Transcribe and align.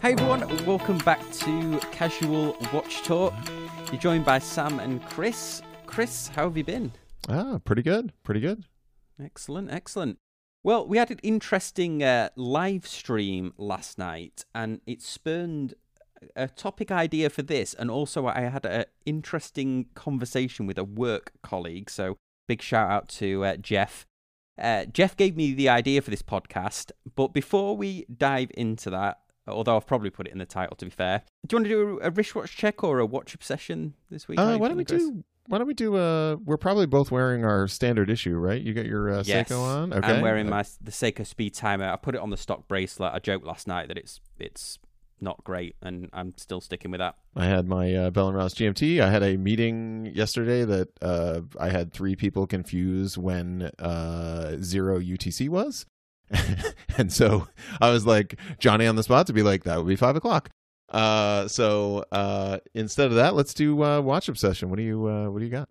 Hey 0.00 0.12
everyone, 0.12 0.46
welcome 0.64 0.98
back 0.98 1.28
to 1.32 1.80
Casual 1.90 2.56
Watch 2.72 3.02
Talk. 3.02 3.34
You're 3.90 4.00
joined 4.00 4.24
by 4.24 4.38
Sam 4.38 4.78
and 4.78 5.04
Kris. 5.04 5.60
Kris, 5.86 6.28
how 6.28 6.44
have 6.44 6.56
you 6.56 6.62
been? 6.62 6.92
Ah, 7.28 7.58
pretty 7.64 7.82
good. 7.82 8.12
Pretty 8.22 8.38
good. 8.38 8.64
Excellent, 9.20 9.72
excellent. 9.72 10.18
Well, 10.62 10.86
we 10.86 10.98
had 10.98 11.10
an 11.10 11.18
interesting 11.24 12.04
uh, 12.04 12.28
live 12.36 12.86
stream 12.86 13.54
last 13.58 13.98
night, 13.98 14.44
and 14.54 14.80
it 14.86 15.02
spurned 15.02 15.74
a 16.36 16.46
topic 16.46 16.92
idea 16.92 17.28
for 17.28 17.42
this. 17.42 17.74
And 17.74 17.90
also, 17.90 18.28
I 18.28 18.42
had 18.42 18.66
an 18.66 18.84
interesting 19.04 19.86
conversation 19.96 20.68
with 20.68 20.78
a 20.78 20.84
work 20.84 21.32
colleague. 21.42 21.90
So, 21.90 22.18
big 22.46 22.62
shout 22.62 22.88
out 22.88 23.08
to 23.08 23.44
uh, 23.44 23.56
Jeff. 23.56 24.06
Uh, 24.56 24.84
Jeff 24.84 25.16
gave 25.16 25.36
me 25.36 25.54
the 25.54 25.68
idea 25.68 26.02
for 26.02 26.10
this 26.10 26.22
podcast. 26.22 26.92
But 27.16 27.34
before 27.34 27.76
we 27.76 28.06
dive 28.16 28.52
into 28.54 28.90
that, 28.90 29.18
although 29.48 29.76
I've 29.76 29.86
probably 29.86 30.10
put 30.10 30.26
it 30.26 30.32
in 30.32 30.38
the 30.38 30.46
title 30.46 30.76
to 30.76 30.84
be 30.84 30.90
fair, 30.90 31.22
do 31.46 31.54
you 31.54 31.58
want 31.58 31.64
to 31.64 31.70
do 31.70 32.00
a, 32.02 32.08
a 32.08 32.10
wristwatch 32.10 32.56
check 32.56 32.82
or 32.84 32.98
a 32.98 33.06
watch 33.06 33.34
obsession 33.34 33.94
this 34.10 34.28
week? 34.28 34.38
Uh, 34.38 34.56
why 34.56 34.68
don't 34.68 34.76
we 34.76 34.84
Kris? 34.84 35.02
do? 35.02 35.24
Why 35.46 35.56
don't 35.58 35.66
we 35.66 35.74
do? 35.74 35.96
Uh, 35.96 36.36
we're 36.44 36.58
probably 36.58 36.84
both 36.86 37.10
wearing 37.10 37.42
our 37.44 37.66
standard 37.68 38.10
issue, 38.10 38.36
right? 38.36 38.60
You 38.60 38.74
got 38.74 38.84
your 38.84 39.10
uh, 39.10 39.22
Yes. 39.24 39.48
Seiko 39.48 39.62
on. 39.62 39.92
Okay. 39.94 40.06
I'm 40.06 40.20
wearing 40.20 40.46
Uh, 40.46 40.50
my 40.50 40.64
the 40.82 40.90
Seiko 40.90 41.26
Speed 41.26 41.54
Timer. 41.54 41.88
I 41.90 41.96
put 41.96 42.14
it 42.14 42.20
on 42.20 42.28
the 42.30 42.36
stock 42.36 42.68
bracelet. 42.68 43.14
I 43.14 43.18
joked 43.18 43.46
last 43.46 43.66
night 43.66 43.88
that 43.88 43.96
it's 43.96 44.20
it's 44.38 44.78
not 45.20 45.42
great, 45.44 45.74
and 45.82 46.10
I'm 46.12 46.34
still 46.36 46.60
sticking 46.60 46.90
with 46.90 46.98
that. 47.00 47.16
I 47.34 47.46
had 47.46 47.66
my 47.66 47.92
uh, 47.94 48.10
Bell 48.10 48.28
and 48.28 48.36
Ross 48.36 48.54
GMT. 48.54 49.00
I 49.00 49.10
had 49.10 49.22
a 49.22 49.36
meeting 49.36 50.12
yesterday 50.14 50.64
that 50.64 50.88
uh, 51.02 51.40
I 51.58 51.70
had 51.70 51.92
three 51.92 52.14
people 52.14 52.46
confuse 52.46 53.16
when 53.18 53.70
uh, 53.78 54.58
zero 54.60 55.00
UTC 55.00 55.48
was, 55.48 55.86
and 56.98 57.12
so 57.12 57.48
I 57.80 57.90
was 57.90 58.06
like 58.06 58.38
Johnny 58.58 58.86
on 58.86 58.96
the 58.96 59.02
spot 59.02 59.26
to 59.28 59.32
be 59.32 59.42
like 59.42 59.64
that 59.64 59.78
would 59.78 59.86
be 59.86 59.96
five 59.96 60.16
o'clock. 60.16 60.50
Uh, 60.88 61.46
so 61.48 62.04
uh, 62.12 62.58
instead 62.74 63.06
of 63.08 63.14
that, 63.14 63.34
let's 63.34 63.52
do 63.54 63.82
uh, 63.82 64.00
Watch 64.00 64.28
Obsession. 64.28 64.70
What 64.70 64.76
do 64.76 64.82
you 64.82 65.06
uh, 65.06 65.30
What 65.30 65.40
do 65.40 65.44
you 65.44 65.50
got? 65.50 65.68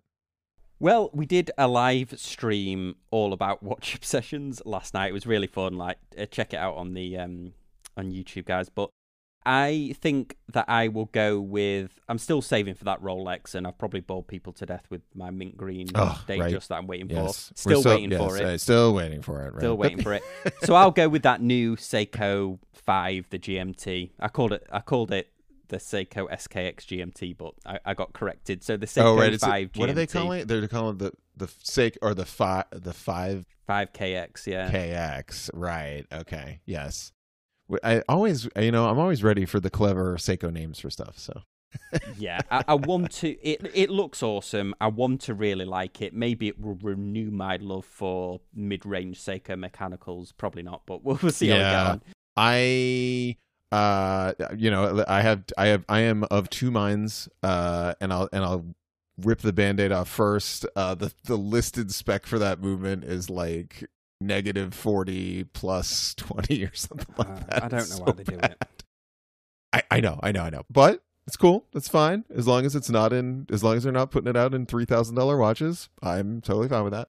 Well, 0.80 1.10
we 1.12 1.26
did 1.26 1.50
a 1.58 1.66
live 1.66 2.18
stream 2.20 2.96
all 3.10 3.32
about 3.32 3.62
watch 3.62 3.94
obsessions 3.96 4.62
last 4.64 4.94
night. 4.94 5.08
It 5.08 5.12
was 5.12 5.26
really 5.26 5.48
fun. 5.48 5.76
Like, 5.76 5.98
uh, 6.16 6.26
check 6.26 6.52
it 6.54 6.58
out 6.58 6.76
on 6.76 6.94
the 6.94 7.16
um 7.18 7.52
on 7.96 8.12
YouTube, 8.12 8.46
guys. 8.46 8.68
But 8.68 8.90
I 9.48 9.94
think 10.02 10.36
that 10.52 10.66
I 10.68 10.88
will 10.88 11.06
go 11.06 11.40
with. 11.40 11.98
I'm 12.06 12.18
still 12.18 12.42
saving 12.42 12.74
for 12.74 12.84
that 12.84 13.00
Rolex, 13.00 13.54
and 13.54 13.66
I've 13.66 13.78
probably 13.78 14.00
bored 14.00 14.26
people 14.26 14.52
to 14.54 14.66
death 14.66 14.84
with 14.90 15.00
my 15.14 15.30
mint 15.30 15.56
green 15.56 15.88
Oh, 15.94 16.22
Datejust 16.28 16.52
right. 16.52 16.62
that 16.68 16.74
I'm 16.74 16.86
waiting 16.86 17.08
Yes, 17.08 17.48
for. 17.56 17.70
We're 17.70 17.80
Still 17.80 17.94
waiting 17.94 18.10
yes, 18.10 18.20
for 18.20 18.36
it. 18.36 18.60
still 18.60 18.94
waiting 18.94 19.22
for 19.22 19.46
it. 19.46 19.52
Right? 19.54 19.60
Still 19.60 19.76
waiting 19.78 20.02
for 20.02 20.12
it. 20.12 20.22
So 20.64 20.74
I'll 20.74 20.90
go 20.90 21.08
with 21.08 21.22
that 21.22 21.40
new 21.40 21.76
Seiko 21.76 22.58
5, 22.74 23.30
the 23.30 23.38
GMT. 23.38 24.10
I 24.20 24.28
called 24.28 24.52
it 24.52 24.66
I 24.70 24.80
called 24.80 25.12
it 25.12 25.30
the 25.68 25.78
Seiko 25.78 26.28
SKX 26.30 26.84
GMT, 26.84 27.36
but 27.36 27.54
I, 27.64 27.78
I 27.86 27.94
got 27.94 28.12
corrected. 28.12 28.62
So 28.62 28.76
the 28.76 28.84
oh, 28.84 28.88
Seiko 28.88 29.04
oh 29.04 29.16
right, 29.18 29.40
5 29.40 29.68
GMT. 29.72 29.78
what 29.78 29.88
are 29.88 29.94
they 29.94 30.06
calling 30.06 30.40
it? 30.40 30.48
They're 30.48 30.68
calling 30.68 30.96
it 30.96 30.98
the 30.98 31.12
the 31.36 31.46
Seiko 31.46 32.14
the 32.14 32.26
five 32.26 32.64
the 32.72 32.92
five 32.92 33.46
5KX, 33.68 34.46
yeah. 34.46 34.70
KX. 34.70 35.50
Right. 35.54 36.04
Okay. 36.12 36.60
Yes. 36.66 37.12
I 37.82 38.02
always, 38.08 38.48
you 38.56 38.72
know, 38.72 38.88
I'm 38.88 38.98
always 38.98 39.22
ready 39.22 39.44
for 39.44 39.60
the 39.60 39.70
clever 39.70 40.16
Seiko 40.16 40.52
names 40.52 40.78
for 40.80 40.90
stuff. 40.90 41.18
So 41.18 41.42
yeah, 42.16 42.40
I, 42.50 42.64
I 42.68 42.74
want 42.74 43.10
to. 43.16 43.28
It 43.46 43.70
it 43.74 43.90
looks 43.90 44.22
awesome. 44.22 44.74
I 44.80 44.86
want 44.88 45.20
to 45.22 45.34
really 45.34 45.66
like 45.66 46.00
it. 46.00 46.14
Maybe 46.14 46.48
it 46.48 46.58
will 46.58 46.78
renew 46.80 47.30
my 47.30 47.56
love 47.56 47.84
for 47.84 48.40
mid-range 48.54 49.20
Seiko 49.20 49.58
mechanicals. 49.58 50.32
Probably 50.32 50.62
not, 50.62 50.82
but 50.86 51.04
we'll, 51.04 51.18
we'll 51.22 51.32
see 51.32 51.48
how 51.48 51.56
we 51.56 51.60
Yeah. 51.60 51.72
get 51.72 51.90
on. 51.90 52.02
I, 52.36 53.36
uh, 53.70 54.32
you 54.56 54.70
know, 54.70 55.04
I 55.06 55.20
have, 55.20 55.44
I 55.58 55.66
have, 55.66 55.84
I 55.88 56.00
am 56.00 56.24
of 56.30 56.48
two 56.48 56.70
minds. 56.70 57.28
Uh, 57.42 57.94
and 58.00 58.12
I'll, 58.12 58.28
and 58.32 58.44
I'll 58.44 58.64
rip 59.22 59.40
the 59.40 59.52
band-aid 59.52 59.92
off 59.92 60.08
first. 60.08 60.64
Uh, 60.76 60.94
the 60.94 61.12
the 61.24 61.36
listed 61.36 61.92
spec 61.92 62.24
for 62.24 62.38
that 62.38 62.60
movement 62.62 63.04
is 63.04 63.28
like 63.28 63.84
negative 64.20 64.74
40 64.74 65.44
plus 65.52 66.14
20 66.16 66.64
or 66.64 66.74
something 66.74 67.14
like 67.16 67.28
Uh, 67.28 67.40
that. 67.50 67.64
I 67.64 67.68
don't 67.68 67.80
It's 67.80 67.90
know 67.90 67.96
so 67.96 68.02
why 68.04 68.12
they 68.12 68.24
do 68.24 68.38
it. 68.42 68.64
I, 69.72 69.82
I 69.90 70.00
know, 70.00 70.18
I 70.22 70.32
know, 70.32 70.42
I 70.42 70.50
know. 70.50 70.62
But 70.70 71.02
it's 71.26 71.36
cool. 71.36 71.66
It's 71.74 71.88
fine. 71.88 72.24
As 72.34 72.46
long 72.46 72.64
as 72.64 72.74
it's 72.74 72.88
not 72.88 73.12
in 73.12 73.46
as 73.52 73.62
long 73.62 73.76
as 73.76 73.82
they're 73.82 73.92
not 73.92 74.10
putting 74.10 74.30
it 74.30 74.36
out 74.36 74.54
in 74.54 74.64
three 74.66 74.86
thousand 74.86 75.14
dollar 75.14 75.36
watches, 75.36 75.90
I'm 76.02 76.40
totally 76.40 76.68
fine 76.68 76.84
with 76.84 76.94
that. 76.94 77.08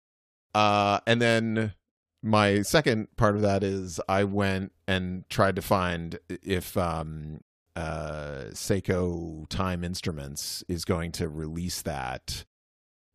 Uh 0.54 1.00
and 1.08 1.22
then 1.22 1.74
my 2.22 2.62
second 2.64 3.08
part 3.16 3.36
of 3.36 3.42
that 3.44 3.64
is 3.64 4.02
I 4.10 4.26
went 4.26 4.74
and 4.90 5.24
tried 5.30 5.56
to 5.56 5.62
find 5.62 6.20
if 6.28 6.76
um 6.76 7.40
uh 7.78 8.48
Seiko 8.52 9.48
Time 9.48 9.86
Instruments 9.86 10.66
is 10.68 10.84
going 10.84 11.14
to 11.14 11.30
release 11.30 11.82
that 11.84 12.44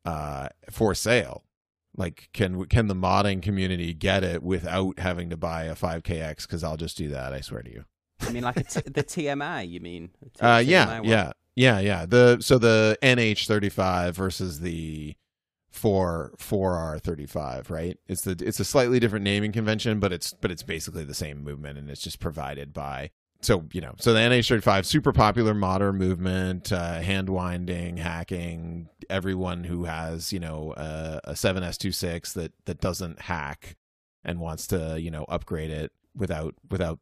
uh 0.07 0.49
for 0.71 0.95
sale. 0.95 1.45
Like 1.97 2.29
can 2.33 2.65
can 2.67 2.89
the 2.89 2.95
modding 2.95 3.41
community 3.43 3.95
get 3.95 4.25
it 4.25 4.43
without 4.43 4.99
having 4.99 5.31
to 5.31 5.37
buy 5.37 5.65
a 5.65 5.75
5KX 5.75 6.49
cuz 6.49 6.65
I'll 6.65 6.77
just 6.77 6.97
do 6.97 7.09
that, 7.11 7.33
I 7.33 7.41
swear 7.41 7.63
to 7.63 7.71
you. 7.71 7.85
I 8.21 8.31
mean, 8.31 8.43
like 8.43 8.57
a 8.57 8.65
t- 8.65 8.81
the 8.91 9.03
TMI. 9.05 9.69
You 9.69 9.81
mean? 9.81 10.11
T- 10.39 10.41
Uh, 10.41 10.59
yeah, 10.59 11.01
one? 11.01 11.09
yeah, 11.09 11.33
yeah, 11.57 11.79
yeah. 11.81 12.07
The 12.07 12.39
so 12.41 12.59
the 12.59 12.99
NH35 13.03 14.13
versus 14.15 14.61
the 14.61 15.15
four 15.71 16.33
four 16.39 16.75
R 16.77 16.99
35, 16.99 17.71
right? 17.71 17.99
It's 18.07 18.23
the 18.23 18.37
it's 18.45 18.61
a 18.61 18.65
slightly 18.65 19.01
different 19.01 19.25
naming 19.25 19.53
convention, 19.53 20.01
but 20.01 20.13
it's 20.13 20.33
but 20.33 20.51
it's 20.51 20.63
basically 20.63 21.05
the 21.05 21.15
same 21.15 21.43
movement, 21.43 21.79
and 21.79 21.91
it's 21.91 22.03
just 22.03 22.21
provided 22.21 22.73
by. 22.73 23.11
So 23.45 23.65
you 23.73 23.81
know, 23.81 23.95
so 23.99 24.13
the 24.15 24.21
NH35 24.21 24.85
super 24.87 25.13
popular 25.13 25.53
modern 25.55 25.97
movement, 25.97 26.73
uh, 26.73 27.01
hand 27.01 27.29
winding, 27.29 27.99
hacking. 27.99 28.89
Everyone 29.11 29.65
who 29.65 29.85
has 29.85 30.33
you 30.33 30.41
know 30.41 30.73
uh, 30.73 31.21
a 31.25 31.33
7S26 31.33 32.33
that 32.35 32.53
that 32.65 32.81
doesn't 32.81 33.21
hack 33.21 33.77
and 34.25 34.41
wants 34.41 34.67
to 34.69 34.99
you 34.99 35.11
know 35.11 35.25
upgrade 35.29 35.71
it 35.71 35.93
without 36.17 36.55
without 36.71 36.99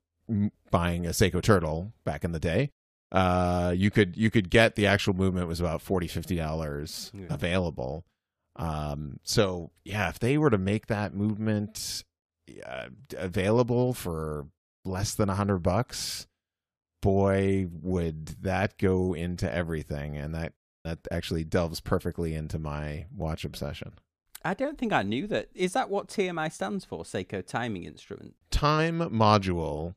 buying 0.70 1.06
a 1.06 1.10
Seiko 1.10 1.40
Turtle 1.40 1.92
back 2.04 2.24
in 2.24 2.32
the 2.32 2.40
day. 2.40 2.70
Uh, 3.12 3.72
you 3.76 3.90
could 3.90 4.16
you 4.16 4.30
could 4.30 4.50
get 4.50 4.74
the 4.74 4.86
actual 4.86 5.14
movement 5.14 5.46
was 5.46 5.60
about 5.60 5.80
40 5.82 6.08
50 6.08 6.34
dollars 6.36 7.12
Yeah. 7.14 7.26
available. 7.30 8.04
Um, 8.56 9.20
so 9.22 9.70
yeah, 9.84 10.08
if 10.08 10.18
they 10.18 10.38
were 10.38 10.50
to 10.50 10.58
make 10.58 10.88
that 10.88 11.14
movement 11.14 12.02
uh, 12.66 12.88
available 13.16 13.94
for 13.94 14.46
less 14.84 15.14
than 15.14 15.28
a 15.28 15.34
hundred 15.34 15.58
bucks, 15.62 16.26
boy, 17.02 17.66
would 17.82 18.28
that 18.42 18.78
go 18.78 19.12
into 19.12 19.52
everything, 19.52 20.16
and 20.16 20.34
that 20.34 20.54
that 20.84 21.00
actually 21.10 21.44
delves 21.44 21.80
perfectly 21.80 22.34
into 22.34 22.58
my 22.58 23.06
watch 23.14 23.44
obsession. 23.44 23.92
I 24.44 24.54
don't 24.54 24.78
think 24.78 24.92
I 24.92 25.02
knew 25.02 25.26
that. 25.28 25.48
Is 25.54 25.74
that 25.74 25.90
what 25.90 26.08
TMI 26.08 26.50
stands 26.50 26.84
for? 26.84 27.04
Seiko 27.04 27.46
Timing 27.46 27.84
Instrument. 27.84 28.34
time 28.50 28.98
module 28.98 29.94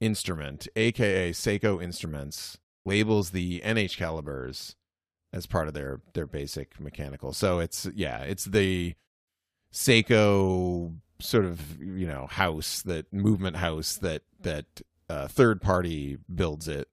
instrument, 0.00 0.66
aka 0.74 1.30
Seiko 1.32 1.82
Instruments, 1.82 2.58
labels 2.84 3.30
the 3.30 3.60
NH 3.60 3.96
calibers 3.96 4.74
as 5.32 5.46
part 5.46 5.68
of 5.68 5.74
their 5.74 6.00
their 6.14 6.26
basic 6.26 6.80
mechanical. 6.80 7.32
So 7.32 7.58
it's 7.58 7.86
yeah, 7.94 8.20
it's 8.22 8.44
the 8.44 8.94
Seiko 9.72 10.94
sort 11.20 11.44
of 11.44 11.80
you 11.80 12.06
know 12.06 12.26
house 12.26 12.82
that 12.82 13.12
movement 13.12 13.56
house 13.56 13.96
that 13.96 14.22
that 14.40 14.82
uh, 15.08 15.28
third 15.28 15.60
party 15.60 16.18
builds 16.34 16.68
it 16.68 16.88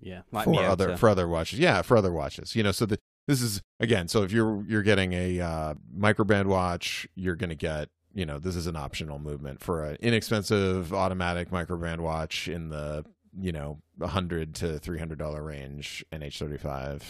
Yeah, 0.00 0.22
like 0.32 0.44
for 0.44 0.62
other 0.62 0.96
for 0.96 1.08
other 1.08 1.28
watches. 1.28 1.58
Yeah, 1.58 1.82
for 1.82 1.96
other 1.96 2.12
watches. 2.12 2.54
You 2.54 2.62
know, 2.62 2.72
so 2.72 2.86
the 2.86 2.98
this 3.26 3.42
is 3.42 3.60
again. 3.80 4.08
So 4.08 4.22
if 4.22 4.32
you're 4.32 4.62
you're 4.66 4.82
getting 4.82 5.12
a 5.12 5.40
uh, 5.40 5.74
microbrand 5.96 6.46
watch, 6.46 7.06
you're 7.14 7.36
going 7.36 7.50
to 7.50 7.56
get 7.56 7.88
you 8.14 8.24
know 8.26 8.38
this 8.38 8.56
is 8.56 8.66
an 8.66 8.76
optional 8.76 9.18
movement 9.18 9.60
for 9.60 9.84
an 9.84 9.96
inexpensive 10.00 10.92
automatic 10.94 11.50
microbrand 11.50 12.00
watch 12.00 12.48
in 12.48 12.68
the 12.70 13.04
you 13.38 13.52
know 13.52 13.80
hundred 14.02 14.54
to 14.56 14.78
three 14.78 14.98
hundred 14.98 15.18
dollar 15.18 15.42
range. 15.42 16.04
NH35 16.12 17.02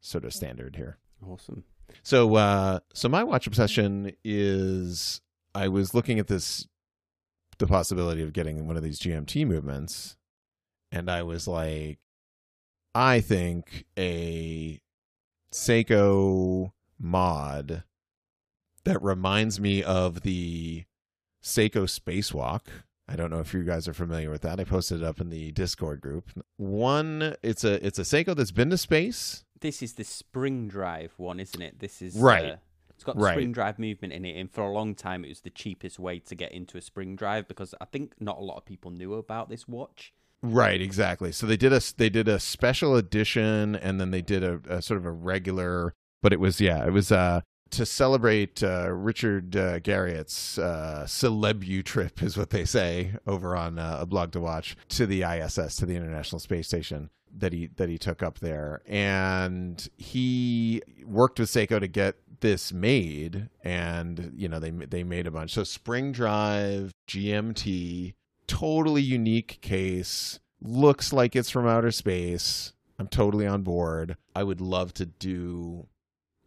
sort 0.00 0.24
of 0.24 0.32
standard 0.32 0.76
here. 0.76 0.98
Awesome. 1.26 1.64
So 2.02 2.34
uh 2.36 2.80
so 2.94 3.08
my 3.08 3.24
watch 3.24 3.46
obsession 3.46 4.12
is 4.24 5.20
I 5.54 5.68
was 5.68 5.94
looking 5.94 6.18
at 6.18 6.28
this 6.28 6.66
the 7.58 7.66
possibility 7.66 8.22
of 8.22 8.32
getting 8.32 8.66
one 8.66 8.76
of 8.76 8.82
these 8.82 9.00
GMT 9.00 9.46
movements 9.46 10.16
and 10.92 11.10
I 11.10 11.22
was 11.22 11.46
like 11.46 11.98
I 12.94 13.20
think 13.20 13.84
a 13.98 14.80
Seiko 15.52 16.72
mod 16.98 17.84
that 18.84 19.02
reminds 19.02 19.60
me 19.60 19.82
of 19.82 20.22
the 20.22 20.84
Seiko 21.42 21.84
Spacewalk. 21.84 22.62
I 23.06 23.16
don't 23.16 23.30
know 23.30 23.40
if 23.40 23.54
you 23.54 23.62
guys 23.64 23.88
are 23.88 23.94
familiar 23.94 24.30
with 24.30 24.42
that. 24.42 24.60
I 24.60 24.64
posted 24.64 25.02
it 25.02 25.04
up 25.04 25.20
in 25.20 25.30
the 25.30 25.52
Discord 25.52 26.00
group. 26.00 26.30
One, 26.56 27.36
it's 27.42 27.64
a 27.64 27.84
it's 27.86 27.98
a 27.98 28.02
Seiko 28.02 28.34
that's 28.34 28.50
been 28.50 28.70
to 28.70 28.78
space. 28.78 29.44
This 29.60 29.82
is 29.82 29.94
the 29.94 30.04
spring 30.04 30.68
drive 30.68 31.14
one, 31.16 31.40
isn't 31.40 31.60
it? 31.60 31.78
This 31.78 32.02
is 32.02 32.16
Right. 32.16 32.52
Uh, 32.52 32.56
it's 32.98 33.04
got 33.04 33.16
Right. 33.16 33.34
spring 33.34 33.52
drive 33.52 33.78
movement 33.78 34.12
in 34.12 34.24
it, 34.24 34.36
and 34.36 34.50
for 34.50 34.62
a 34.62 34.72
long 34.72 34.96
time, 34.96 35.24
it 35.24 35.28
was 35.28 35.42
the 35.42 35.50
cheapest 35.50 36.00
way 36.00 36.18
to 36.18 36.34
get 36.34 36.50
into 36.50 36.76
a 36.76 36.80
spring 36.80 37.14
drive 37.14 37.46
because 37.46 37.72
I 37.80 37.84
think 37.84 38.14
not 38.18 38.38
a 38.38 38.40
lot 38.40 38.56
of 38.56 38.64
people 38.64 38.90
knew 38.90 39.14
about 39.14 39.48
this 39.48 39.68
watch. 39.68 40.12
Right, 40.42 40.80
exactly. 40.80 41.30
So 41.30 41.46
they 41.46 41.56
did 41.56 41.72
a 41.72 41.80
they 41.96 42.08
did 42.08 42.26
a 42.26 42.40
special 42.40 42.96
edition, 42.96 43.76
and 43.76 44.00
then 44.00 44.10
they 44.10 44.20
did 44.20 44.42
a, 44.42 44.60
a 44.68 44.82
sort 44.82 44.98
of 44.98 45.06
a 45.06 45.12
regular. 45.12 45.94
But 46.22 46.32
it 46.32 46.40
was 46.40 46.60
yeah, 46.60 46.84
it 46.84 46.92
was 46.92 47.12
uh 47.12 47.42
to 47.70 47.86
celebrate 47.86 48.62
uh, 48.64 48.90
Richard 48.90 49.54
uh, 49.54 49.78
Garriott's 49.78 50.58
uh, 50.58 51.04
celebu 51.06 51.84
trip, 51.84 52.20
is 52.20 52.36
what 52.36 52.50
they 52.50 52.64
say 52.64 53.12
over 53.28 53.54
on 53.54 53.78
uh, 53.78 53.98
a 54.00 54.06
blog 54.06 54.32
to 54.32 54.40
watch 54.40 54.76
to 54.88 55.06
the 55.06 55.22
ISS 55.22 55.76
to 55.76 55.86
the 55.86 55.94
International 55.94 56.40
Space 56.40 56.66
Station 56.66 57.10
that 57.36 57.52
he 57.52 57.68
that 57.76 57.88
he 57.88 57.98
took 57.98 58.22
up 58.22 58.38
there, 58.38 58.80
and 58.86 59.88
he 59.96 60.82
worked 61.04 61.38
with 61.38 61.50
Seiko 61.50 61.78
to 61.78 61.88
get 61.88 62.16
this 62.40 62.72
made, 62.72 63.48
and 63.62 64.32
you 64.36 64.48
know 64.48 64.58
they 64.58 64.70
they 64.70 65.04
made 65.04 65.26
a 65.26 65.30
bunch. 65.30 65.52
So 65.52 65.64
Spring 65.64 66.12
Drive 66.12 66.92
GMT, 67.08 68.14
totally 68.46 69.02
unique 69.02 69.58
case, 69.60 70.38
looks 70.60 71.12
like 71.12 71.36
it's 71.36 71.50
from 71.50 71.66
outer 71.66 71.90
space. 71.90 72.72
I'm 72.98 73.08
totally 73.08 73.46
on 73.46 73.62
board. 73.62 74.16
I 74.34 74.42
would 74.42 74.60
love 74.60 74.92
to 74.94 75.06
do 75.06 75.86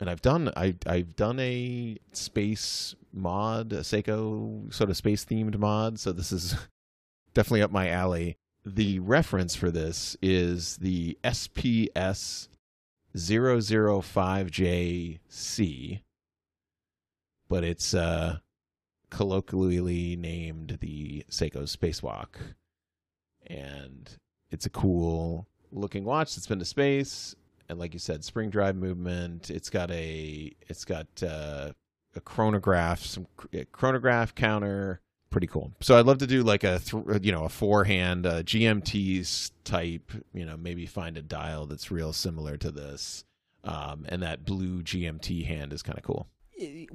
and 0.02 0.10
I've 0.10 0.22
done 0.22 0.52
I 0.58 0.76
I've 0.86 1.16
done 1.16 1.40
a 1.40 1.96
space 2.12 2.96
mod, 3.14 3.72
a 3.72 3.82
Seiko 3.82 4.74
sort 4.74 4.90
of 4.90 4.98
space 4.98 5.24
themed 5.24 5.58
mod, 5.58 6.00
so 6.00 6.12
this 6.12 6.34
is 6.34 6.56
definitely 7.34 7.62
up 7.62 7.72
my 7.72 7.90
alley. 7.90 8.36
The 8.66 9.00
reference 9.00 9.56
for 9.56 9.72
this 9.72 10.18
is 10.22 10.78
the 10.78 11.18
SPS 11.24 12.48
005JC, 13.16 16.02
but 17.50 17.64
it's 17.64 17.94
uh, 17.94 18.40
colloquially 19.10 20.16
named 20.16 20.78
the 20.82 21.26
Seiko 21.30 21.64
Spacewalk. 21.64 22.36
And 23.48 24.10
it's 24.50 24.66
a 24.66 24.70
cool 24.70 25.48
looking 25.72 26.06
watch 26.06 26.36
that's 26.36 26.48
been 26.48 26.60
to 26.60 26.66
space 26.66 27.36
and 27.72 27.80
like 27.80 27.94
you 27.94 28.00
said, 28.00 28.26
spring 28.26 28.50
drive 28.50 28.76
movement. 28.76 29.50
It's 29.50 29.70
got 29.70 29.90
a 29.92 30.52
it's 30.68 30.84
got 30.84 31.08
uh, 31.24 31.72
a 32.16 32.20
chronograph, 32.20 33.00
some 33.00 33.26
chronograph 33.72 34.36
counter. 34.36 35.00
Pretty 35.32 35.48
cool. 35.48 35.72
So 35.80 35.98
I'd 35.98 36.06
love 36.06 36.20
to 36.20 36.28
do 36.28 36.44
like 36.44 36.64
a 36.64 36.78
th- 36.80 37.06
uh, 37.10 37.20
you 37.22 37.32
know 37.32 37.46
a 37.46 37.50
four 37.50 37.86
hand 37.86 38.28
uh, 38.28 38.44
GMT's 38.44 39.52
type. 39.64 40.12
You 40.34 40.46
know 40.46 40.58
maybe 40.58 40.86
find 40.86 41.18
a 41.18 41.22
dial 41.22 41.66
that's 41.66 41.90
real 41.90 42.14
similar 42.14 42.58
to 42.58 42.70
this. 42.70 43.24
Um, 43.64 44.06
and 44.10 44.22
that 44.24 44.44
blue 44.46 44.82
GMT 44.82 45.46
hand 45.46 45.72
is 45.72 45.82
kind 45.84 45.98
of 45.98 46.04
cool. 46.04 46.28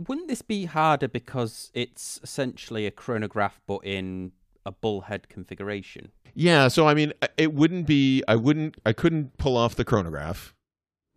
Wouldn't 0.07 0.29
this 0.29 0.43
be 0.43 0.67
harder 0.67 1.09
because 1.09 1.71
it's 1.75 2.21
essentially 2.23 2.87
a 2.87 2.91
chronograph 2.91 3.61
but 3.67 3.79
in 3.85 4.33
a 4.65 4.73
bullhead 4.73 5.29
configuration? 5.29 6.11
Yeah, 6.35 6.69
so 6.69 6.87
I 6.87 6.93
mean, 6.95 7.15
it 7.39 7.55
wouldn't 7.55 7.87
be. 7.87 8.23
I 8.29 8.37
wouldn't. 8.37 8.77
I 8.85 8.93
couldn't 8.93 9.39
pull 9.39 9.57
off 9.57 9.75
the 9.75 9.85
chronograph. 9.85 10.55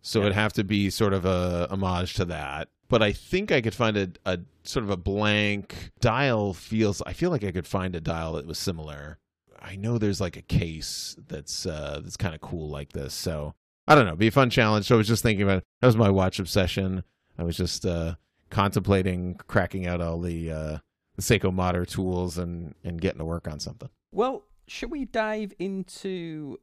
So 0.02 0.20
yeah. 0.20 0.26
it'd 0.26 0.36
have 0.36 0.52
to 0.54 0.64
be 0.64 0.90
sort 0.90 1.12
of 1.12 1.24
a 1.24 1.68
homage 1.70 2.14
to 2.14 2.24
that. 2.26 2.68
But 2.88 3.02
I 3.02 3.12
think 3.12 3.52
I 3.52 3.60
could 3.60 3.74
find 3.74 3.96
a, 3.96 4.10
a 4.26 4.40
sort 4.64 4.84
of 4.84 4.90
a 4.90 4.96
blank 4.96 5.92
dial 6.00 6.54
feels 6.54 7.00
I 7.06 7.12
feel 7.12 7.30
like 7.30 7.44
I 7.44 7.52
could 7.52 7.66
find 7.66 7.94
a 7.94 8.00
dial 8.00 8.32
that 8.32 8.46
was 8.46 8.58
similar. 8.58 9.18
I 9.62 9.76
know 9.76 9.98
there's 9.98 10.20
like 10.20 10.36
a 10.36 10.42
case 10.42 11.16
that's 11.28 11.66
uh 11.66 12.00
that's 12.02 12.16
kind 12.16 12.34
of 12.34 12.40
cool 12.40 12.68
like 12.68 12.92
this. 12.92 13.14
So 13.14 13.54
I 13.86 13.94
don't 13.94 14.06
know, 14.06 14.16
be 14.16 14.28
a 14.28 14.32
fun 14.32 14.50
challenge. 14.50 14.86
So 14.86 14.96
I 14.96 14.98
was 14.98 15.08
just 15.08 15.22
thinking 15.22 15.42
about 15.42 15.62
that 15.80 15.86
was 15.86 15.96
my 15.96 16.10
watch 16.10 16.38
obsession. 16.38 17.04
I 17.38 17.44
was 17.44 17.56
just 17.56 17.86
uh 17.86 18.16
contemplating 18.50 19.38
cracking 19.46 19.86
out 19.86 20.00
all 20.00 20.20
the 20.20 20.50
uh 20.50 20.78
the 21.16 21.22
Seiko 21.22 21.54
Modder 21.54 21.84
tools 21.84 22.38
and 22.38 22.74
and 22.82 23.00
getting 23.00 23.18
to 23.18 23.24
work 23.24 23.46
on 23.46 23.60
something. 23.60 23.90
Well, 24.10 24.44
should 24.66 24.90
we 24.90 25.04
dive 25.04 25.52
into 25.58 26.58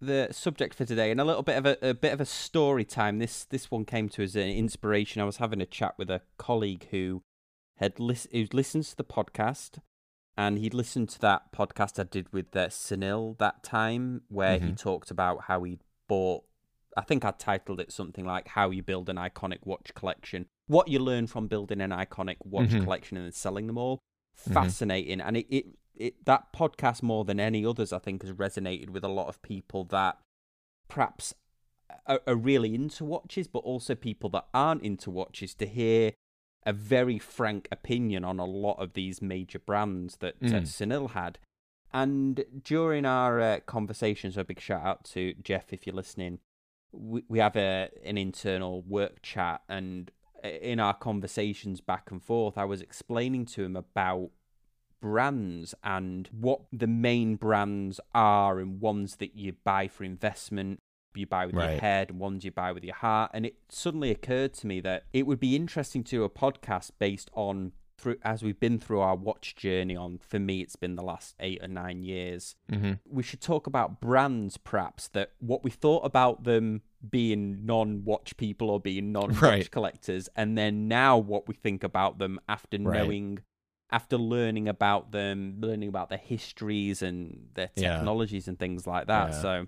the 0.00 0.28
subject 0.30 0.74
for 0.74 0.84
today 0.84 1.10
and 1.10 1.20
a 1.20 1.24
little 1.24 1.42
bit 1.42 1.56
of 1.56 1.66
a, 1.66 1.90
a 1.90 1.94
bit 1.94 2.12
of 2.12 2.20
a 2.20 2.26
story 2.26 2.84
time. 2.84 3.18
This 3.18 3.44
this 3.44 3.70
one 3.70 3.84
came 3.84 4.08
to 4.10 4.22
as 4.22 4.36
an 4.36 4.48
inspiration. 4.48 5.22
I 5.22 5.24
was 5.24 5.38
having 5.38 5.60
a 5.60 5.66
chat 5.66 5.94
with 5.98 6.10
a 6.10 6.22
colleague 6.38 6.86
who 6.90 7.22
had 7.76 7.98
lis- 7.98 8.28
who 8.32 8.46
listens 8.52 8.90
to 8.90 8.96
the 8.96 9.04
podcast, 9.04 9.78
and 10.36 10.58
he'd 10.58 10.74
listened 10.74 11.08
to 11.10 11.20
that 11.20 11.52
podcast 11.52 11.98
I 11.98 12.04
did 12.04 12.32
with 12.32 12.54
uh, 12.56 12.68
Sunil 12.68 13.38
that 13.38 13.62
time, 13.62 14.22
where 14.28 14.58
mm-hmm. 14.58 14.68
he 14.68 14.74
talked 14.74 15.10
about 15.10 15.42
how 15.48 15.62
he 15.62 15.78
bought. 16.08 16.44
I 16.96 17.02
think 17.02 17.24
I 17.24 17.32
titled 17.32 17.80
it 17.80 17.92
something 17.92 18.24
like 18.24 18.48
"How 18.48 18.70
You 18.70 18.82
Build 18.82 19.08
an 19.08 19.16
Iconic 19.16 19.60
Watch 19.64 19.94
Collection." 19.94 20.46
What 20.68 20.88
you 20.88 20.98
learn 20.98 21.28
from 21.28 21.46
building 21.46 21.80
an 21.80 21.90
iconic 21.90 22.38
watch 22.42 22.70
mm-hmm. 22.70 22.82
collection 22.82 23.16
and 23.16 23.26
then 23.26 23.32
selling 23.32 23.68
them 23.68 23.78
all. 23.78 23.98
Mm-hmm. 24.40 24.52
Fascinating, 24.52 25.18
mm-hmm. 25.18 25.28
and 25.28 25.36
it, 25.38 25.46
it 25.48 25.66
it 25.96 26.24
that 26.24 26.52
podcast 26.52 27.02
more 27.02 27.24
than 27.24 27.40
any 27.40 27.64
others 27.64 27.92
I 27.92 27.98
think 27.98 28.22
has 28.22 28.32
resonated 28.32 28.90
with 28.90 29.04
a 29.04 29.08
lot 29.08 29.28
of 29.28 29.42
people 29.42 29.84
that 29.84 30.18
perhaps 30.88 31.34
are, 32.06 32.20
are, 32.26 32.36
really 32.36 32.74
into 32.74 33.04
watches, 33.04 33.46
but 33.46 33.60
also 33.60 33.94
people 33.94 34.30
that 34.30 34.46
aren't 34.52 34.82
into 34.82 35.10
watches 35.10 35.54
to 35.54 35.66
hear 35.66 36.12
a 36.64 36.72
very 36.72 37.18
frank 37.18 37.68
opinion 37.70 38.24
on 38.24 38.38
a 38.38 38.44
lot 38.44 38.74
of 38.74 38.94
these 38.94 39.22
major 39.22 39.58
brands 39.58 40.16
that 40.16 40.40
mm. 40.40 40.52
uh, 40.52 40.60
Sunil 40.62 41.12
had. 41.12 41.38
And 41.92 42.44
during 42.62 43.06
our 43.06 43.40
uh, 43.40 43.60
conversations, 43.66 44.36
a 44.36 44.44
big 44.44 44.60
shout 44.60 44.84
out 44.84 45.04
to 45.06 45.34
Jeff 45.42 45.72
if 45.72 45.86
you're 45.86 45.96
listening. 45.96 46.40
We 46.92 47.22
we 47.28 47.38
have 47.38 47.56
a 47.56 47.90
an 48.04 48.18
internal 48.18 48.82
work 48.82 49.22
chat, 49.22 49.62
and 49.68 50.10
uh, 50.44 50.48
in 50.48 50.80
our 50.80 50.94
conversations 50.94 51.80
back 51.80 52.10
and 52.10 52.22
forth, 52.22 52.58
I 52.58 52.64
was 52.64 52.82
explaining 52.82 53.46
to 53.46 53.64
him 53.64 53.76
about 53.76 54.30
brands 55.00 55.74
and 55.84 56.28
what 56.32 56.60
the 56.72 56.86
main 56.86 57.36
brands 57.36 58.00
are 58.14 58.58
and 58.58 58.80
ones 58.80 59.16
that 59.16 59.36
you 59.36 59.52
buy 59.64 59.88
for 59.88 60.04
investment 60.04 60.80
you 61.14 61.26
buy 61.26 61.46
with 61.46 61.54
right. 61.54 61.72
your 61.72 61.80
head 61.80 62.10
and 62.10 62.20
ones 62.20 62.44
you 62.44 62.50
buy 62.50 62.72
with 62.72 62.84
your 62.84 62.94
heart 62.94 63.30
and 63.32 63.46
it 63.46 63.56
suddenly 63.68 64.10
occurred 64.10 64.52
to 64.52 64.66
me 64.66 64.80
that 64.80 65.04
it 65.12 65.26
would 65.26 65.40
be 65.40 65.56
interesting 65.56 66.04
to 66.04 66.10
do 66.10 66.24
a 66.24 66.30
podcast 66.30 66.90
based 66.98 67.30
on 67.32 67.72
through 67.98 68.16
as 68.22 68.42
we've 68.42 68.60
been 68.60 68.78
through 68.78 69.00
our 69.00 69.16
watch 69.16 69.56
journey 69.56 69.96
on 69.96 70.18
for 70.18 70.38
me 70.38 70.60
it's 70.60 70.76
been 70.76 70.96
the 70.96 71.02
last 71.02 71.34
eight 71.40 71.62
or 71.62 71.68
nine 71.68 72.02
years 72.02 72.54
mm-hmm. 72.70 72.92
we 73.08 73.22
should 73.22 73.40
talk 73.40 73.66
about 73.66 74.00
brands 74.00 74.58
perhaps 74.58 75.08
that 75.08 75.32
what 75.38 75.64
we 75.64 75.70
thought 75.70 76.04
about 76.04 76.44
them 76.44 76.82
being 77.08 77.64
non-watch 77.64 78.36
people 78.36 78.68
or 78.68 78.78
being 78.78 79.12
non-watch 79.12 79.40
right. 79.40 79.70
collectors 79.70 80.28
and 80.36 80.58
then 80.58 80.88
now 80.88 81.16
what 81.16 81.48
we 81.48 81.54
think 81.54 81.82
about 81.82 82.18
them 82.18 82.38
after 82.48 82.76
right. 82.78 83.02
knowing 83.02 83.38
after 83.90 84.16
learning 84.16 84.68
about 84.68 85.12
them, 85.12 85.56
learning 85.60 85.88
about 85.88 86.08
their 86.08 86.18
histories 86.18 87.02
and 87.02 87.48
their 87.54 87.70
technologies 87.76 88.46
yeah. 88.46 88.50
and 88.50 88.58
things 88.58 88.86
like 88.86 89.06
that. 89.06 89.30
Yeah. 89.30 89.40
So 89.42 89.66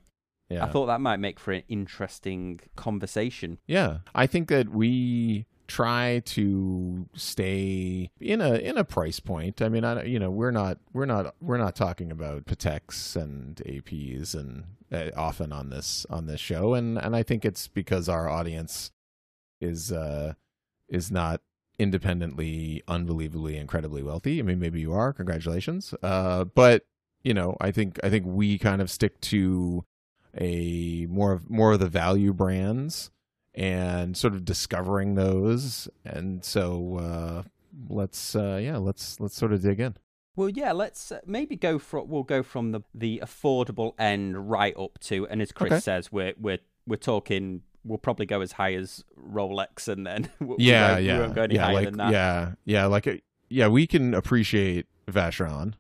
yeah. 0.51 0.65
I 0.65 0.69
thought 0.69 0.87
that 0.87 1.01
might 1.01 1.19
make 1.19 1.39
for 1.39 1.53
an 1.53 1.63
interesting 1.69 2.61
conversation. 2.77 3.59
Yeah. 3.67 3.99
I 4.15 4.27
think 4.27 4.49
that 4.49 4.71
we 4.71 5.47
try 5.67 6.23
to 6.25 7.07
stay 7.15 8.11
in 8.19 8.41
a 8.41 8.55
in 8.55 8.79
a 8.79 8.85
price 8.85 9.21
point. 9.21 9.61
I 9.61 9.69
mean, 9.69 9.85
I 9.85 10.05
you 10.05 10.19
know, 10.19 10.31
we're 10.31 10.51
not 10.51 10.79
we're 10.93 11.07
not 11.07 11.35
we're 11.41 11.59
not 11.59 11.77
talking 11.77 12.11
about 12.11 12.47
Pateks 12.47 13.15
and 13.15 13.57
APs 13.57 14.35
and 14.35 14.65
uh, 14.91 15.11
often 15.17 15.53
on 15.53 15.69
this 15.69 16.07
on 16.09 16.27
this 16.27 16.41
show 16.41 16.75
and 16.75 16.99
and 16.99 17.15
I 17.15 17.23
think 17.23 17.45
it's 17.45 17.69
because 17.69 18.09
our 18.09 18.29
audience 18.29 18.91
is 19.61 19.93
uh 19.93 20.33
is 20.89 21.11
not 21.11 21.43
independently, 21.79 22.83
unbelievably, 22.89 23.57
incredibly 23.57 24.03
wealthy. 24.03 24.39
I 24.39 24.43
mean, 24.43 24.59
maybe 24.59 24.81
you 24.81 24.93
are. 24.93 25.13
Congratulations. 25.13 25.95
Uh, 26.03 26.45
but 26.45 26.85
you 27.23 27.35
know, 27.35 27.57
I 27.61 27.71
think 27.71 27.99
I 28.03 28.11
think 28.11 28.27
we 28.27 28.59
kind 28.59 28.81
of 28.81 28.91
stick 28.91 29.21
to 29.23 29.85
a 30.37 31.07
more 31.09 31.33
of 31.33 31.51
more 31.51 31.73
of 31.73 31.81
the 31.81 31.89
value 31.89 32.33
brands 32.33 33.11
and 33.55 34.17
sort 34.17 34.35
of 34.35 34.45
discovering 34.45 35.15
those. 35.15 35.89
And 36.05 36.45
so 36.45 36.99
uh, 36.99 37.43
let's 37.89 38.35
uh, 38.35 38.61
yeah, 38.63 38.77
let's 38.77 39.21
let's 39.21 39.37
sort 39.37 39.53
of 39.53 39.63
dig 39.63 39.81
in. 39.81 39.97
Well, 40.37 40.49
yeah, 40.49 40.71
let's 40.71 41.11
uh, 41.11 41.21
maybe 41.27 41.57
go 41.57 41.79
from 41.79 42.09
we'll 42.09 42.23
go 42.23 42.43
from 42.43 42.73
the 42.73 42.83
the 42.95 43.21
affordable 43.25 43.95
end 43.99 44.51
right 44.51 44.77
up 44.77 44.99
to, 45.01 45.27
and 45.27 45.43
as 45.43 45.53
Kris 45.53 45.73
okay. 45.73 45.81
says, 45.81 46.13
we're 46.13 46.35
we're 46.39 46.61
we're 46.87 46.97
talking 46.97 47.63
we'll 47.85 47.99
probably 47.99 48.27
go 48.27 48.41
as 48.41 48.53
high 48.53 48.75
as 48.75 49.05
Rolex, 49.19 49.89
and 49.89 50.07
then 50.07 50.31
we 50.41 50.57
yeah, 50.59 50.93
won't, 50.93 51.05
yeah, 51.05 51.15
we 51.15 51.21
won't 51.21 51.35
go 51.35 51.43
any 51.43 51.55
yeah, 51.55 51.65
higher 51.65 51.75
like, 51.75 51.85
than 51.87 51.97
that. 51.99 52.13
Yeah, 52.13 52.53
yeah, 52.65 52.87
like 52.87 53.07
a, 53.07 53.15
uh, 53.15 53.19
yeah, 53.49 53.69
we 53.69 53.87
can 53.87 54.15
appreciate 54.15 54.87
Vacheron. 55.11 55.75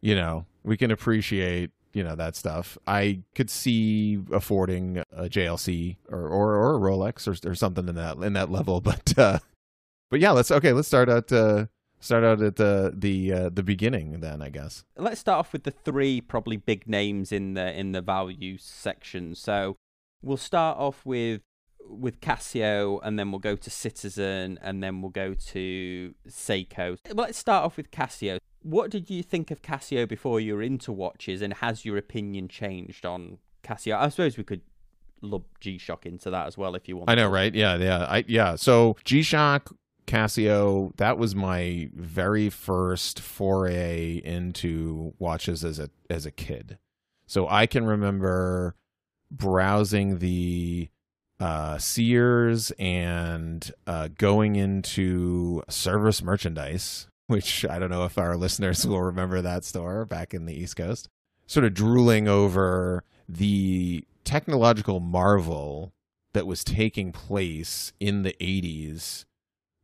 You 0.00 0.14
know, 0.14 0.46
we 0.64 0.76
can 0.76 0.90
appreciate 0.90 1.70
you 1.92 2.02
know 2.02 2.14
that 2.16 2.36
stuff. 2.36 2.78
I 2.86 3.20
could 3.34 3.50
see 3.50 4.20
affording 4.32 4.98
a 4.98 5.24
JLC 5.24 5.96
or 6.08 6.26
or, 6.26 6.54
or 6.54 6.76
a 6.76 6.80
Rolex 6.80 7.26
or, 7.26 7.50
or 7.50 7.54
something 7.54 7.88
in 7.88 7.94
that 7.94 8.16
in 8.18 8.32
that 8.32 8.50
level, 8.50 8.80
but 8.82 9.16
uh, 9.18 9.38
but 10.10 10.20
yeah, 10.20 10.32
let's 10.32 10.50
okay. 10.50 10.72
Let's 10.72 10.88
start 10.88 11.08
out. 11.08 11.30
Uh, 11.32 11.66
start 12.02 12.24
out 12.24 12.42
at 12.42 12.56
the 12.56 12.92
the 12.96 13.32
uh, 13.32 13.48
the 13.48 13.62
beginning 13.62 14.18
then 14.18 14.42
i 14.42 14.48
guess 14.48 14.84
let's 14.96 15.20
start 15.20 15.38
off 15.38 15.52
with 15.52 15.62
the 15.62 15.70
three 15.70 16.20
probably 16.20 16.56
big 16.56 16.88
names 16.88 17.30
in 17.30 17.54
the 17.54 17.78
in 17.78 17.92
the 17.92 18.00
value 18.00 18.58
section 18.58 19.36
so 19.36 19.76
we'll 20.22 20.36
start 20.36 20.78
off 20.78 21.04
with 21.04 21.42
with 21.88 22.20
Casio, 22.20 23.00
and 23.02 23.18
then 23.18 23.30
we'll 23.30 23.40
go 23.40 23.56
to 23.56 23.70
Citizen, 23.70 24.58
and 24.62 24.82
then 24.82 25.02
we'll 25.02 25.10
go 25.10 25.34
to 25.34 26.14
Seiko. 26.28 26.98
Well, 27.06 27.26
let's 27.26 27.38
start 27.38 27.64
off 27.64 27.76
with 27.76 27.90
Casio. 27.90 28.38
what 28.62 28.90
did 28.90 29.10
you 29.10 29.22
think 29.22 29.50
of 29.50 29.62
Casio 29.62 30.08
before 30.08 30.40
you 30.40 30.54
were 30.54 30.62
into 30.62 30.92
watches, 30.92 31.42
and 31.42 31.54
has 31.54 31.84
your 31.84 31.96
opinion 31.96 32.48
changed 32.48 33.04
on 33.04 33.38
Casio? 33.62 33.96
I 33.96 34.08
suppose 34.08 34.36
we 34.36 34.44
could 34.44 34.62
lump 35.20 35.46
G 35.60 35.78
Shock 35.78 36.06
into 36.06 36.30
that 36.30 36.46
as 36.46 36.56
well 36.56 36.74
if 36.74 36.88
you 36.88 36.96
want. 36.96 37.10
I 37.10 37.14
know, 37.14 37.28
right? 37.28 37.54
Yeah, 37.54 37.76
yeah, 37.76 38.06
I, 38.08 38.24
yeah. 38.26 38.56
So 38.56 38.96
G 39.04 39.22
Shock, 39.22 39.74
Casio, 40.06 40.96
that 40.96 41.18
was 41.18 41.34
my 41.34 41.90
very 41.94 42.50
first 42.50 43.20
foray 43.20 44.20
into 44.24 45.14
watches 45.18 45.64
as 45.64 45.78
a 45.78 45.90
as 46.10 46.26
a 46.26 46.30
kid. 46.30 46.78
So 47.26 47.48
I 47.48 47.66
can 47.66 47.84
remember 47.86 48.76
browsing 49.36 50.18
the 50.18 50.88
uh, 51.40 51.78
Sears 51.78 52.70
and 52.78 53.72
uh, 53.86 54.08
going 54.16 54.56
into 54.56 55.62
service 55.68 56.22
merchandise, 56.22 57.08
which 57.26 57.64
I 57.68 57.78
don't 57.78 57.90
know 57.90 58.04
if 58.04 58.18
our 58.18 58.36
listeners 58.38 58.86
will 58.86 59.02
remember 59.02 59.40
that 59.40 59.64
store 59.64 60.04
back 60.04 60.34
in 60.34 60.46
the 60.46 60.54
East 60.54 60.76
Coast, 60.76 61.08
sort 61.46 61.64
of 61.64 61.74
drooling 61.74 62.28
over 62.28 63.02
the 63.28 64.06
technological 64.24 65.00
marvel 65.00 65.92
that 66.32 66.46
was 66.46 66.64
taking 66.64 67.12
place 67.12 67.92
in 67.98 68.22
the 68.22 68.34
80s 68.40 69.24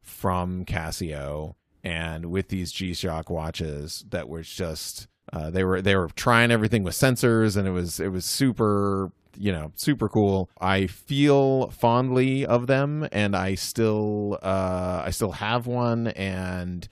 from 0.01 0.65
Casio 0.65 1.55
and 1.85 2.27
with 2.27 2.49
these 2.49 2.73
G-Shock 2.73 3.31
watches 3.31 4.05
that 4.11 4.29
were 4.29 4.43
just 4.43 5.07
uh, 5.33 5.51
they 5.51 5.63
were 5.63 5.83
they 5.83 5.95
were 5.95 6.09
trying 6.09 6.51
everything 6.51 6.83
with 6.83 6.95
sensors 6.95 7.57
and 7.57 7.69
it 7.69 7.71
was 7.71 8.01
it 8.01 8.09
was 8.09 8.25
super 8.25 9.13
you 9.39 9.53
know 9.53 9.73
super 9.77 10.09
cool. 10.09 10.51
I 10.61 10.87
feel 10.89 11.69
fondly 11.71 12.45
of 12.45 12.67
them 12.67 13.07
and 13.13 13.37
i 13.37 13.55
still 13.55 14.39
uh 14.43 15.03
i 15.07 15.11
still 15.11 15.33
have 15.33 15.67
one 15.67 16.09
and 16.09 16.89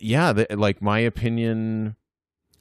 yeah 0.00 0.32
the, 0.32 0.46
like 0.50 0.82
my 0.82 0.98
opinion 0.98 1.94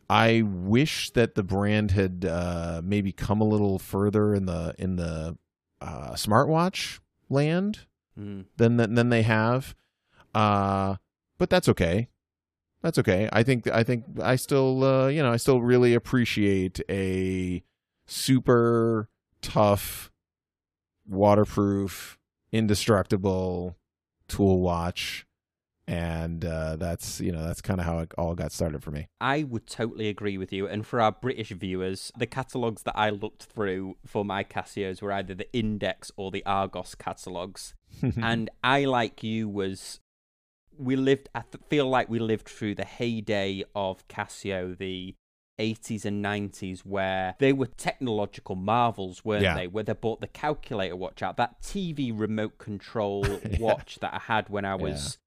i 0.10 0.44
wish 0.46 1.10
that 1.12 1.34
the 1.36 1.44
brand 1.44 1.92
had 1.92 2.26
uh 2.26 2.82
maybe 2.84 3.12
come 3.12 3.42
a 3.42 3.46
little 3.46 3.80
further 3.80 4.34
in 4.36 4.46
the 4.46 4.76
in 4.78 4.96
the 4.98 5.36
uh 5.82 6.12
smartwatch 6.14 7.00
land 7.30 7.80
Mm. 8.18 8.46
than 8.56 8.78
than 8.78 9.10
they 9.10 9.24
have. 9.24 9.76
Uh 10.34 10.96
but 11.38 11.50
that's 11.50 11.68
okay. 11.68 12.08
That's 12.82 12.98
okay. 13.00 13.28
I 13.34 13.44
think 13.44 13.68
i 13.68 13.84
think 13.84 14.06
i 14.22 14.38
still 14.38 14.84
uh 14.86 15.08
you 15.08 15.22
know 15.22 15.34
i 15.34 15.38
still 15.38 15.60
really 15.62 15.94
appreciate 15.94 16.80
a 16.90 17.62
super 18.06 19.10
tough 19.42 20.12
waterproof 21.08 22.18
indestructible 22.52 23.76
tool 24.28 24.60
watch 24.60 25.26
and 25.88 26.44
uh 26.44 26.76
that's 26.76 27.22
you 27.22 27.32
know 27.32 27.46
that's 27.46 27.62
kind 27.62 27.80
of 27.80 27.86
how 27.86 28.00
it 28.00 28.12
all 28.18 28.34
got 28.34 28.52
started 28.52 28.82
for 28.82 28.90
me 28.90 29.08
I 29.26 29.42
would 29.42 29.66
totally 29.66 30.08
agree 30.08 30.38
with 30.38 30.54
you. 30.54 30.68
And 30.68 30.86
for 30.86 31.02
our 31.02 31.12
British 31.12 31.50
viewers, 31.50 32.12
the 32.16 32.28
catalogues 32.28 32.84
that 32.84 32.96
I 32.96 33.10
looked 33.10 33.46
through 33.46 33.98
for 34.06 34.24
my 34.24 34.44
Casios 34.44 35.02
were 35.02 35.12
either 35.12 35.34
the 35.34 35.52
Index 35.52 36.12
or 36.16 36.30
the 36.30 36.46
Argos 36.46 36.94
catalogues. 36.94 37.74
and 38.22 38.52
I, 38.64 38.86
like 38.86 39.24
you, 39.24 39.50
was 39.50 40.00
we 40.78 40.96
lived. 40.96 41.30
I 41.34 41.42
feel 41.70 41.90
like 41.90 42.08
we 42.08 42.20
lived 42.20 42.48
through 42.48 42.76
the 42.76 42.86
heyday 42.86 43.64
of 43.74 44.08
Casio, 44.08 44.78
the 44.78 45.16
80s 45.60 46.06
and 46.06 46.24
90s, 46.24 46.80
where 46.80 47.36
they 47.40 47.54
were 47.54 47.68
technological 47.68 48.56
marvels, 48.56 49.24
weren't 49.24 49.44
Yeah. 49.44 49.56
they? 49.56 49.68
Where 49.68 49.84
they 49.84 49.94
bought 49.94 50.22
the 50.22 50.28
calculator 50.28 50.96
watch 50.96 51.22
out, 51.22 51.38
that 51.38 51.62
TV 51.62 52.12
remote 52.14 52.58
control 52.58 53.26
watch 53.60 54.00
that 54.02 54.14
I 54.14 54.20
had 54.20 54.50
when 54.50 54.66
I 54.66 54.76
was. 54.76 55.18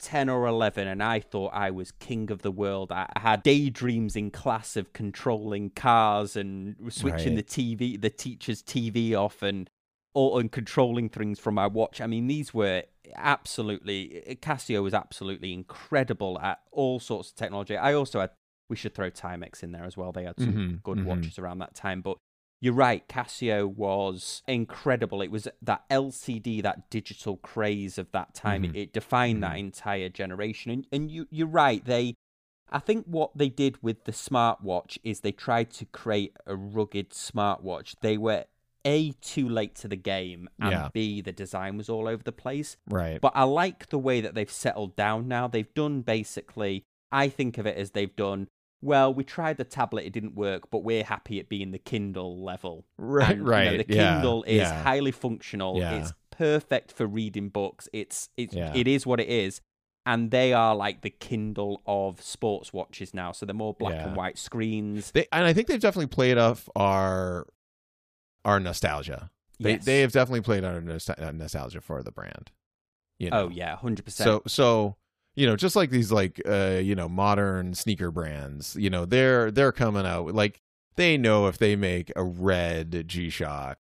10 0.00 0.28
or 0.28 0.46
11 0.46 0.86
and 0.88 1.02
I 1.02 1.20
thought 1.20 1.52
I 1.54 1.70
was 1.70 1.92
king 1.92 2.30
of 2.32 2.42
the 2.42 2.50
world. 2.50 2.90
I 2.90 3.08
I 3.14 3.20
had 3.20 3.42
daydreams 3.44 4.16
in 4.16 4.30
class 4.32 4.76
of 4.76 4.92
controlling 4.92 5.70
cars 5.70 6.34
and 6.36 6.74
switching 6.92 7.36
Right. 7.36 7.46
the 7.46 7.76
TV, 7.76 7.96
the 7.98 8.10
teacher's 8.10 8.60
TV 8.60 9.14
off 9.14 9.40
and 9.40 9.70
or 10.12 10.40
and 10.40 10.50
controlling 10.50 11.08
things 11.08 11.38
from 11.38 11.54
my 11.54 11.68
watch. 11.68 12.00
I 12.00 12.06
mean, 12.08 12.26
these 12.26 12.52
were 12.52 12.82
absolutely 13.14 14.22
Casio 14.42 14.82
was 14.82 14.94
absolutely 14.94 15.52
incredible 15.52 16.38
at 16.40 16.60
all 16.72 16.98
sorts 17.00 17.30
of 17.30 17.36
technology. 17.36 17.76
I 17.76 17.94
also 17.94 18.20
had 18.20 18.30
we 18.68 18.76
should 18.76 18.94
throw 18.94 19.10
Timex 19.10 19.62
in 19.62 19.72
there 19.72 19.84
as 19.84 19.96
well. 19.96 20.12
They 20.12 20.24
had 20.24 20.38
some 20.38 20.52
Mhm, 20.54 20.82
good 20.82 20.98
mhm. 20.98 21.04
watches 21.04 21.38
around 21.38 21.58
that 21.58 21.74
time, 21.74 22.00
but 22.00 22.16
you're 22.60 22.72
right. 22.72 23.06
Casio 23.08 23.66
was 23.66 24.42
incredible. 24.48 25.20
It 25.20 25.30
was 25.30 25.46
that 25.60 25.84
LCD, 25.90 26.62
that 26.62 26.88
digital 26.88 27.36
craze 27.36 27.98
of 27.98 28.10
that 28.12 28.34
time. 28.34 28.62
Mhm. 28.62 28.70
It, 28.70 28.76
it 28.76 28.92
defined 28.92 29.42
that 29.42 29.58
entire 29.58 30.08
generation. 30.08 30.70
And, 30.70 30.86
and 30.90 31.10
you, 31.10 31.26
you're 31.30 31.46
right. 31.46 31.84
They, 31.84 32.14
I 32.70 32.78
think 32.78 33.04
what 33.06 33.36
they 33.36 33.50
did 33.50 33.82
with 33.82 34.04
the 34.04 34.12
smartwatch 34.12 34.96
is 35.04 35.20
they 35.20 35.32
tried 35.32 35.70
to 35.72 35.84
create 35.84 36.34
a 36.46 36.56
rugged 36.56 37.10
smartwatch. 37.10 37.96
They 38.00 38.16
were 38.16 38.46
a 38.86 39.12
too 39.20 39.48
late 39.48 39.74
to 39.76 39.88
the 39.88 39.96
game, 39.96 40.48
and 40.60 40.70
Yeah. 40.70 40.88
b 40.92 41.20
the 41.22 41.32
design 41.32 41.76
was 41.78 41.88
all 41.88 42.06
over 42.08 42.22
the 42.22 42.32
place. 42.32 42.76
right 42.88 43.18
But 43.20 43.32
I 43.34 43.44
like 43.44 43.88
the 43.88 43.98
way 43.98 44.20
that 44.22 44.34
they've 44.34 44.50
settled 44.50 44.94
down 44.96 45.26
now. 45.28 45.48
They've 45.48 45.72
done 45.74 46.02
basically, 46.02 46.84
I 47.14 47.28
think 47.28 47.58
of 47.58 47.66
it 47.66 47.76
as 47.76 47.92
they've 47.92 48.14
done, 48.16 48.48
well, 48.82 49.14
we 49.14 49.24
tried 49.24 49.56
the 49.56 49.64
tablet, 49.64 50.04
it 50.04 50.12
didn't 50.12 50.34
work, 50.34 50.70
but 50.70 50.84
we're 50.84 51.04
happy 51.04 51.38
at 51.40 51.48
being 51.48 51.70
the 51.70 51.78
Kindle 51.78 52.42
level. 52.44 52.84
right 52.98 53.30
And, 53.30 53.38
you 53.38 53.44
know, 53.44 53.50
right 53.50 53.86
the 53.88 53.94
yeah, 53.94 54.12
Kindle 54.14 54.42
is 54.44 54.56
yeah. 54.58 54.82
highly 54.82 55.12
functional. 55.12 55.78
Yeah. 55.78 55.94
It's 56.00 56.12
perfect 56.30 56.92
for 56.92 57.06
reading 57.06 57.48
books. 57.48 57.88
It's 57.92 58.28
it's 58.36 58.52
Yeah. 58.54 58.72
it 58.74 58.86
is 58.88 59.06
what 59.06 59.20
it 59.20 59.28
is. 59.28 59.60
And 60.06 60.30
they 60.30 60.52
are 60.52 60.74
like 60.76 61.00
the 61.00 61.08
Kindle 61.10 61.80
of 61.86 62.20
sports 62.20 62.74
watches 62.74 63.14
now. 63.14 63.32
So 63.32 63.46
they're 63.46 63.54
more 63.54 63.72
black 63.72 63.94
Yeah. 63.94 64.08
and 64.08 64.16
white 64.16 64.36
screens. 64.36 65.12
they 65.12 65.26
and 65.32 65.46
i 65.46 65.52
think 65.54 65.68
they've 65.68 65.80
definitely 65.80 66.08
played 66.08 66.36
off 66.36 66.68
our 66.76 67.46
our 68.44 68.60
nostalgia 68.60 69.30
they 69.60 69.74
Yes. 69.74 69.84
they 69.86 70.00
have 70.00 70.12
definitely 70.12 70.42
played 70.42 70.64
on 70.64 70.74
our 70.90 70.98
uh, 71.18 71.30
nostalgia 71.32 71.80
for 71.80 72.02
the 72.02 72.12
brand 72.12 72.50
you 73.18 73.30
know? 73.30 73.44
Oh 73.44 73.48
yeah, 73.48 73.76
hundred 73.76 74.04
percent. 74.04 74.26
so 74.26 74.42
so 74.46 74.96
you 75.34 75.46
know 75.46 75.56
just 75.56 75.76
like 75.76 75.90
these 75.90 76.12
like 76.12 76.40
uh 76.46 76.78
you 76.82 76.94
know 76.94 77.08
modern 77.08 77.74
sneaker 77.74 78.10
brands 78.10 78.76
you 78.76 78.90
know 78.90 79.04
they're 79.04 79.50
they're 79.50 79.72
coming 79.72 80.06
out 80.06 80.34
like 80.34 80.60
they 80.96 81.16
know 81.16 81.46
if 81.46 81.58
they 81.58 81.74
make 81.76 82.12
a 82.14 82.22
red 82.22 83.04
g-shock 83.06 83.78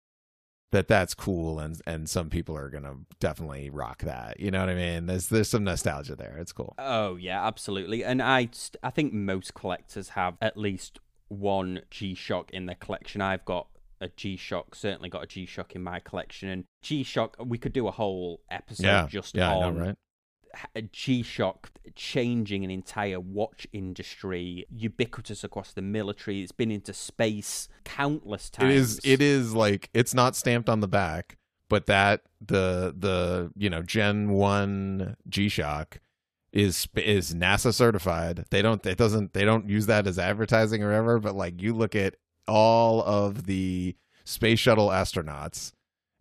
that 0.72 0.88
that's 0.88 1.14
cool 1.14 1.60
and 1.60 1.80
and 1.86 2.08
some 2.08 2.28
people 2.28 2.56
are 2.56 2.68
gonna 2.68 2.94
definitely 3.20 3.70
rock 3.70 4.02
that 4.02 4.40
you 4.40 4.50
know 4.50 4.60
what 4.60 4.68
i 4.68 4.74
mean 4.74 5.06
there's 5.06 5.28
there's 5.28 5.48
some 5.48 5.62
nostalgia 5.64 6.16
there 6.16 6.36
it's 6.38 6.52
cool 6.52 6.74
Oh 6.78 7.16
yeah, 7.16 7.46
absolutely. 7.46 8.04
And 8.04 8.20
I 8.20 8.48
st- 8.52 8.76
I 8.82 8.90
think 8.90 9.12
most 9.12 9.54
collectors 9.54 10.10
have 10.10 10.36
at 10.42 10.56
least 10.56 10.98
one 11.28 11.82
G 11.90 12.14
Shock 12.14 12.50
in 12.50 12.66
their 12.66 12.76
collection. 12.76 13.20
I've 13.20 13.44
got 13.44 13.68
a 14.00 14.08
G 14.08 14.36
Shock, 14.36 14.74
certainly 14.74 15.08
got 15.08 15.22
a 15.24 15.26
G 15.26 15.46
Shock 15.46 15.74
in 15.74 15.82
my 15.82 16.00
collection. 16.00 16.48
And 16.48 16.64
G 16.82 17.02
Shock, 17.02 17.36
we 17.38 17.58
could 17.58 17.72
do 17.72 17.86
a 17.86 17.92
whole 17.92 18.40
episode 18.50 18.84
yeah 18.84 19.06
just 19.08 19.34
yeah 19.36 19.54
on 19.54 19.76
know 19.76 19.84
right 19.86 19.96
G 20.92 21.22
Shock 21.22 21.70
changing 21.94 22.64
an 22.64 22.70
entire 22.70 23.20
watch 23.20 23.66
industry, 23.72 24.66
ubiquitous 24.70 25.44
across 25.44 25.72
the 25.72 25.82
military. 25.82 26.42
It's 26.42 26.52
been 26.52 26.70
into 26.70 26.92
space 26.92 27.68
countless 27.84 28.50
times. 28.50 28.72
It 28.72 28.76
is 28.76 29.00
it 29.04 29.22
is 29.22 29.54
like 29.54 29.90
it's 29.94 30.14
not 30.14 30.36
stamped 30.36 30.68
on 30.68 30.80
the 30.80 30.88
back, 30.88 31.38
but 31.68 31.86
that 31.86 32.22
the 32.40 32.94
the 32.96 33.50
you 33.56 33.70
know 33.70 33.82
Gen 33.82 34.30
1 34.30 35.16
G-Shock 35.28 36.00
is 36.52 36.88
is 36.96 37.34
NASA 37.34 37.72
certified. 37.72 38.44
They 38.50 38.62
don't 38.62 38.84
it 38.86 38.98
doesn't 38.98 39.32
they 39.32 39.44
don't 39.44 39.68
use 39.68 39.86
that 39.86 40.06
as 40.06 40.18
advertising 40.18 40.82
or 40.82 40.88
whatever, 40.88 41.18
but 41.18 41.34
like 41.34 41.60
you 41.60 41.74
look 41.74 41.94
at 41.94 42.16
all 42.48 43.02
of 43.02 43.44
the 43.46 43.96
space 44.24 44.58
shuttle 44.58 44.88
astronauts 44.88 45.72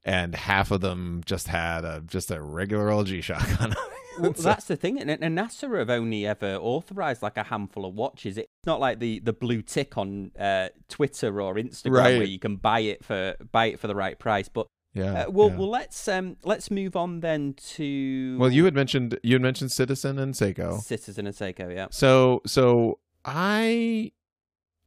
and 0.06 0.36
half 0.36 0.72
of 0.72 0.82
them 0.82 1.22
just 1.26 1.48
had 1.48 1.84
a 1.84 2.02
just 2.06 2.32
a 2.32 2.40
regular 2.42 2.90
old 2.92 3.08
G-Shock 3.08 3.62
on. 3.62 3.76
Well, 4.18 4.32
that's 4.32 4.64
the 4.64 4.78
thing, 4.78 4.98
and, 4.98 5.10
and 5.12 5.38
NASA 5.38 5.78
have 5.78 5.90
only 5.90 6.26
ever 6.26 6.56
authorized 6.56 7.22
like 7.22 7.36
a 7.36 7.44
handful 7.44 7.86
of 7.86 7.96
watches. 7.96 8.38
It's 8.38 8.48
not 8.66 8.80
like 8.80 9.00
the, 9.00 9.20
the 9.20 9.34
blue 9.34 9.62
tick 9.62 9.98
on 9.98 10.32
uh, 10.40 10.70
Twitter 10.88 11.42
or 11.42 11.56
Instagram 11.56 11.92
Right. 11.92 12.18
where 12.20 12.24
you 12.24 12.40
can 12.40 12.56
buy 12.56 12.80
it 12.80 13.04
for 13.04 13.36
buy 13.52 13.66
it 13.66 13.80
for 13.82 13.88
the 13.88 13.96
right 13.96 14.18
price. 14.18 14.48
But 14.48 14.68
yeah. 14.94 15.24
uh, 15.24 15.32
well, 15.32 15.50
yeah. 15.50 15.58
well, 15.58 15.70
let's 15.70 16.08
um 16.08 16.38
let's 16.46 16.72
move 16.72 16.96
on 16.96 17.20
then 17.20 17.56
to 17.74 18.38
Well, 18.40 18.54
you 18.54 18.64
had 18.64 18.74
mentioned 18.74 19.20
you 19.22 19.34
had 19.34 19.42
mentioned 19.42 19.74
Citizen 19.74 20.18
and 20.18 20.34
Seiko. 20.34 20.82
Citizen 20.82 21.28
and 21.28 21.36
Seiko, 21.36 21.76
yeah. 21.76 21.88
So 21.92 22.42
so 22.46 23.00
I 23.26 24.14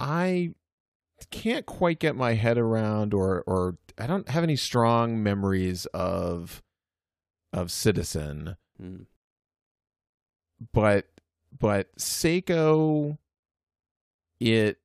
I 0.00 0.54
can't 1.30 1.66
quite 1.66 1.98
get 1.98 2.16
my 2.16 2.34
head 2.34 2.58
around 2.58 3.12
or 3.14 3.42
or 3.46 3.76
I 3.98 4.06
don't 4.06 4.28
have 4.28 4.42
any 4.44 4.56
strong 4.56 5.22
memories 5.22 5.86
of 5.86 6.62
of 7.52 7.70
Citizen, 7.70 8.56
Hmm. 8.78 9.02
but 10.72 11.06
but 11.58 11.94
Seiko 11.96 13.18
it 14.40 14.78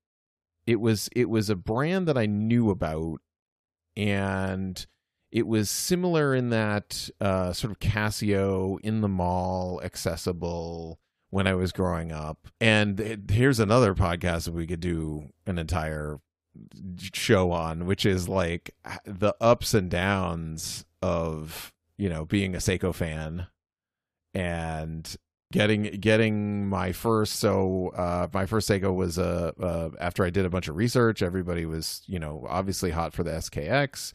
it 0.65 0.79
was 0.79 1.09
it 1.15 1.29
was 1.29 1.49
a 1.49 1.55
brand 1.55 2.07
that 2.07 2.17
I 2.17 2.25
knew 2.25 2.69
about 2.69 3.19
and 3.95 4.85
it 5.31 5.45
was 5.47 5.69
similar 5.69 6.33
in 6.35 6.49
that 6.49 7.09
uh, 7.19 7.53
sort 7.53 7.71
of 7.71 7.79
Casio 7.79 8.79
in 8.81 9.01
the 9.01 9.07
mall 9.07 9.81
accessible 9.83 10.99
when 11.33 11.47
I 11.47 11.55
was 11.55 11.71
growing 11.71 12.11
up. 12.11 12.47
And 12.61 12.99
it- 12.99 13.31
here's 13.31 13.59
another 13.59 13.95
podcast 13.95 14.45
that 14.45 14.53
we 14.53 14.67
could 14.67 14.79
do 14.79 15.29
an 15.47 15.57
entire 15.57 16.19
show 17.13 17.51
on, 17.51 17.87
which 17.87 18.05
is 18.05 18.29
like 18.29 18.75
the 19.05 19.33
ups 19.41 19.73
and 19.73 19.89
downs 19.89 20.85
of, 21.01 21.73
you 21.97 22.07
know, 22.07 22.25
being 22.25 22.53
a 22.53 22.59
Seiko 22.59 22.93
fan 22.93 23.47
and 24.35 25.15
getting 25.51 25.83
getting 25.99 26.67
my 26.67 26.91
first 26.91 27.33
so 27.35 27.91
uh 27.95 28.27
my 28.33 28.45
first 28.47 28.67
Seiko 28.67 28.93
was 28.95 29.19
uh, 29.19 29.51
uh 29.59 29.89
after 29.99 30.23
I 30.23 30.31
did 30.31 30.45
a 30.45 30.49
bunch 30.49 30.67
of 30.67 30.75
research 30.75 31.21
everybody 31.21 31.67
was 31.67 32.01
you 32.07 32.17
know 32.17 32.43
obviously 32.49 32.89
hot 32.89 33.13
for 33.13 33.21
the 33.23 33.29
SKX 33.31 34.13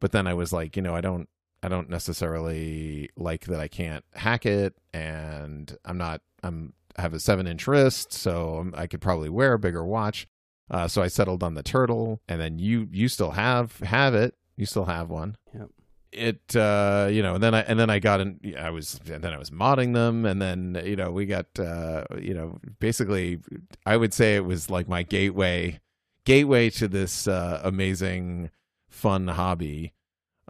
but 0.00 0.10
then 0.10 0.26
I 0.26 0.34
was 0.34 0.52
like 0.52 0.74
you 0.76 0.82
know 0.82 0.96
I 0.96 1.00
don't 1.00 1.28
I 1.62 1.68
don't 1.68 1.90
necessarily 1.90 3.10
like 3.16 3.44
that 3.46 3.60
I 3.60 3.68
can't 3.68 4.04
hack 4.14 4.46
it 4.46 4.74
and 4.92 5.76
I'm 5.84 5.98
not 5.98 6.22
I'm 6.42 6.72
I 6.96 7.02
have 7.02 7.14
a 7.14 7.20
7 7.20 7.46
inch 7.46 7.66
wrist 7.66 8.12
so 8.12 8.70
I 8.74 8.86
could 8.86 9.00
probably 9.00 9.28
wear 9.28 9.52
a 9.54 9.58
bigger 9.58 9.84
watch. 9.84 10.26
Uh 10.70 10.88
so 10.88 11.02
I 11.02 11.08
settled 11.08 11.42
on 11.42 11.54
the 11.54 11.62
turtle 11.62 12.20
and 12.28 12.40
then 12.40 12.58
you 12.58 12.88
you 12.90 13.08
still 13.08 13.32
have 13.32 13.78
have 13.80 14.14
it. 14.14 14.34
You 14.56 14.66
still 14.66 14.86
have 14.86 15.08
one. 15.10 15.36
Yep. 15.54 15.68
it 16.12 16.56
uh 16.56 17.08
you 17.10 17.22
know 17.22 17.34
and 17.36 17.42
then 17.42 17.54
i 17.54 17.60
and 17.60 17.78
then 17.78 17.88
i 17.88 18.00
got 18.00 18.20
in 18.20 18.40
i 18.58 18.68
was 18.68 18.98
and 19.08 19.22
then 19.22 19.32
i 19.32 19.38
was 19.38 19.50
modding 19.50 19.94
them 19.94 20.26
and 20.26 20.42
then 20.42 20.80
you 20.84 20.96
know 20.96 21.12
we 21.12 21.24
got 21.24 21.46
uh 21.58 22.04
you 22.20 22.34
know 22.34 22.58
basically 22.80 23.38
i 23.86 23.96
would 23.96 24.12
say 24.12 24.34
it 24.34 24.44
was 24.44 24.68
like 24.68 24.88
my 24.88 25.04
gateway 25.04 25.78
gateway 26.24 26.68
to 26.68 26.88
this 26.88 27.28
uh 27.28 27.60
amazing 27.62 28.50
fun 28.88 29.28
hobby 29.28 29.92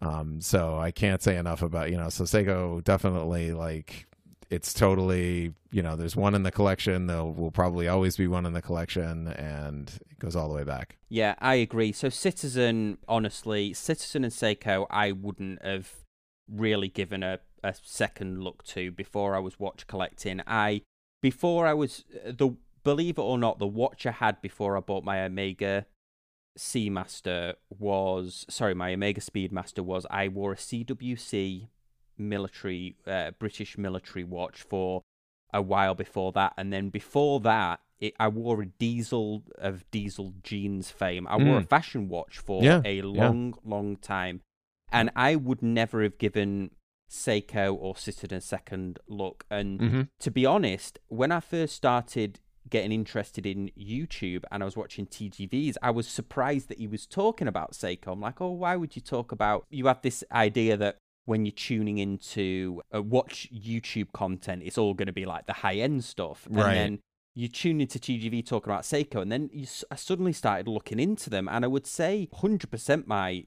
um 0.00 0.40
so 0.40 0.78
i 0.78 0.90
can't 0.90 1.22
say 1.22 1.36
enough 1.36 1.62
about 1.62 1.90
you 1.90 1.96
know 1.96 2.08
so 2.08 2.24
seiko 2.24 2.82
definitely 2.84 3.52
like 3.52 4.06
it's 4.50 4.74
totally 4.74 5.52
you 5.70 5.82
know 5.82 5.94
there's 5.94 6.16
one 6.16 6.34
in 6.34 6.42
the 6.42 6.50
collection 6.50 7.06
there 7.06 7.24
will 7.24 7.52
probably 7.52 7.86
always 7.86 8.16
be 8.16 8.26
one 8.26 8.44
in 8.44 8.52
the 8.52 8.62
collection 8.62 9.28
and 9.28 10.00
it 10.10 10.18
goes 10.18 10.34
all 10.34 10.48
the 10.48 10.54
way 10.54 10.64
back 10.64 10.96
Yeah, 11.10 11.34
I 11.40 11.56
agree. 11.56 11.90
So 11.92 12.08
Citizen, 12.08 12.98
honestly, 13.08 13.74
Citizen 13.74 14.22
and 14.22 14.32
Seiko, 14.32 14.86
I 14.88 15.10
wouldn't 15.10 15.60
have 15.62 15.90
really 16.48 16.88
given 16.88 17.24
a, 17.24 17.40
a 17.64 17.74
second 17.82 18.42
look 18.44 18.62
to 18.64 18.92
before 18.92 19.34
I 19.34 19.40
was 19.40 19.58
watch 19.58 19.88
collecting. 19.88 20.40
I 20.46 20.82
before 21.20 21.66
I 21.66 21.74
was 21.74 22.04
the 22.24 22.50
believe 22.84 23.18
it 23.18 23.22
or 23.22 23.38
not, 23.38 23.58
the 23.58 23.66
watch 23.66 24.06
I 24.06 24.12
had 24.12 24.40
before 24.40 24.76
I 24.76 24.80
bought 24.80 25.04
my 25.04 25.22
Omega 25.24 25.86
Seamaster 26.60 27.54
was 27.70 28.44
sorry, 28.50 28.74
my 28.74 28.92
Omega 28.92 29.22
Speedmaster 29.22 29.80
was 29.80 30.04
I 30.10 30.28
wore 30.28 30.52
a 30.52 30.56
CWC 30.56 31.68
military 32.18 32.96
uh, 33.06 33.30
British 33.38 33.78
military 33.78 34.24
watch 34.24 34.60
for 34.60 35.02
a 35.54 35.62
while 35.62 35.94
before 35.94 36.32
that, 36.32 36.52
and 36.58 36.70
then 36.70 36.90
before 36.90 37.40
that, 37.40 37.80
it, 37.98 38.12
I 38.20 38.28
wore 38.28 38.60
a 38.60 38.66
Diesel 38.66 39.42
of 39.56 39.90
Diesel 39.90 40.34
jeans 40.42 40.90
fame. 40.90 41.26
I 41.28 41.36
wore 41.38 41.56
a 41.56 41.62
Mm. 41.62 41.68
fashion 41.68 42.08
watch 42.10 42.36
for 42.38 42.62
Yeah, 42.62 42.82
a 42.84 43.00
long, 43.02 43.54
long 43.64 43.96
time, 43.96 44.42
and 44.92 45.10
I 45.16 45.36
would 45.36 45.62
never 45.62 46.02
have 46.02 46.18
given 46.18 46.72
Seiko 47.08 47.74
or 47.74 47.96
Citizen 47.96 48.36
a 48.36 48.40
second 48.42 48.98
look. 49.08 49.44
And 49.50 49.80
mm-hmm. 49.80 50.02
to 50.18 50.30
be 50.30 50.44
honest, 50.44 50.98
when 51.08 51.32
I 51.32 51.40
first 51.40 51.74
started 51.74 52.38
getting 52.70 52.92
interested 52.92 53.44
in 53.46 53.70
YouTube 53.78 54.44
and 54.50 54.62
I 54.62 54.66
was 54.66 54.76
watching 54.76 55.06
TGVs, 55.06 55.76
I 55.82 55.90
was 55.90 56.06
surprised 56.08 56.68
that 56.68 56.78
he 56.78 56.86
was 56.86 57.06
talking 57.06 57.48
about 57.48 57.72
Seiko. 57.72 58.08
I'm 58.12 58.20
like, 58.20 58.40
oh, 58.40 58.52
why 58.52 58.76
would 58.76 58.96
you 58.96 59.02
talk 59.02 59.32
about? 59.32 59.66
You 59.70 59.86
have 59.88 60.02
this 60.02 60.22
idea 60.32 60.76
that 60.76 60.96
when 61.26 61.44
you're 61.44 61.52
tuning 61.52 61.98
into 61.98 62.80
uh, 62.94 63.02
watch 63.02 63.48
YouTube 63.52 64.12
content, 64.12 64.62
it's 64.64 64.78
all 64.78 64.94
going 64.94 65.06
to 65.06 65.12
be 65.12 65.26
like 65.26 65.46
the 65.46 65.52
high 65.52 65.76
end 65.76 66.02
stuff, 66.04 66.46
and 66.46 66.56
Right. 66.56 66.74
then 66.74 66.98
you 67.34 67.46
tune 67.46 67.80
into 67.80 67.98
TGV 67.98 68.44
talking 68.44 68.72
about 68.72 68.82
Seiko, 68.82 69.20
and 69.22 69.30
then 69.30 69.48
you, 69.52 69.62
s- 69.62 69.84
I 69.90 69.94
suddenly 69.96 70.32
started 70.32 70.66
looking 70.66 70.98
into 70.98 71.30
them, 71.30 71.48
and 71.48 71.64
I 71.64 71.68
would 71.68 71.86
say 71.86 72.28
100% 72.32 73.06
my 73.06 73.44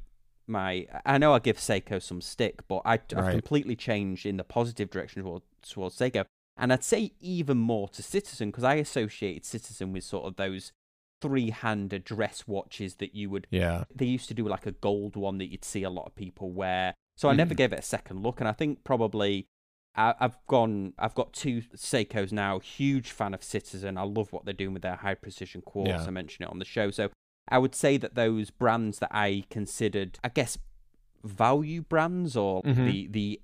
my 0.48 0.86
I 1.06 1.18
know 1.18 1.34
I 1.34 1.40
give 1.40 1.58
Seiko 1.58 2.02
some 2.02 2.22
stick, 2.22 2.68
but 2.68 2.82
I, 2.86 2.94
I've 2.94 3.12
Right. 3.18 3.32
completely 3.32 3.76
changed 3.76 4.26
in 4.26 4.38
the 4.38 4.44
positive 4.44 4.90
direction 4.90 5.24
towards, 5.24 5.46
towards 5.62 5.98
Seiko. 5.98 6.26
And 6.58 6.72
I'd 6.72 6.84
say 6.84 7.14
even 7.20 7.58
more 7.58 7.88
to 7.90 8.04
Citizen 8.04 8.50
because 8.50 8.64
I 8.64 8.76
associated 8.76 9.46
Citizen 9.46 9.92
with 9.94 10.04
sort 10.04 10.26
of 10.26 10.36
those 10.36 10.72
three-hand 11.22 11.94
address 11.94 12.48
watches 12.48 12.96
that 12.96 13.16
you 13.16 13.30
would. 13.30 13.48
yeah 13.50 13.86
They 13.96 14.06
used 14.06 14.28
to 14.28 14.34
do 14.34 14.48
like 14.48 14.66
a 14.66 14.72
gold 14.74 15.16
one 15.16 15.38
that 15.38 15.48
you'd 15.52 15.64
see 15.66 15.84
a 15.84 15.90
lot 15.90 16.06
of 16.06 16.16
people 16.16 16.52
wear. 16.52 16.94
So 17.16 17.30
I 17.30 17.34
never 17.34 17.54
Mhm. 17.54 17.58
gave 17.58 17.74
it 17.74 17.80
a 17.80 17.84
second 17.84 18.24
look, 18.24 18.40
and 18.40 18.48
I 18.48 18.52
think 18.54 18.84
probably 18.84 19.48
I, 19.96 20.16
I've 20.20 20.38
gone. 20.48 20.94
I've 20.98 21.14
got 21.14 21.34
two 21.34 21.62
Seikos 21.76 22.32
now. 22.32 22.58
Huge 22.58 23.12
fan 23.12 23.36
of 23.36 23.44
Citizen. 23.44 23.96
I 23.96 24.02
love 24.02 24.34
what 24.34 24.44
they're 24.44 24.54
doing 24.56 24.74
with 24.74 24.82
their 24.82 24.96
high 24.96 25.14
precision 25.14 25.62
quartz. 25.62 25.90
Yeah. 25.90 26.08
I 26.08 26.10
mentioned 26.10 26.48
it 26.48 26.52
on 26.52 26.58
the 26.58 26.66
show. 26.66 26.90
So 26.90 27.12
I 27.48 27.60
would 27.60 27.76
say 27.76 27.98
that 27.98 28.16
those 28.16 28.50
brands 28.50 28.98
that 29.00 29.10
I 29.12 29.44
considered, 29.52 30.18
I 30.24 30.30
guess, 30.30 30.58
value 31.24 31.82
brands 31.84 32.36
or 32.36 32.64
Mhm. 32.64 32.86
the 32.86 33.08
the 33.08 33.42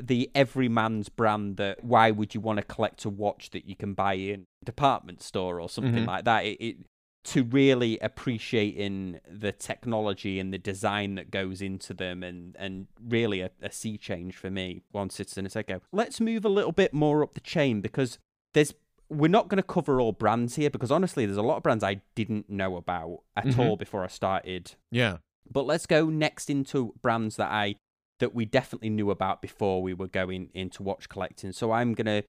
the 0.00 0.30
everyman's 0.34 1.08
brand 1.08 1.56
that 1.56 1.82
why 1.84 2.10
would 2.10 2.34
you 2.34 2.40
want 2.40 2.56
to 2.58 2.62
collect 2.64 3.04
a 3.04 3.10
watch 3.10 3.50
that 3.50 3.66
you 3.66 3.76
can 3.76 3.94
buy 3.94 4.14
in 4.14 4.46
a 4.62 4.64
department 4.64 5.22
store 5.22 5.60
or 5.60 5.68
something 5.68 6.04
Mhm. 6.04 6.06
like 6.06 6.24
that 6.24 6.44
it, 6.44 6.56
it 6.60 6.76
to 7.24 7.42
really 7.42 7.98
appreciating 8.46 9.18
the 9.28 9.50
technology 9.52 10.38
and 10.38 10.52
the 10.52 10.58
design 10.58 11.16
that 11.16 11.30
goes 11.30 11.60
into 11.60 11.92
them 11.92 12.22
and 12.22 12.54
and 12.58 12.86
really 13.08 13.40
a, 13.40 13.50
a 13.60 13.70
sea 13.70 13.98
change 13.98 14.36
for 14.36 14.50
me 14.50 14.82
one 14.92 15.10
citizen 15.10 15.46
a 15.46 15.48
Seiko. 15.48 15.80
let's 15.92 16.20
move 16.20 16.44
a 16.44 16.48
little 16.48 16.72
bit 16.72 16.92
more 16.94 17.22
up 17.22 17.34
the 17.34 17.40
chain 17.40 17.80
because 17.80 18.18
there's 18.54 18.72
we're 19.08 19.28
not 19.28 19.48
going 19.48 19.56
to 19.58 19.62
cover 19.62 20.00
all 20.00 20.12
brands 20.12 20.56
here 20.56 20.70
because 20.70 20.90
honestly 20.90 21.26
there's 21.26 21.36
a 21.38 21.42
lot 21.42 21.56
of 21.56 21.62
brands 21.62 21.82
i 21.84 22.00
didn't 22.14 22.48
know 22.48 22.76
about 22.76 23.20
at 23.36 23.46
Mhm. 23.46 23.58
all 23.58 23.76
before 23.76 24.04
i 24.04 24.08
started 24.08 24.74
yeah 24.90 25.18
but 25.50 25.64
let's 25.66 25.86
go 25.86 26.06
next 26.08 26.50
into 26.50 26.92
brands 27.02 27.36
that 27.36 27.50
I 27.52 27.76
that 28.18 28.34
we 28.34 28.44
definitely 28.44 28.90
knew 28.90 29.10
about 29.10 29.42
before 29.42 29.82
we 29.82 29.94
were 29.94 30.08
going 30.08 30.50
into 30.54 30.82
watch 30.82 31.08
collecting. 31.08 31.52
So 31.52 31.72
I'm 31.72 31.94
gonna 31.94 32.22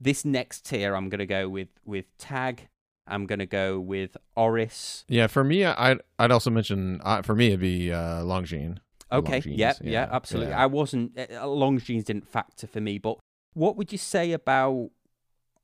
this 0.00 0.24
next 0.24 0.66
tier 0.66 0.94
I'm 0.94 1.08
gonna 1.08 1.26
go 1.26 1.48
with 1.48 1.68
with 1.84 2.06
Tag. 2.18 2.68
I'm 3.06 3.26
gonna 3.26 3.46
go 3.46 3.78
with 3.78 4.16
Oris. 4.36 5.04
Yeah, 5.08 5.26
for 5.26 5.44
me, 5.44 5.64
I'd 5.64 6.00
I'd 6.18 6.32
also 6.32 6.50
mention 6.50 7.00
uh, 7.04 7.22
for 7.22 7.34
me 7.34 7.48
it'd 7.48 7.60
be 7.60 7.92
uh, 7.92 8.22
Longines. 8.22 8.78
Okay, 9.12 9.40
Longines, 9.40 9.58
yeah, 9.58 9.74
yeah, 9.82 9.90
yeah, 9.90 10.08
absolutely. 10.10 10.50
yeah. 10.50 10.62
I 10.62 10.66
wasn't 10.66 11.18
uh, 11.18 11.26
Longines 11.44 12.04
didn't 12.04 12.28
factor 12.28 12.66
for 12.66 12.80
me, 12.80 12.98
but 12.98 13.18
what 13.52 13.76
would 13.76 13.92
you 13.92 13.98
say 13.98 14.32
about 14.32 14.90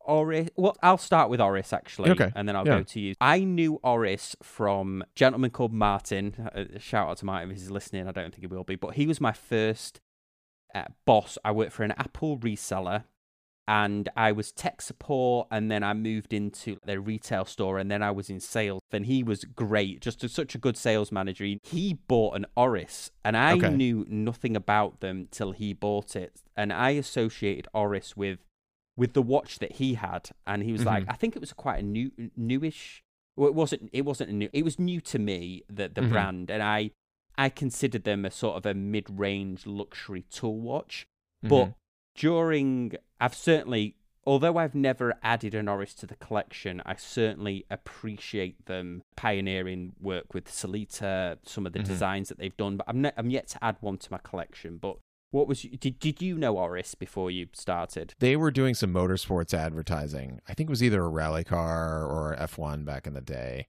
Oris? 0.06 0.48
Well, 0.56 0.76
I'll 0.82 0.98
start 0.98 1.30
with 1.30 1.40
Oris 1.40 1.72
actually, 1.72 2.10
Okay, 2.10 2.32
and 2.34 2.48
then 2.48 2.56
I'll 2.56 2.66
yeah. 2.66 2.78
go 2.78 2.82
to 2.82 3.00
you. 3.00 3.14
I 3.20 3.40
knew 3.44 3.78
Oris 3.82 4.36
from 4.42 5.04
gentleman 5.14 5.50
called 5.50 5.72
Martin. 5.72 6.50
Uh, 6.54 6.78
shout 6.78 7.08
out 7.08 7.16
to 7.18 7.24
Martin 7.24 7.50
if 7.50 7.56
he's 7.58 7.70
listening. 7.70 8.08
I 8.08 8.12
don't 8.12 8.30
think 8.34 8.40
he 8.40 8.46
will 8.46 8.64
be, 8.64 8.76
but 8.76 8.94
he 8.94 9.06
was 9.06 9.20
my 9.20 9.32
first 9.32 10.00
uh, 10.74 10.84
boss. 11.06 11.36
I 11.44 11.52
worked 11.52 11.72
for 11.72 11.84
an 11.84 11.92
Apple 11.92 12.38
reseller. 12.38 13.04
And 13.68 14.08
I 14.16 14.32
was 14.32 14.50
tech 14.50 14.82
support, 14.82 15.46
and 15.52 15.70
then 15.70 15.84
I 15.84 15.94
moved 15.94 16.32
into 16.32 16.78
their 16.84 17.00
retail 17.00 17.44
store, 17.44 17.78
and 17.78 17.88
then 17.88 18.02
I 18.02 18.10
was 18.10 18.28
in 18.28 18.40
sales. 18.40 18.80
And 18.90 19.06
he 19.06 19.22
was 19.22 19.44
great, 19.44 20.00
just 20.00 20.24
a, 20.24 20.28
such 20.28 20.56
a 20.56 20.58
good 20.58 20.76
sales 20.76 21.12
manager. 21.12 21.44
He, 21.44 21.60
he 21.62 21.94
bought 22.08 22.34
an 22.34 22.46
Oris, 22.56 23.12
and 23.24 23.36
I 23.36 23.52
Okay. 23.52 23.70
knew 23.70 24.04
nothing 24.08 24.56
about 24.56 24.98
them 24.98 25.28
till 25.30 25.52
he 25.52 25.72
bought 25.72 26.16
it. 26.16 26.42
And 26.56 26.72
I 26.72 26.90
associated 26.92 27.68
Oris 27.72 28.16
with 28.16 28.40
with 29.00 29.12
the 29.14 29.22
watch 29.34 29.58
that 29.62 29.72
he 29.80 29.94
had, 29.94 30.24
and 30.46 30.62
he 30.62 30.72
was 30.72 30.84
like, 30.84 31.02
Mm-hmm. 31.04 31.10
I 31.12 31.16
think 31.20 31.34
it 31.36 31.40
was 31.40 31.52
quite 31.54 31.78
a 31.80 31.86
new 31.96 32.10
newish. 32.36 33.02
Well, 33.36 33.48
it 33.48 33.54
wasn't. 33.54 33.88
It 33.92 34.04
wasn't 34.04 34.28
a 34.30 34.32
new. 34.40 34.50
It 34.52 34.64
was 34.68 34.78
new 34.78 35.00
to 35.12 35.18
me 35.18 35.62
the 35.78 35.88
the 35.88 36.02
Mhm. 36.02 36.10
brand, 36.10 36.50
and 36.50 36.62
I 36.62 36.90
I 37.38 37.48
considered 37.48 38.04
them 38.04 38.24
a 38.26 38.30
sort 38.30 38.56
of 38.58 38.66
a 38.66 38.74
mid 38.74 39.06
range 39.24 39.66
luxury 39.66 40.24
tool 40.30 40.60
watch. 40.60 41.06
But 41.42 41.72
during, 42.16 42.92
I've 43.18 43.34
certainly, 43.34 43.96
although 44.26 44.58
I've 44.58 44.74
never 44.74 45.14
added 45.22 45.54
an 45.54 45.68
Oris 45.68 45.94
to 46.00 46.06
the 46.06 46.16
collection, 46.16 46.82
I 46.84 46.96
certainly 46.96 47.64
appreciate 47.70 48.66
them 48.66 49.02
pioneering 49.16 49.94
work 49.98 50.34
with 50.34 50.46
Sellita, 50.48 51.38
some 51.44 51.64
of 51.66 51.72
the 51.72 51.78
Mhm. 51.78 51.86
designs 51.86 52.28
that 52.28 52.38
they've 52.38 52.56
done. 52.64 52.76
But 52.76 52.86
I'm, 52.90 53.00
ne- 53.00 53.12
I'm 53.16 53.30
yet 53.30 53.46
to 53.54 53.64
add 53.64 53.76
one 53.80 53.96
to 53.98 54.08
my 54.12 54.18
collection. 54.18 54.76
But 54.76 54.98
what 55.30 55.46
was 55.48 55.62
did 55.62 55.98
did 55.98 56.20
you 56.22 56.36
know 56.36 56.56
Oris 56.58 56.94
before 56.94 57.30
you 57.30 57.48
started? 57.52 58.14
they 58.18 58.36
were 58.36 58.50
doing 58.50 58.74
some 58.74 58.92
motorsports 58.92 59.54
advertising. 59.54 60.40
I 60.48 60.54
think 60.54 60.68
it 60.68 60.72
was 60.72 60.82
either 60.82 61.02
a 61.04 61.08
rally 61.08 61.44
car 61.44 62.04
or 62.04 62.36
F1 62.38 62.84
back 62.84 63.06
in 63.06 63.14
the 63.14 63.20
day. 63.20 63.68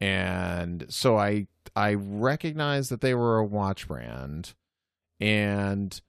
And 0.00 0.86
so 0.88 1.16
I 1.18 1.46
I 1.74 1.94
recognized 1.94 2.90
that 2.90 3.00
they 3.00 3.14
were 3.14 3.38
a 3.38 3.44
watch 3.44 3.88
brand 3.88 4.54
and 5.20 6.00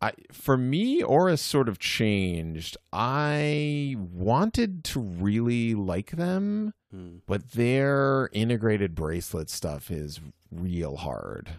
I 0.00 0.12
for 0.32 0.56
me 0.56 1.02
Oris 1.02 1.40
sort 1.40 1.68
of 1.68 1.78
changed. 1.78 2.76
I 2.92 3.96
wanted 3.98 4.84
to 4.84 5.00
really 5.00 5.74
like 5.74 6.10
them, 6.12 6.74
Hmm. 6.90 7.18
but 7.26 7.52
their 7.52 8.28
integrated 8.32 8.94
bracelet 8.94 9.48
stuff 9.48 9.90
is 9.90 10.20
real 10.50 10.96
hard. 10.96 11.50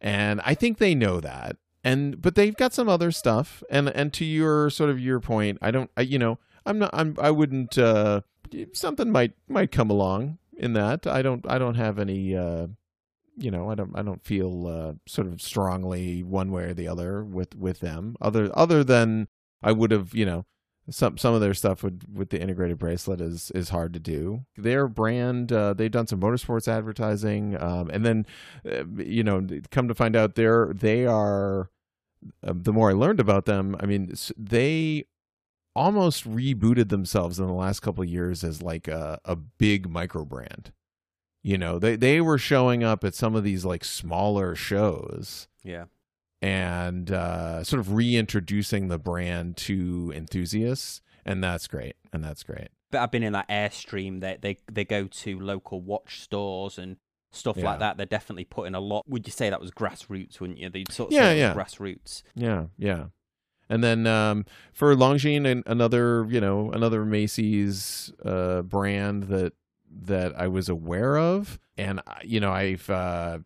And 0.00 0.40
I 0.44 0.54
think 0.54 0.78
they 0.78 0.94
know 0.94 1.20
that. 1.20 1.56
And 1.82 2.20
but 2.20 2.34
they've 2.34 2.56
got 2.56 2.74
some 2.74 2.88
other 2.88 3.10
stuff. 3.10 3.62
And 3.70 3.88
and 3.88 4.12
to 4.14 4.24
your 4.24 4.70
sort 4.70 4.90
of 4.90 5.00
your 5.00 5.20
point, 5.20 5.58
I 5.62 5.70
don't 5.70 5.90
I, 5.96 6.02
you 6.02 6.18
know, 6.18 6.38
I'm 6.66 6.78
not. 6.78 6.90
I'm. 6.92 7.16
I 7.20 7.30
wouldn't. 7.30 7.78
Uh, 7.78 8.22
something 8.72 9.10
might 9.10 9.32
might 9.48 9.72
come 9.72 9.90
along 9.90 10.38
in 10.56 10.72
that. 10.74 11.06
I 11.06 11.22
don't. 11.22 11.44
I 11.48 11.58
don't 11.58 11.74
have 11.74 11.98
any. 11.98 12.36
Uh, 12.36 12.68
you 13.36 13.50
know, 13.50 13.70
I 13.70 13.74
don't. 13.74 13.92
I 13.94 14.02
don't 14.02 14.24
feel 14.24 14.66
uh, 14.66 14.92
sort 15.06 15.26
of 15.26 15.40
strongly 15.40 16.22
one 16.22 16.52
way 16.52 16.64
or 16.64 16.74
the 16.74 16.88
other 16.88 17.24
with 17.24 17.54
with 17.56 17.80
them. 17.80 18.16
Other 18.20 18.50
other 18.54 18.84
than 18.84 19.28
I 19.62 19.72
would 19.72 19.90
have. 19.90 20.14
You 20.14 20.26
know, 20.26 20.46
some 20.90 21.16
some 21.16 21.34
of 21.34 21.40
their 21.40 21.54
stuff 21.54 21.82
with 21.82 22.02
with 22.12 22.30
the 22.30 22.40
integrated 22.40 22.78
bracelet 22.78 23.20
is 23.20 23.50
is 23.52 23.70
hard 23.70 23.92
to 23.94 24.00
do. 24.00 24.44
Their 24.56 24.88
brand, 24.88 25.52
uh, 25.52 25.74
they've 25.74 25.90
done 25.90 26.06
some 26.06 26.20
motorsports 26.20 26.68
advertising, 26.68 27.60
um, 27.60 27.90
and 27.90 28.04
then 28.04 28.26
uh, 28.70 28.84
you 28.96 29.22
know, 29.22 29.46
come 29.70 29.88
to 29.88 29.94
find 29.94 30.16
out, 30.16 30.34
they're 30.34 30.72
they 30.74 31.06
are. 31.06 31.70
Uh, 32.46 32.52
the 32.54 32.72
more 32.72 32.90
I 32.90 32.92
learned 32.92 33.20
about 33.20 33.46
them, 33.46 33.76
I 33.80 33.86
mean, 33.86 34.12
they 34.36 35.04
almost 35.74 36.28
rebooted 36.28 36.90
themselves 36.90 37.38
in 37.38 37.46
the 37.46 37.52
last 37.52 37.80
couple 37.80 38.04
years 38.04 38.44
as 38.44 38.60
like 38.60 38.88
a, 38.88 39.18
a 39.24 39.36
big 39.36 39.88
micro 39.88 40.26
brand. 40.26 40.72
You 41.42 41.56
know, 41.56 41.78
they 41.78 41.96
they 41.96 42.20
were 42.20 42.36
showing 42.36 42.84
up 42.84 43.04
at 43.04 43.14
some 43.14 43.34
of 43.34 43.44
these 43.44 43.64
like 43.64 43.84
smaller 43.84 44.54
shows. 44.54 45.48
Yeah 45.62 45.84
and 46.42 47.10
uh, 47.10 47.62
sort 47.64 47.80
of 47.80 47.92
reintroducing 47.92 48.88
the 48.88 48.98
brand 48.98 49.56
to 49.58 50.12
enthusiasts, 50.14 51.02
and 51.24 51.42
that's 51.42 51.66
great. 51.66 51.96
And 52.12 52.24
that's 52.24 52.42
great. 52.42 52.68
But 52.90 53.02
I've 53.02 53.10
been 53.10 53.22
in 53.22 53.32
that 53.34 53.48
airstream. 53.48 54.20
They 54.20 54.38
they 54.40 54.58
they 54.70 54.84
go 54.84 55.06
to 55.06 55.38
local 55.38 55.80
watch 55.80 56.20
stores 56.20 56.78
and 56.78 56.96
stuff 57.32 57.56
yeah. 57.56 57.64
like 57.64 57.78
that. 57.80 57.96
They're 57.96 58.06
definitely 58.06 58.44
putting 58.44 58.74
a 58.74 58.80
lot. 58.80 59.08
Would 59.08 59.26
you 59.26 59.32
say 59.32 59.50
that 59.50 59.60
was 59.60 59.70
grassroots? 59.70 60.40
Wouldn't 60.40 60.58
you? 60.58 60.70
They'd 60.70 60.90
sort 60.90 61.10
of 61.10 61.12
yeah, 61.12 61.32
yeah. 61.32 61.54
grassroots. 61.54 62.22
Yeah, 62.34 62.66
yeah. 62.76 63.06
And 63.68 63.84
then 63.84 64.06
um, 64.06 64.46
for 64.72 64.94
Longines, 64.96 65.46
and 65.46 65.62
another 65.66 66.26
you 66.28 66.40
know 66.40 66.72
another 66.72 67.04
Macy's 67.04 68.12
uh, 68.24 68.62
brand 68.62 69.24
that 69.24 69.52
that 70.02 70.38
I 70.38 70.48
was 70.48 70.68
aware 70.68 71.18
of, 71.18 71.60
and 71.76 72.00
you 72.24 72.40
know 72.40 72.50
I've 72.50 72.88
uh, 72.90 73.38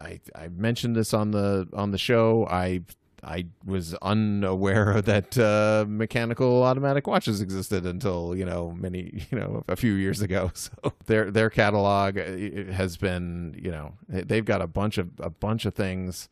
I 0.00 0.20
I 0.34 0.48
mentioned 0.48 0.96
this 0.96 1.12
on 1.14 1.30
the 1.30 1.68
on 1.72 1.90
the 1.90 1.98
show. 1.98 2.46
I 2.50 2.82
I 3.22 3.46
was 3.64 3.94
unaware 3.96 5.00
that 5.04 5.36
uh, 5.38 5.84
mechanical 5.88 6.62
automatic 6.62 7.06
watches 7.06 7.40
existed 7.40 7.84
until 7.86 8.34
you 8.36 8.44
know 8.44 8.72
many 8.72 9.26
you 9.30 9.38
know 9.38 9.64
a 9.68 9.76
few 9.76 9.92
years 9.94 10.20
ago. 10.20 10.50
So 10.60 10.92
their 11.06 11.30
their 11.30 11.50
catalog 11.50 12.18
uh, 12.18 12.72
has 12.72 12.96
been 12.96 13.58
you 13.62 13.70
know 13.70 13.94
they've 14.08 14.44
got 14.44 14.62
a 14.62 14.66
bunch 14.66 14.98
of 14.98 15.10
a 15.20 15.30
bunch 15.30 15.64
of 15.66 15.74
things 15.74 16.28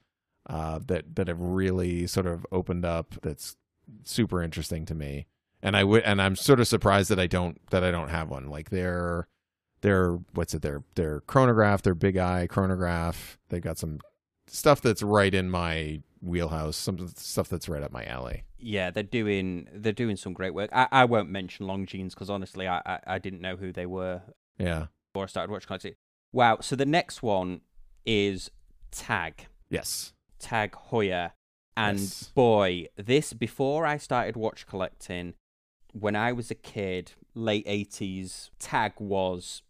uh, 0.48 0.80
that 0.86 1.16
that 1.16 1.28
have 1.28 1.40
really 1.40 2.06
sort 2.06 2.26
of 2.26 2.46
opened 2.52 2.84
up. 2.84 3.14
That's 3.22 3.56
super 4.04 4.42
interesting 4.42 4.84
to 4.86 4.94
me. 4.94 5.26
And 5.62 5.76
I 5.76 5.84
would 5.84 6.02
and 6.04 6.22
I'm 6.22 6.36
sort 6.36 6.60
of 6.60 6.68
surprised 6.68 7.10
that 7.10 7.18
I 7.18 7.26
don't 7.26 7.60
that 7.70 7.84
I 7.84 7.90
don't 7.90 8.08
have 8.08 8.28
one. 8.30 8.48
Like 8.48 8.70
they're 8.70 9.28
their 9.80 10.18
what's 10.34 10.54
it 10.54 10.62
their 10.62 10.82
their 10.94 11.20
chronograph, 11.20 11.82
their 11.82 11.94
big 11.94 12.16
eye 12.16 12.46
chronograph. 12.48 13.38
They've 13.48 13.62
got 13.62 13.78
some 13.78 14.00
stuff 14.46 14.80
that's 14.80 15.02
right 15.02 15.34
in 15.34 15.50
my 15.50 16.02
wheelhouse, 16.20 16.76
some 16.76 17.08
stuff 17.08 17.48
that's 17.48 17.68
right 17.68 17.82
up 17.82 17.92
my 17.92 18.04
alley. 18.04 18.44
Yeah, 18.58 18.90
they're 18.90 19.02
doing 19.02 19.68
they're 19.72 19.92
doing 19.92 20.16
some 20.16 20.32
great 20.32 20.54
work. 20.54 20.70
I, 20.72 20.88
I 20.90 21.04
won't 21.04 21.30
mention 21.30 21.66
Longines 21.66 22.10
because 22.10 22.30
honestly, 22.30 22.66
I, 22.66 22.78
I, 22.84 22.98
I 23.06 23.18
didn't 23.18 23.40
know 23.40 23.56
who 23.56 23.72
they 23.72 23.86
were. 23.86 24.22
Yeah, 24.58 24.86
before 25.12 25.24
I 25.24 25.26
started 25.26 25.52
watching 25.52 25.68
Collecting. 25.68 25.94
Wow. 26.32 26.58
So 26.60 26.76
the 26.76 26.86
next 26.86 27.22
one 27.22 27.60
is 28.04 28.50
Tag. 28.90 29.46
Yes. 29.70 30.12
Tag 30.38 30.72
Heuer. 30.90 31.32
And 31.76 32.00
yes. 32.00 32.32
boy, 32.34 32.88
this 32.96 33.32
before 33.32 33.86
I 33.86 33.98
started 33.98 34.36
watch 34.36 34.66
collecting, 34.66 35.34
when 35.92 36.16
I 36.16 36.32
was 36.32 36.50
a 36.50 36.56
kid, 36.56 37.12
late 37.34 37.62
eighties, 37.66 38.50
Tag 38.58 38.94
was 38.98 39.62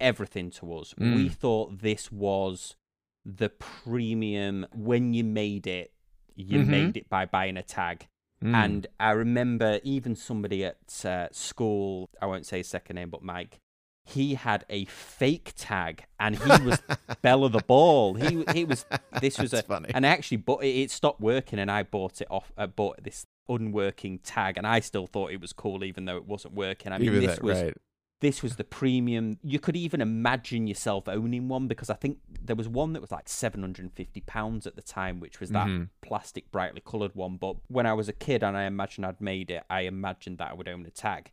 everything 0.00 0.50
to 0.52 0.74
us. 0.74 0.94
Mm. 1.00 1.14
We 1.14 1.28
thought 1.28 1.80
this 1.80 2.10
was 2.10 2.76
the 3.24 3.48
premium. 3.48 4.66
When 4.74 5.14
you 5.14 5.24
made 5.24 5.66
it, 5.66 5.92
you 6.34 6.60
mm-hmm. 6.60 6.70
made 6.70 6.96
it 6.96 7.08
by 7.08 7.26
buying 7.26 7.56
a 7.56 7.62
tag. 7.62 8.08
Mm. 8.44 8.54
And 8.54 8.86
I 9.00 9.12
remember 9.12 9.80
even 9.82 10.14
somebody 10.14 10.64
at 10.64 11.04
uh, 11.04 11.28
school, 11.32 12.10
I 12.20 12.26
won't 12.26 12.46
say 12.46 12.58
his 12.58 12.68
second 12.68 12.96
name, 12.96 13.10
but 13.10 13.22
Mike, 13.22 13.60
he 14.04 14.34
had 14.34 14.64
a 14.70 14.84
fake 14.84 15.52
tag 15.56 16.04
and 16.20 16.36
he 16.36 16.48
was 16.64 16.80
Bella 17.22 17.48
the 17.48 17.62
Ball. 17.66 18.14
He 18.14 18.44
he 18.52 18.64
was 18.64 18.86
this 19.20 19.38
was 19.38 19.52
a 19.52 19.62
funny. 19.62 19.90
and 19.92 20.06
I 20.06 20.10
actually 20.10 20.36
but 20.36 20.62
it, 20.62 20.68
it 20.68 20.90
stopped 20.92 21.20
working 21.20 21.58
and 21.58 21.70
I 21.70 21.82
bought 21.82 22.20
it 22.20 22.28
off 22.30 22.52
I 22.56 22.66
bought 22.66 23.02
this 23.02 23.26
unworking 23.48 24.20
tag 24.20 24.58
and 24.58 24.66
I 24.66 24.78
still 24.78 25.08
thought 25.08 25.32
it 25.32 25.40
was 25.40 25.52
cool 25.52 25.82
even 25.82 26.04
though 26.04 26.16
it 26.18 26.26
wasn't 26.26 26.54
working. 26.54 26.92
I 26.92 26.98
mean 26.98 27.08
even 27.08 27.20
this 27.20 27.36
that, 27.36 27.42
was 27.42 27.60
right 27.60 27.76
this 28.20 28.42
was 28.42 28.56
the 28.56 28.64
premium. 28.64 29.38
You 29.42 29.58
could 29.58 29.76
even 29.76 30.00
imagine 30.00 30.66
yourself 30.66 31.08
owning 31.08 31.48
one 31.48 31.68
because 31.68 31.90
I 31.90 31.94
think 31.94 32.18
there 32.42 32.56
was 32.56 32.68
one 32.68 32.92
that 32.94 33.00
was 33.00 33.10
like 33.10 33.28
seven 33.28 33.60
hundred 33.60 33.82
and 33.82 33.92
fifty 33.92 34.20
pounds 34.22 34.66
at 34.66 34.76
the 34.76 34.82
time, 34.82 35.20
which 35.20 35.40
was 35.40 35.50
that 35.50 35.66
mm-hmm. 35.66 35.84
plastic, 36.00 36.50
brightly 36.50 36.80
coloured 36.80 37.14
one. 37.14 37.36
But 37.36 37.56
when 37.68 37.86
I 37.86 37.92
was 37.92 38.08
a 38.08 38.14
kid 38.14 38.42
and 38.42 38.56
I 38.56 38.64
imagined 38.64 39.06
I'd 39.06 39.20
made 39.20 39.50
it, 39.50 39.64
I 39.68 39.82
imagined 39.82 40.38
that 40.38 40.50
I 40.50 40.54
would 40.54 40.68
own 40.68 40.86
a 40.86 40.90
tag. 40.90 41.30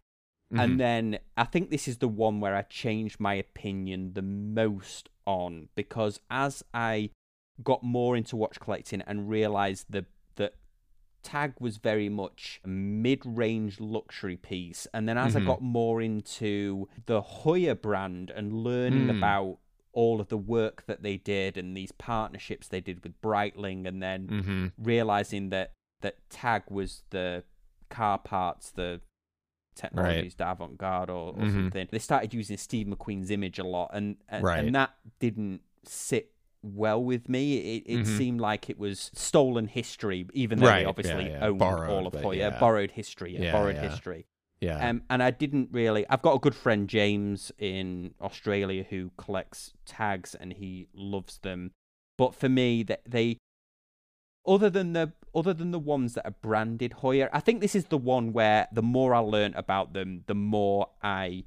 Mm-hmm. 0.51 0.59
And 0.59 0.79
then 0.79 1.19
I 1.37 1.45
think 1.45 1.69
this 1.69 1.87
is 1.87 1.97
the 1.97 2.07
one 2.07 2.39
where 2.39 2.55
I 2.55 2.63
changed 2.63 3.19
my 3.19 3.33
opinion 3.35 4.13
the 4.13 4.21
most 4.21 5.09
on 5.25 5.69
because 5.75 6.19
as 6.29 6.63
I 6.73 7.11
got 7.63 7.83
more 7.83 8.17
into 8.17 8.35
watch 8.35 8.59
collecting 8.59 9.01
and 9.01 9.29
realized 9.29 9.85
the 9.89 10.05
Tag 11.23 11.53
was 11.59 11.77
very 11.77 12.09
much 12.09 12.59
a 12.63 12.67
mid-range 12.67 13.79
luxury 13.79 14.37
piece, 14.37 14.85
and 14.93 15.07
then 15.07 15.17
as 15.17 15.33
mm-hmm. 15.33 15.43
I 15.43 15.51
got 15.53 15.61
more 15.61 16.01
into 16.01 16.89
the 17.05 17.21
Heuer 17.21 17.81
brand 17.81 18.29
and 18.29 18.53
learning 18.53 19.07
mm. 19.07 19.17
about 19.17 19.57
all 19.93 20.19
of 20.19 20.27
the 20.27 20.37
work 20.37 20.85
that 20.87 21.03
they 21.03 21.17
did 21.17 21.57
and 21.57 21.77
these 21.77 21.91
partnerships 21.93 22.67
they 22.67 22.81
did 22.81 23.03
with 23.03 23.19
Breitling, 23.21 23.87
and 23.87 24.03
then 24.03 24.27
mm-hmm. 24.27 24.67
realizing 24.77 25.49
that 25.49 25.71
that 26.01 26.17
Tag 26.29 26.63
was 26.69 27.03
the 27.11 27.43
car 27.89 28.17
parts, 28.17 28.71
the 28.71 28.99
technologies, 29.75 30.33
right. 30.33 30.37
the 30.37 30.51
avant-garde 30.51 31.09
or, 31.09 31.29
or 31.29 31.33
mm-hmm. 31.33 31.53
something. 31.53 31.87
They 31.91 31.99
started 31.99 32.33
using 32.33 32.57
Steve 32.57 32.87
McQueen's 32.87 33.31
image 33.31 33.59
a 33.59 33.63
lot, 33.63 33.91
and 33.93 34.17
and, 34.27 34.43
right. 34.43 34.59
and 34.59 34.75
that 34.75 34.95
didn't 35.19 35.61
sit 35.85 36.32
well 36.63 37.03
with 37.03 37.29
me. 37.29 37.57
It, 37.77 37.83
it 37.85 37.97
mm-hmm. 37.99 38.17
seemed 38.17 38.41
like 38.41 38.69
it 38.69 38.79
was 38.79 39.11
stolen 39.13 39.67
history, 39.67 40.25
even 40.33 40.59
though 40.59 40.67
right. 40.67 40.79
they 40.79 40.85
obviously 40.85 41.25
yeah, 41.25 41.39
yeah. 41.39 41.45
owned 41.45 41.59
borrowed, 41.59 41.89
all 41.89 42.07
of 42.07 42.13
Heuer, 42.13 42.35
yeah. 42.35 42.59
borrowed 42.59 42.91
history, 42.91 43.37
yeah, 43.37 43.51
borrowed 43.51 43.77
history. 43.77 44.25
Yeah. 44.59 44.89
Um, 44.89 45.03
and 45.09 45.21
I 45.21 45.31
didn't 45.31 45.69
really. 45.71 46.05
I've 46.09 46.21
got 46.21 46.35
a 46.35 46.39
good 46.39 46.55
friend 46.55 46.87
James 46.87 47.51
in 47.59 48.13
Australia 48.21 48.85
who 48.89 49.11
collects 49.17 49.73
tags 49.85 50.35
and 50.35 50.53
he 50.53 50.87
loves 50.93 51.39
them. 51.39 51.71
But 52.17 52.33
for 52.33 52.47
me, 52.47 52.83
that 52.83 53.01
they, 53.05 53.37
other 54.47 54.69
than 54.69 54.93
the 54.93 55.11
other 55.35 55.53
than 55.53 55.71
the 55.71 55.79
ones 55.79 56.13
that 56.13 56.25
are 56.25 56.35
branded 56.41 56.93
Heuer, 57.01 57.29
I 57.33 57.41
think 57.41 57.59
this 57.59 57.75
is 57.75 57.85
the 57.85 57.97
one 57.97 58.31
where 58.31 58.67
the 58.71 58.81
more 58.81 59.13
I 59.13 59.19
learned 59.19 59.55
about 59.55 59.93
them, 59.93 60.23
the 60.27 60.35
more 60.35 60.89
I 61.01 61.43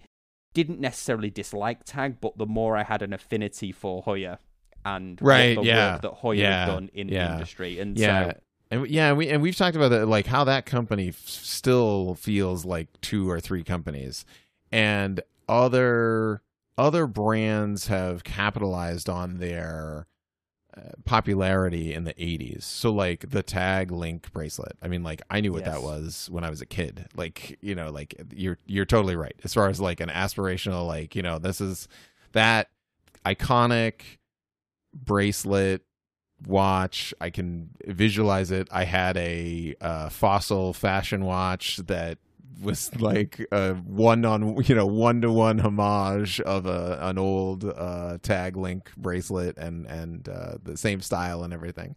didn't 0.52 0.81
necessarily 0.81 1.31
dislike 1.31 1.85
tag, 1.85 2.16
but 2.20 2.37
the 2.37 2.46
more 2.46 2.76
I 2.76 2.83
had 2.83 3.00
an 3.00 3.12
affinity 3.12 3.72
for 3.72 4.02
Heuer 4.02 4.38
and 4.87 5.18
right, 5.20 5.57
the 5.57 5.62
yeah, 5.62 5.94
work 5.94 6.03
that 6.03 6.12
Heuer 6.22 6.37
yeah, 6.37 6.61
had 6.61 6.66
done 6.66 6.90
in 6.94 7.09
yeah. 7.09 7.27
the 7.27 7.33
industry. 7.35 7.79
And 7.79 7.99
yeah. 7.99 8.33
so 8.33 8.38
and 8.70 8.88
yeah, 8.88 9.12
we 9.12 9.29
and 9.29 9.42
we've 9.42 9.57
talked 9.57 9.77
about 9.77 9.88
that, 9.88 10.07
like 10.07 10.27
how 10.27 10.44
that 10.44 10.66
company 10.66 11.09
f- 11.09 11.29
still 11.29 12.14
feels 12.14 12.64
like 12.64 12.88
two 13.01 13.31
or 13.31 13.40
three 13.40 13.62
companies, 13.62 14.25
and 14.72 15.20
other 15.49 16.42
other 16.79 17.07
brands 17.07 17.87
have 17.87 18.25
capitalized 18.25 19.09
on 19.09 19.38
their 19.38 20.07
uh, 20.77 20.81
popularity 21.05 21.94
in 21.94 22.05
the 22.05 22.12
80s. 22.14 22.64
So 22.64 22.92
like 22.92 23.31
the 23.31 23.42
tag 23.42 23.90
link 23.90 24.31
bracelet. 24.33 24.77
I 24.83 24.88
mean 24.88 25.03
like 25.03 25.22
I 25.31 25.40
knew 25.40 25.53
what 25.53 25.64
Yes. 25.64 25.75
that 25.75 25.83
was 25.83 26.29
when 26.31 26.44
I 26.44 26.51
was 26.51 26.61
a 26.61 26.66
kid. 26.66 27.07
Like, 27.16 27.57
you 27.62 27.75
know, 27.75 27.90
like 27.90 28.14
you're 28.35 28.59
you're 28.66 28.85
totally 28.85 29.16
right. 29.16 29.35
As 29.42 29.55
far 29.55 29.68
as 29.68 29.81
like 29.81 30.01
an 30.01 30.11
aspirational 30.11 30.87
like, 30.87 31.14
you 31.16 31.22
know, 31.22 31.38
this 31.38 31.61
is 31.61 31.88
that 32.33 32.68
iconic 33.25 34.18
bracelet 35.04 35.82
watch 36.46 37.14
i 37.20 37.30
can 37.30 37.70
visualize 37.87 38.50
it. 38.50 38.68
I 38.70 38.85
had 38.85 39.16
a 39.16 39.74
uh, 39.80 40.09
fossil 40.11 40.72
fashion 40.72 41.24
watch 41.24 41.78
that 41.78 42.18
was 42.61 42.94
like 43.00 43.46
a 43.52 43.74
one 43.74 44.24
on 44.24 44.62
you 44.64 44.74
know 44.74 44.87
one 44.87 45.20
to 45.22 45.32
one 45.32 45.59
homage 45.59 46.40
of 46.40 46.66
a 46.66 46.98
an 47.02 47.18
old 47.18 47.64
uh 47.64 48.18
tag 48.22 48.56
link 48.56 48.90
bracelet 48.96 49.56
and 49.59 49.87
and 49.87 50.28
uh 50.28 50.56
the 50.62 50.76
same 50.76 51.00
style 51.00 51.42
and 51.42 51.52
everything 51.52 51.96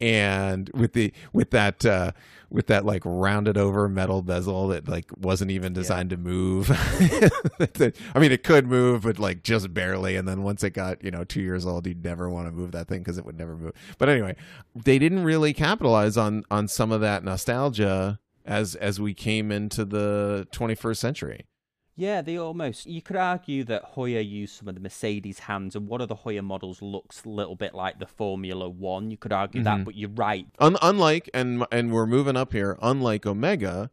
and 0.00 0.70
with 0.74 0.92
the 0.92 1.12
with 1.32 1.50
that 1.50 1.84
uh 1.84 2.12
with 2.50 2.66
that 2.66 2.84
like 2.84 3.02
rounded 3.04 3.56
over 3.56 3.88
metal 3.88 4.22
bezel 4.22 4.68
that 4.68 4.86
like 4.88 5.10
wasn't 5.16 5.50
even 5.50 5.72
designed 5.72 6.10
to 6.10 6.16
move. 6.16 6.70
I 8.14 8.18
mean 8.18 8.32
it 8.32 8.42
could 8.42 8.66
move 8.66 9.02
but 9.02 9.18
like 9.18 9.42
just 9.42 9.72
barely 9.72 10.16
and 10.16 10.28
then 10.28 10.42
once 10.42 10.62
it 10.62 10.70
got 10.70 11.02
you 11.02 11.10
know 11.10 11.24
two 11.24 11.40
years 11.40 11.64
old 11.64 11.86
you'd 11.86 12.04
never 12.04 12.28
want 12.28 12.48
to 12.48 12.52
move 12.52 12.72
that 12.72 12.88
thing 12.88 13.00
because 13.00 13.18
it 13.18 13.24
would 13.24 13.38
never 13.38 13.56
move. 13.56 13.72
But 13.98 14.08
anyway 14.08 14.36
they 14.74 14.98
didn't 14.98 15.24
really 15.24 15.52
capitalize 15.52 16.16
on 16.16 16.44
on 16.50 16.68
some 16.68 16.92
of 16.92 17.00
that 17.00 17.24
nostalgia 17.24 18.18
as 18.44 18.74
as 18.76 19.00
we 19.00 19.14
came 19.14 19.50
into 19.50 19.84
the 19.84 20.46
21st 20.52 20.96
century. 20.96 21.46
Yeah, 21.94 22.22
they 22.22 22.38
almost. 22.38 22.86
You 22.86 23.02
could 23.02 23.16
argue 23.16 23.64
that 23.64 23.94
Heuer 23.94 24.26
used 24.26 24.54
some 24.56 24.66
of 24.68 24.74
the 24.74 24.80
Mercedes 24.80 25.40
hands, 25.40 25.76
and 25.76 25.86
one 25.86 26.00
of 26.00 26.08
the 26.08 26.16
Heuer 26.16 26.42
models 26.42 26.80
looks 26.80 27.24
a 27.24 27.28
little 27.28 27.54
bit 27.54 27.74
like 27.74 27.98
the 27.98 28.06
Formula 28.06 28.68
One. 28.68 29.10
You 29.10 29.18
could 29.18 29.32
argue 29.32 29.60
Mhm. 29.60 29.64
that, 29.64 29.84
but 29.84 29.94
you're 29.94 30.08
right. 30.10 30.46
Un- 30.58 30.78
unlike 30.80 31.28
and 31.34 31.66
and 31.70 31.92
we're 31.92 32.06
moving 32.06 32.36
up 32.36 32.52
here. 32.52 32.78
Unlike 32.80 33.26
Omega, 33.26 33.90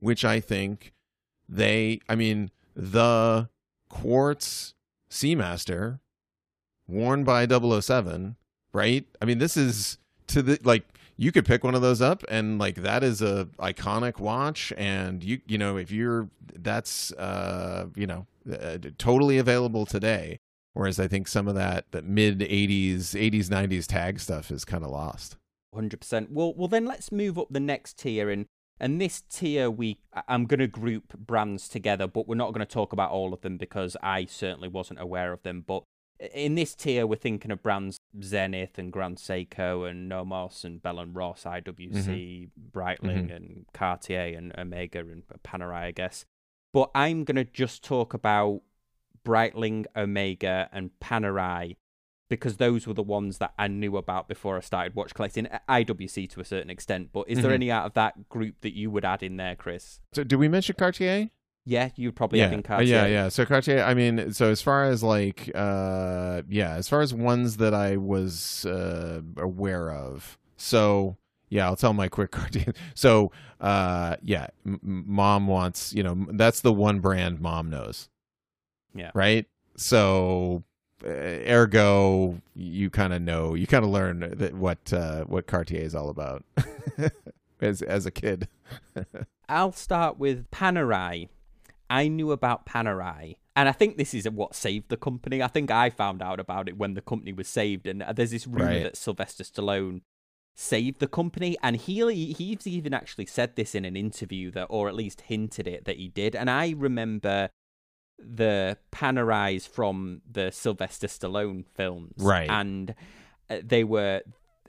which 0.00 0.24
I 0.24 0.40
think 0.40 0.94
they, 1.48 2.00
I 2.08 2.14
mean, 2.14 2.50
the 2.74 3.50
Quartz 3.90 4.74
Seamaster 5.10 6.00
worn 6.88 7.22
by 7.24 7.44
007, 7.46 8.36
right? 8.72 9.04
I 9.20 9.24
mean, 9.26 9.38
this 9.38 9.56
is 9.58 9.98
to 10.28 10.40
the 10.42 10.58
like 10.64 10.84
you 11.16 11.30
could 11.32 11.44
pick 11.44 11.62
one 11.62 11.74
of 11.74 11.82
those 11.82 12.00
up 12.00 12.24
and 12.28 12.58
like 12.58 12.76
that 12.76 13.02
is 13.04 13.22
a 13.22 13.46
iconic 13.58 14.18
watch 14.18 14.72
and 14.76 15.22
you 15.22 15.40
you 15.46 15.58
know 15.58 15.76
if 15.76 15.90
you're 15.90 16.28
that's 16.54 17.12
uh 17.12 17.86
you 17.94 18.06
know 18.06 18.26
uh, 18.52 18.78
totally 18.98 19.38
available 19.38 19.86
today 19.86 20.38
whereas 20.72 20.98
i 20.98 21.06
think 21.06 21.28
some 21.28 21.46
of 21.46 21.54
that 21.54 21.84
that 21.92 22.04
mid 22.04 22.40
80s 22.40 23.14
80s 23.14 23.46
90s 23.46 23.86
tag 23.86 24.18
stuff 24.18 24.50
is 24.50 24.64
kind 24.64 24.84
of 24.84 24.90
lost 24.90 25.36
Hundred 25.74 26.00
percent. 26.00 26.30
Well, 26.30 26.52
well, 26.54 26.68
then 26.68 26.84
let's 26.84 27.10
move 27.10 27.38
up 27.38 27.48
the 27.50 27.60
next 27.60 27.98
tier, 27.98 28.28
and 28.28 28.46
and 28.78 29.00
this 29.00 29.22
tier 29.22 29.70
we 29.70 30.00
I'm 30.28 30.44
going 30.44 30.60
to 30.60 30.66
group 30.66 31.16
brands 31.16 31.66
together, 31.66 32.06
but 32.06 32.28
we're 32.28 32.34
not 32.34 32.52
going 32.52 32.66
to 32.66 32.70
talk 32.70 32.92
about 32.92 33.10
all 33.10 33.32
of 33.32 33.40
them 33.40 33.56
because 33.56 33.96
I 34.02 34.26
certainly 34.26 34.68
wasn't 34.68 35.00
aware 35.00 35.32
of 35.32 35.42
them. 35.44 35.64
But 35.66 35.84
in 36.34 36.56
this 36.56 36.74
tier, 36.74 37.06
we're 37.06 37.16
thinking 37.16 37.50
of 37.50 37.62
brands 37.62 37.96
Zenith 38.20 38.78
and 38.78 38.92
Grand 38.92 39.16
Seiko 39.16 39.88
and 39.88 40.08
Nomos 40.08 40.64
and 40.64 40.82
Bell 40.82 40.98
and 40.98 41.14
Ross, 41.14 41.44
IWC, 41.44 41.92
mm-hmm. 41.92 42.78
Breitling 42.78 43.26
mm-hmm. 43.26 43.32
and 43.34 43.66
Cartier 43.72 44.34
and 44.36 44.52
Omega 44.58 45.00
and 45.00 45.22
Panerai, 45.44 45.84
I 45.84 45.90
guess. 45.92 46.24
But 46.72 46.90
I'm 46.94 47.24
going 47.24 47.36
to 47.36 47.44
just 47.44 47.84
talk 47.84 48.14
about 48.14 48.62
Breitling, 49.24 49.86
Omega, 49.96 50.68
and 50.72 50.90
Panerai 51.00 51.76
because 52.28 52.56
those 52.56 52.86
were 52.86 52.94
the 52.94 53.02
ones 53.02 53.36
that 53.38 53.52
I 53.58 53.68
knew 53.68 53.98
about 53.98 54.26
before 54.26 54.56
I 54.56 54.60
started 54.60 54.94
watch 54.94 55.12
collecting. 55.12 55.46
Uh, 55.48 55.58
IWC 55.68 56.30
to 56.30 56.40
a 56.40 56.44
certain 56.44 56.70
extent, 56.70 57.10
but 57.12 57.28
is 57.28 57.42
there 57.42 57.50
Mhm. 57.50 57.54
any 57.54 57.70
out 57.70 57.84
of 57.84 57.92
that 57.92 58.30
group 58.30 58.62
that 58.62 58.74
you 58.74 58.90
would 58.90 59.04
add 59.04 59.22
in 59.22 59.36
there, 59.36 59.54
Kris? 59.54 60.00
so 60.12 60.24
did 60.24 60.36
we 60.36 60.48
mention 60.48 60.74
cartier 60.78 61.28
Yeah, 61.64 61.90
you'd 61.96 62.16
probably 62.16 62.40
yeah, 62.40 62.50
in 62.50 62.58
uh, 62.58 62.62
Cartier. 62.62 62.86
yeah, 62.86 63.06
yeah. 63.06 63.28
So 63.28 63.44
Cartier, 63.46 63.82
I 63.82 63.94
mean, 63.94 64.32
so 64.32 64.50
as 64.50 64.60
far 64.60 64.84
as 64.84 65.02
like, 65.02 65.50
uh, 65.54 66.42
yeah, 66.48 66.74
as 66.74 66.88
far 66.88 67.00
as 67.02 67.14
ones 67.14 67.58
that 67.58 67.72
I 67.72 67.96
was 67.96 68.66
uh, 68.66 69.22
aware 69.36 69.90
of, 69.90 70.38
so 70.56 71.16
yeah, 71.52 71.66
I'll 71.66 71.76
tell 71.76 71.92
my 71.92 72.08
quick 72.08 72.30
Cartier. 72.32 72.72
So, 72.94 73.30
uh, 73.60 74.16
yeah, 74.22 74.46
m- 74.66 74.80
m- 74.82 75.04
mom 75.06 75.46
wants, 75.46 75.92
you 75.92 76.02
know, 76.02 76.26
that's 76.30 76.60
the 76.60 76.72
one 76.72 77.00
brand 77.00 77.40
mom 77.40 77.68
knows. 77.68 78.08
Yeah. 78.94 79.10
Right. 79.14 79.46
So, 79.76 80.64
uh, 81.04 81.08
ergo, 81.08 82.40
you 82.54 82.88
kind 82.88 83.12
of 83.12 83.20
know, 83.20 83.54
you 83.54 83.66
kind 83.66 83.84
of 83.84 83.90
learn 83.90 84.32
that 84.38 84.54
what 84.54 84.92
uh, 84.92 85.24
what 85.24 85.46
Cartier 85.46 85.82
is 85.82 85.94
all 85.94 86.08
about 86.08 86.44
as 87.60 87.82
as 87.82 88.06
a 88.06 88.10
kid. 88.10 88.48
I'll 89.48 89.72
start 89.72 90.18
with 90.18 90.50
Panerai. 90.50 91.28
I 91.92 92.08
knew 92.08 92.32
about 92.32 92.66
Panerai, 92.66 93.36
and 93.54 93.68
I 93.68 93.72
think 93.72 93.96
this 93.96 94.14
is 94.14 94.28
what 94.30 94.54
saved 94.54 94.88
the 94.88 94.96
company. 94.96 95.42
I 95.42 95.48
think 95.48 95.70
I 95.70 95.90
found 95.90 96.22
out 96.22 96.40
about 96.40 96.68
it 96.68 96.76
when 96.78 96.94
the 96.94 97.02
company 97.02 97.32
was 97.32 97.48
saved, 97.48 97.86
and 97.86 98.02
there's 98.14 98.30
this 98.30 98.46
rumor 98.46 98.66
Right. 98.66 98.82
that 98.84 98.96
Sylvester 98.96 99.44
Stallone 99.44 100.00
saved 100.54 101.00
the 101.00 101.08
company, 101.08 101.56
and 101.62 101.76
he 101.76 102.32
he's 102.32 102.66
even 102.66 102.92
actually 102.94 103.26
said 103.26 103.56
this 103.56 103.74
in 103.74 103.84
an 103.84 103.96
interview 103.96 104.50
that, 104.52 104.66
or 104.70 104.88
at 104.88 104.94
least 104.94 105.22
hinted 105.22 105.66
it 105.66 105.84
that 105.84 105.96
he 105.96 106.08
did. 106.08 106.34
And 106.36 106.48
I 106.50 106.74
remember 106.76 107.50
the 108.18 108.76
Panerais 108.92 109.66
from 109.68 110.22
the 110.30 110.50
Sylvester 110.50 111.08
Stallone 111.08 111.64
films, 111.66 112.14
Right. 112.18 112.48
And 112.48 112.94
uh, 113.50 113.58
they 113.64 113.84
were 113.84 114.22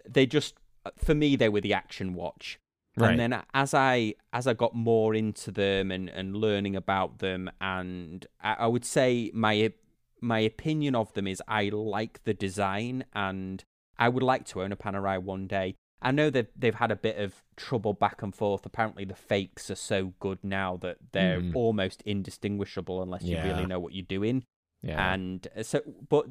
they 0.10 0.26
just 0.26 0.56
for 0.98 1.14
me 1.16 1.36
they 1.36 1.50
were 1.50 1.62
the 1.62 1.74
action 1.74 2.14
watch. 2.14 2.60
Right. 2.96 3.12
And 3.12 3.20
then 3.34 3.44
as 3.54 3.74
I 3.74 4.14
as 4.32 4.46
I 4.48 4.54
got 4.54 4.76
more 4.76 5.16
into 5.16 5.50
them 5.52 5.92
and, 5.92 6.10
and 6.10 6.36
learning 6.36 6.76
about 6.76 7.20
them, 7.20 7.50
and 7.60 8.26
I, 8.42 8.54
I 8.60 8.68
would 8.68 8.86
say 8.86 9.32
my 9.34 9.74
my 10.22 10.40
opinion 10.40 10.96
of 10.96 11.12
them 11.14 11.28
is 11.28 11.42
I 11.48 11.70
like 11.70 12.24
the 12.24 12.34
design, 12.34 13.06
and 13.14 13.64
I 13.98 14.10
would 14.10 14.24
like 14.24 14.46
to 14.48 14.62
own 14.62 14.72
a 14.72 14.76
Panerai 14.78 15.22
one 15.22 15.48
day. 15.48 15.76
I 16.02 16.12
know 16.12 16.30
that 16.32 16.48
they've 16.58 16.76
had 16.76 16.92
a 16.92 16.96
bit 16.98 17.18
of 17.18 17.44
trouble 17.56 17.94
back 17.94 18.22
and 18.22 18.36
forth. 18.36 18.66
Apparently, 18.66 19.06
the 19.06 19.16
fakes 19.16 19.72
are 19.72 19.76
so 19.76 20.14
good 20.20 20.40
now 20.44 20.78
that 20.78 20.98
they're 21.14 21.40
Mm. 21.40 21.56
almost 21.56 22.02
indistinguishable 22.06 23.02
unless 23.02 23.24
you 23.24 23.38
Yeah. 23.38 23.48
really 23.48 23.66
know 23.66 23.80
what 23.80 23.94
you're 23.94 24.06
doing. 24.06 24.44
Yeah. 24.84 25.13
And 25.13 25.48
uh, 25.58 25.63
so, 25.63 25.82
but 26.10 26.28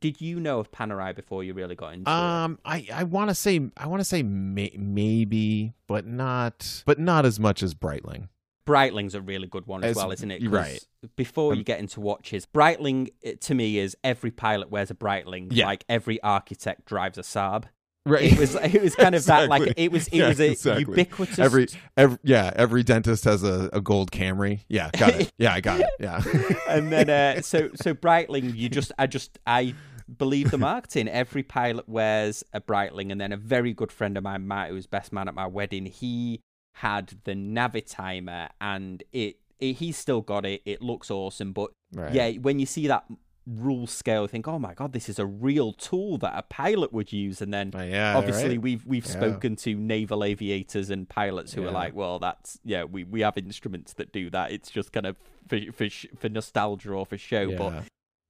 did 0.00 0.20
you 0.20 0.38
know 0.38 0.60
of 0.60 0.70
Panerai 0.70 1.16
before 1.16 1.42
you 1.42 1.54
really 1.54 1.74
got 1.74 1.94
into 1.94 2.10
it? 2.10 2.14
Um, 2.14 2.58
I 2.64 2.86
I 2.92 3.04
want 3.04 3.30
to 3.30 3.34
say 3.34 3.60
I 3.76 3.86
want 3.88 4.00
to 4.00 4.04
say 4.04 4.22
may, 4.22 4.72
maybe, 4.78 5.72
but 5.86 6.06
not, 6.06 6.82
but 6.86 6.98
not 6.98 7.24
as 7.26 7.40
much 7.40 7.62
as 7.62 7.74
Breitling. 7.74 8.28
Breitling's 8.66 9.14
a 9.14 9.22
really 9.22 9.46
good 9.48 9.66
one 9.66 9.82
as, 9.82 9.92
As- 9.92 9.96
well, 9.96 10.12
isn't 10.12 10.30
it? 10.30 10.46
right. 10.46 10.78
Before 11.16 11.52
Um, 11.52 11.58
you 11.58 11.64
get 11.64 11.78
into 11.80 12.00
watches, 12.02 12.44
Breitling 12.44 13.08
to 13.40 13.54
me 13.54 13.78
is 13.78 13.96
every 14.04 14.30
pilot 14.30 14.70
wears 14.70 14.90
a 14.90 14.94
Breitling, 14.94 15.48
Yeah. 15.50 15.64
like 15.64 15.84
every 15.88 16.22
architect 16.22 16.84
drives 16.84 17.16
a 17.16 17.22
Saab. 17.22 17.64
Right. 18.08 18.32
It 18.32 18.38
was 18.38 18.54
it 18.54 18.82
was 18.82 18.94
kind 18.94 19.14
of 19.14 19.24
that 19.26 19.48
like 19.48 19.74
it 19.76 19.92
was 19.92 20.08
it 20.08 20.14
Yeah, 20.14 20.28
was 20.28 20.40
a 20.40 20.50
exactly. 20.52 20.80
ubiquitous 20.98 21.38
Every 21.38 21.66
every 21.96 22.18
yeah, 22.22 22.52
every 22.56 22.82
dentist 22.82 23.24
has 23.24 23.42
a, 23.42 23.68
a 23.72 23.80
gold 23.80 24.10
Camry. 24.10 24.60
Yeah, 24.68 24.90
got 24.96 25.14
it. 25.14 25.32
Yeah, 25.38 25.52
I 25.54 25.60
got 25.60 25.80
it. 25.80 25.90
Yeah. 26.00 26.22
and 26.68 26.90
then 26.90 27.10
uh, 27.10 27.42
so 27.42 27.70
so 27.74 27.94
Breitling, 27.94 28.56
you 28.56 28.68
just 28.68 28.92
I 28.98 29.06
just 29.06 29.38
I 29.46 29.74
believe 30.16 30.50
the 30.50 30.58
marketing. 30.58 31.06
Every 31.08 31.42
pilot 31.42 31.88
wears 31.88 32.42
a 32.54 32.60
Breitling, 32.60 33.12
and 33.12 33.20
then 33.20 33.32
a 33.32 33.36
very 33.36 33.74
good 33.74 33.92
friend 33.92 34.16
of 34.16 34.24
mine, 34.24 34.48
Matt, 34.48 34.68
who 34.68 34.74
was 34.74 34.86
best 34.86 35.12
man 35.12 35.28
at 35.28 35.34
my 35.34 35.46
wedding, 35.46 35.84
he 35.86 36.40
had 36.74 37.12
the 37.24 37.32
Navitimer, 37.32 38.48
and 38.60 39.02
it, 39.12 39.36
it 39.58 39.74
he's 39.74 39.96
still 39.96 40.20
got 40.22 40.46
it. 40.46 40.62
It 40.64 40.80
looks 40.82 41.10
awesome, 41.10 41.52
but 41.52 41.70
Right. 41.92 42.12
yeah, 42.12 42.30
when 42.32 42.58
you 42.58 42.66
see 42.66 42.86
that 42.86 43.04
rule 43.48 43.86
scale, 43.86 44.26
think, 44.26 44.46
oh 44.46 44.58
my 44.58 44.74
god, 44.74 44.92
this 44.92 45.08
is 45.08 45.18
a 45.18 45.24
real 45.26 45.72
tool 45.72 46.18
that 46.18 46.32
a 46.36 46.42
pilot 46.42 46.92
would 46.92 47.12
use, 47.12 47.40
and 47.40 47.52
then. 47.52 47.72
Uh, 47.74 47.82
yeah. 47.82 48.16
Obviously, 48.16 48.50
right. 48.50 48.62
we've 48.62 48.84
we've 48.86 49.06
Yeah. 49.06 49.12
spoken 49.12 49.56
to 49.56 49.74
naval 49.74 50.22
aviators 50.22 50.90
and 50.90 51.08
pilots 51.08 51.54
who 51.54 51.62
Yeah. 51.62 51.68
are 51.68 51.72
like, 51.72 51.94
well, 51.94 52.18
that's 52.18 52.60
yeah, 52.64 52.84
we, 52.84 53.04
we 53.04 53.20
have 53.22 53.38
instruments 53.38 53.94
that 53.94 54.12
do 54.12 54.28
that. 54.30 54.52
It's 54.52 54.70
just 54.70 54.92
kind 54.92 55.06
of 55.06 55.16
for 55.48 55.58
for, 55.72 55.88
for 56.16 56.28
nostalgia 56.28 56.92
or 56.92 57.06
for 57.06 57.16
show. 57.16 57.56
But 57.56 57.84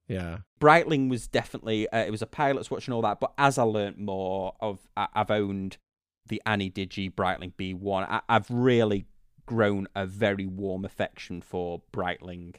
Yeah. 0.07 0.37
Breitling 0.59 1.09
was 1.09 1.27
definitely 1.27 1.87
uh, 1.89 1.99
it 2.05 2.11
was 2.11 2.21
a 2.21 2.27
pilot's 2.27 2.71
watch 2.71 2.87
and 2.87 2.93
all 2.93 3.01
that. 3.03 3.19
But 3.19 3.33
as 3.37 3.57
I 3.57 3.63
learnt 3.63 3.97
more 3.99 4.53
of, 4.61 4.79
I, 4.97 5.07
I've 5.13 5.31
owned 5.31 5.77
the 6.27 6.41
Ana-Digi 6.45 7.13
Breitling 7.13 7.53
B1. 7.57 8.07
I, 8.09 8.21
I've 8.29 8.49
really 8.49 9.05
grown 9.45 9.87
a 9.95 10.05
very 10.05 10.45
warm 10.45 10.85
affection 10.85 11.41
for 11.41 11.81
Breitling. 11.91 12.55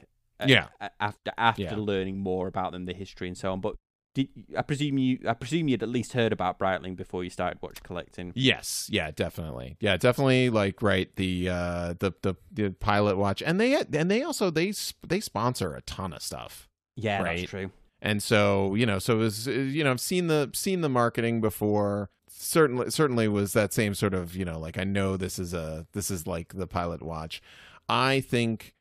Yeah. 0.49 0.67
After 0.99 1.31
after 1.37 1.61
Yeah. 1.63 1.75
learning 1.75 2.17
more 2.19 2.47
about 2.47 2.71
them, 2.71 2.85
the 2.85 2.93
history 2.93 3.27
and 3.27 3.37
so 3.37 3.51
on. 3.51 3.61
But 3.61 3.75
did 4.13 4.27
I 4.57 4.61
presume 4.61 4.97
you? 4.97 5.19
I 5.27 5.33
presume 5.33 5.67
you'd 5.69 5.83
at 5.83 5.89
least 5.89 6.13
heard 6.13 6.33
about 6.33 6.59
Breitling 6.59 6.95
before 6.97 7.23
you 7.23 7.29
started 7.29 7.61
watch 7.61 7.81
collecting. 7.81 8.33
Yes, 8.35 8.87
yeah, 8.91 9.09
definitely, 9.11 9.77
yeah, 9.79 9.95
definitely. 9.97 10.49
Like, 10.49 10.81
right, 10.81 11.09
the 11.15 11.47
uh, 11.49 11.93
the 11.99 12.11
the 12.21 12.35
the 12.51 12.71
pilot 12.71 13.17
watch, 13.17 13.41
and 13.41 13.59
they 13.59 13.75
and 13.75 14.11
they 14.11 14.21
also 14.21 14.49
they 14.49 14.73
they 15.07 15.19
sponsor 15.21 15.73
a 15.75 15.81
ton 15.83 16.11
of 16.13 16.21
stuff, 16.21 16.67
Yeah, 16.97 17.21
Right. 17.21 17.37
that's 17.39 17.49
true. 17.49 17.71
and 18.01 18.21
so 18.21 18.75
you 18.75 18.85
know, 18.85 18.99
so 18.99 19.15
it 19.15 19.19
was 19.19 19.47
uh, 19.47 19.51
you 19.51 19.83
know, 19.83 19.91
I've 19.91 20.01
seen 20.01 20.27
the 20.27 20.49
seen 20.53 20.81
the 20.81 20.89
marketing 20.89 21.39
before. 21.39 22.09
Certainly, 22.33 22.89
certainly 22.89 23.27
was 23.29 23.53
that 23.53 23.71
same 23.71 23.93
sort 23.93 24.13
of 24.13 24.35
you 24.35 24.43
know, 24.43 24.59
like 24.59 24.77
I 24.77 24.83
know 24.83 25.15
this 25.15 25.39
is 25.39 25.53
a 25.53 25.85
this 25.93 26.11
is 26.11 26.27
like 26.27 26.53
the 26.53 26.67
pilot 26.67 27.01
watch. 27.01 27.41
I 27.87 28.19
think, 28.19 28.73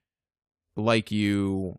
like 0.80 1.10
you, 1.10 1.78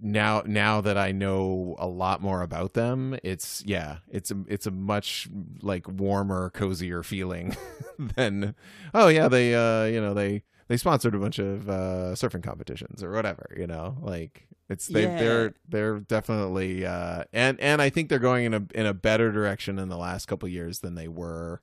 now 0.00 0.42
now 0.46 0.80
that 0.80 0.98
I 0.98 1.12
know 1.12 1.76
a 1.78 1.86
lot 1.86 2.20
more 2.20 2.42
about 2.42 2.74
them, 2.74 3.16
it's 3.22 3.62
yeah, 3.66 3.98
it's 4.10 4.30
a 4.30 4.36
it's 4.48 4.66
a 4.66 4.70
much 4.70 5.28
like 5.62 5.88
warmer, 5.88 6.50
cozier 6.50 7.02
feeling 7.02 7.56
than 7.98 8.54
oh 8.92 9.08
yeah, 9.08 9.28
they 9.28 9.54
uh 9.54 9.84
you 9.84 10.00
know 10.00 10.14
they 10.14 10.42
they 10.68 10.76
sponsored 10.76 11.14
a 11.14 11.18
bunch 11.18 11.38
of 11.38 11.68
uh 11.68 12.12
surfing 12.14 12.42
competitions 12.42 13.02
or 13.02 13.12
whatever, 13.12 13.54
you 13.56 13.66
know. 13.66 13.96
Like 14.00 14.48
it's 14.68 14.88
they 14.88 15.04
Yeah. 15.04 15.18
they're 15.18 15.54
they're 15.68 16.00
definitely 16.00 16.84
uh 16.84 17.24
and 17.32 17.60
and 17.60 17.80
I 17.80 17.90
think 17.90 18.08
they're 18.08 18.18
going 18.18 18.46
in 18.46 18.54
a 18.54 18.66
in 18.74 18.86
a 18.86 18.94
better 18.94 19.30
direction 19.30 19.78
in 19.78 19.88
the 19.88 19.98
last 19.98 20.26
couple 20.26 20.48
years 20.48 20.80
than 20.80 20.94
they 20.94 21.08
were 21.08 21.62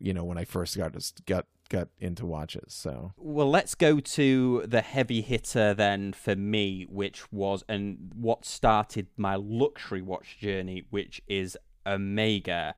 you 0.00 0.14
know 0.14 0.24
when 0.24 0.38
I 0.38 0.44
first 0.44 0.76
got 0.76 0.94
got 1.26 1.46
got 1.68 1.88
into 1.98 2.26
watches. 2.26 2.72
So 2.74 3.12
Well, 3.16 3.50
let's 3.50 3.74
go 3.74 4.00
to 4.00 4.64
the 4.66 4.80
heavy 4.82 5.20
hitter 5.22 5.74
then 5.74 6.12
for 6.12 6.36
me, 6.36 6.84
which 6.88 7.32
was 7.32 7.64
and 7.68 8.12
what 8.14 8.44
started 8.44 9.08
my 9.16 9.34
luxury 9.36 10.02
watch 10.02 10.38
journey, 10.38 10.84
which 10.90 11.20
is 11.26 11.56
Omega. 11.86 12.74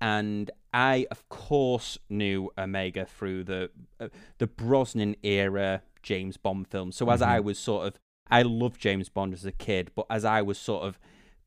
and 0.00 0.50
I, 0.74 1.06
of 1.10 1.26
course, 1.30 1.96
knew 2.10 2.50
Omega 2.58 3.06
through 3.06 3.44
the 3.44 3.70
uh, 3.98 4.08
the 4.38 4.46
Brosnan 4.46 5.16
era 5.22 5.82
James 6.02 6.36
Bond 6.36 6.68
films. 6.68 6.96
So 6.96 7.08
as 7.10 7.20
Mm-hmm. 7.20 7.30
I 7.30 7.40
was 7.40 7.58
sort 7.58 7.86
of, 7.86 7.98
I 8.30 8.42
loved 8.42 8.78
James 8.80 9.08
Bond 9.08 9.32
as 9.32 9.46
a 9.46 9.52
kid, 9.52 9.90
but 9.94 10.04
as 10.10 10.24
I 10.24 10.42
was 10.42 10.58
sort 10.58 10.84
of 10.84 10.98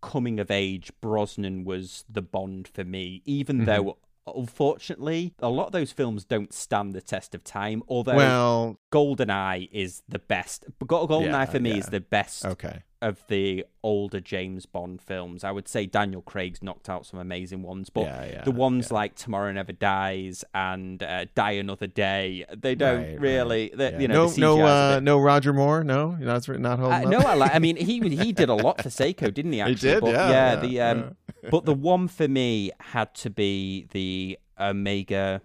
coming 0.01 0.39
of 0.39 0.49
age, 0.49 0.91
Brosnan 1.01 1.63
was 1.63 2.05
the 2.09 2.21
Bond 2.23 2.67
for 2.67 2.83
me. 2.83 3.21
Even 3.25 3.57
Mm-hmm. 3.57 3.65
though, 3.65 3.97
unfortunately, 4.35 5.33
a 5.39 5.49
lot 5.49 5.67
of 5.67 5.71
those 5.71 5.91
films 5.91 6.25
don't 6.25 6.53
stand 6.53 6.93
the 6.93 7.01
test 7.01 7.33
of 7.35 7.43
time. 7.43 7.83
Although 7.87 8.15
Well, 8.15 8.79
GoldenEye 8.91 9.69
is 9.71 10.03
the 10.07 10.19
best. 10.19 10.65
Go- 10.85 11.07
GoldenEye 11.07 11.25
Yeah, 11.31 11.45
for 11.45 11.59
me 11.59 11.71
yeah. 11.71 11.77
is 11.77 11.85
the 11.87 11.99
best 12.01 12.45
okay. 12.45 12.83
of 13.01 13.23
the 13.29 13.65
older 13.81 14.19
James 14.19 14.65
Bond 14.65 15.01
films. 15.01 15.43
I 15.43 15.51
would 15.51 15.67
say 15.67 15.85
Daniel 15.85 16.21
Craig's 16.21 16.61
knocked 16.61 16.89
out 16.89 17.05
some 17.05 17.19
amazing 17.19 17.61
ones, 17.63 17.89
but 17.89 18.01
Yeah, 18.05 18.41
the 18.43 18.51
ones 18.51 18.91
like 18.91 19.15
Tomorrow 19.15 19.51
Never 19.53 19.71
Dies 19.71 20.43
and 20.53 21.01
uh, 21.01 21.25
Die 21.33 21.51
Another 21.51 21.87
Day, 21.87 22.45
they 22.55 22.75
don't 22.75 23.03
Right, 23.03 23.19
really. 23.19 23.71
they- 23.73 23.91
Yeah. 23.93 23.99
You 23.99 24.07
know, 24.09 24.13
no, 24.37 24.55
no, 24.55 24.57
CGI 24.57 24.65
's 24.89 24.93
a 24.93 24.97
uh, 24.97 24.99
no 25.01 25.17
Roger 25.19 25.53
Moore. 25.53 25.83
No, 25.83 26.11
not 26.11 26.47
not 26.59 26.79
holding 26.79 27.13
uh, 27.13 27.17
up. 27.17 27.23
no, 27.23 27.29
I 27.29 27.33
like. 27.35 27.55
I 27.55 27.59
mean, 27.59 27.75
he 27.89 27.99
he 28.09 28.31
did 28.33 28.49
a 28.49 28.53
lot 28.53 28.81
for 28.81 28.89
Seiko, 28.89 29.33
didn't 29.33 29.53
he? 29.53 29.61
He 29.63 29.75
did, 29.75 30.01
But 30.01 30.11
yeah, 30.11 30.29
yeah. 30.29 30.53
yeah, 30.53 30.55
the 30.57 30.81
um, 30.81 31.17
but 31.49 31.65
the 31.65 31.73
one 31.73 32.07
for 32.07 32.27
me 32.27 32.71
had 32.79 33.13
to 33.15 33.29
be 33.29 33.87
the 33.91 34.39
Omega. 34.59 35.41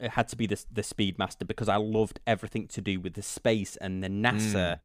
It 0.00 0.12
had 0.12 0.28
to 0.28 0.36
be 0.36 0.46
the 0.46 0.62
the 0.72 0.82
Speedmaster 0.82 1.46
because 1.46 1.68
I 1.68 1.76
loved 1.76 2.20
everything 2.26 2.68
to 2.68 2.80
do 2.80 3.00
with 3.00 3.14
the 3.14 3.22
space 3.22 3.76
and 3.76 4.02
the 4.02 4.08
NASA. 4.08 4.54
Mm. 4.54 4.80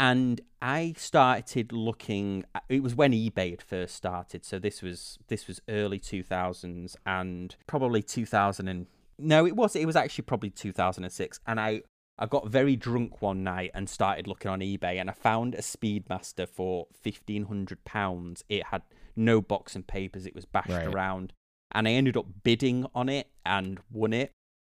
And 0.00 0.40
I 0.62 0.94
started 0.96 1.72
looking. 1.72 2.44
It 2.68 2.82
was 2.82 2.94
when 2.94 3.12
eBay 3.12 3.50
had 3.50 3.62
first 3.62 3.94
started, 3.94 4.44
so 4.44 4.58
this 4.58 4.82
was 4.82 5.18
this 5.28 5.46
was 5.48 5.60
early 5.68 5.98
two 5.98 6.22
thousands 6.22 6.96
and 7.04 7.56
probably 7.66 8.02
two 8.02 8.26
thousand 8.26 8.68
and 8.68 8.86
no, 9.18 9.46
it 9.46 9.56
was 9.56 9.74
it 9.74 9.86
was 9.86 9.96
actually 9.96 10.22
probably 10.22 10.50
two 10.50 10.72
thousand 10.72 11.04
and 11.04 11.12
six. 11.12 11.40
And 11.46 11.58
I 11.60 11.82
I 12.18 12.26
got 12.26 12.48
very 12.48 12.76
drunk 12.76 13.22
one 13.22 13.44
night 13.44 13.70
and 13.74 13.88
started 13.88 14.26
looking 14.26 14.50
on 14.50 14.60
eBay, 14.60 15.00
and 15.00 15.08
I 15.08 15.12
found 15.12 15.54
a 15.54 15.62
Speedmaster 15.62 16.48
for 16.48 16.86
fifteen 16.92 17.44
hundred 17.44 17.84
pounds. 17.84 18.44
It 18.48 18.66
had 18.66 18.82
no 19.18 19.40
box 19.40 19.74
and 19.74 19.86
papers; 19.86 20.24
it 20.26 20.34
was 20.34 20.44
bashed 20.46 20.70
Right. 20.70 20.86
around, 20.86 21.32
and 21.72 21.86
I 21.88 21.92
ended 21.92 22.16
up 22.16 22.26
bidding 22.42 22.86
on 22.94 23.08
it 23.08 23.28
and 23.44 23.78
won 23.90 24.12
it. 24.12 24.32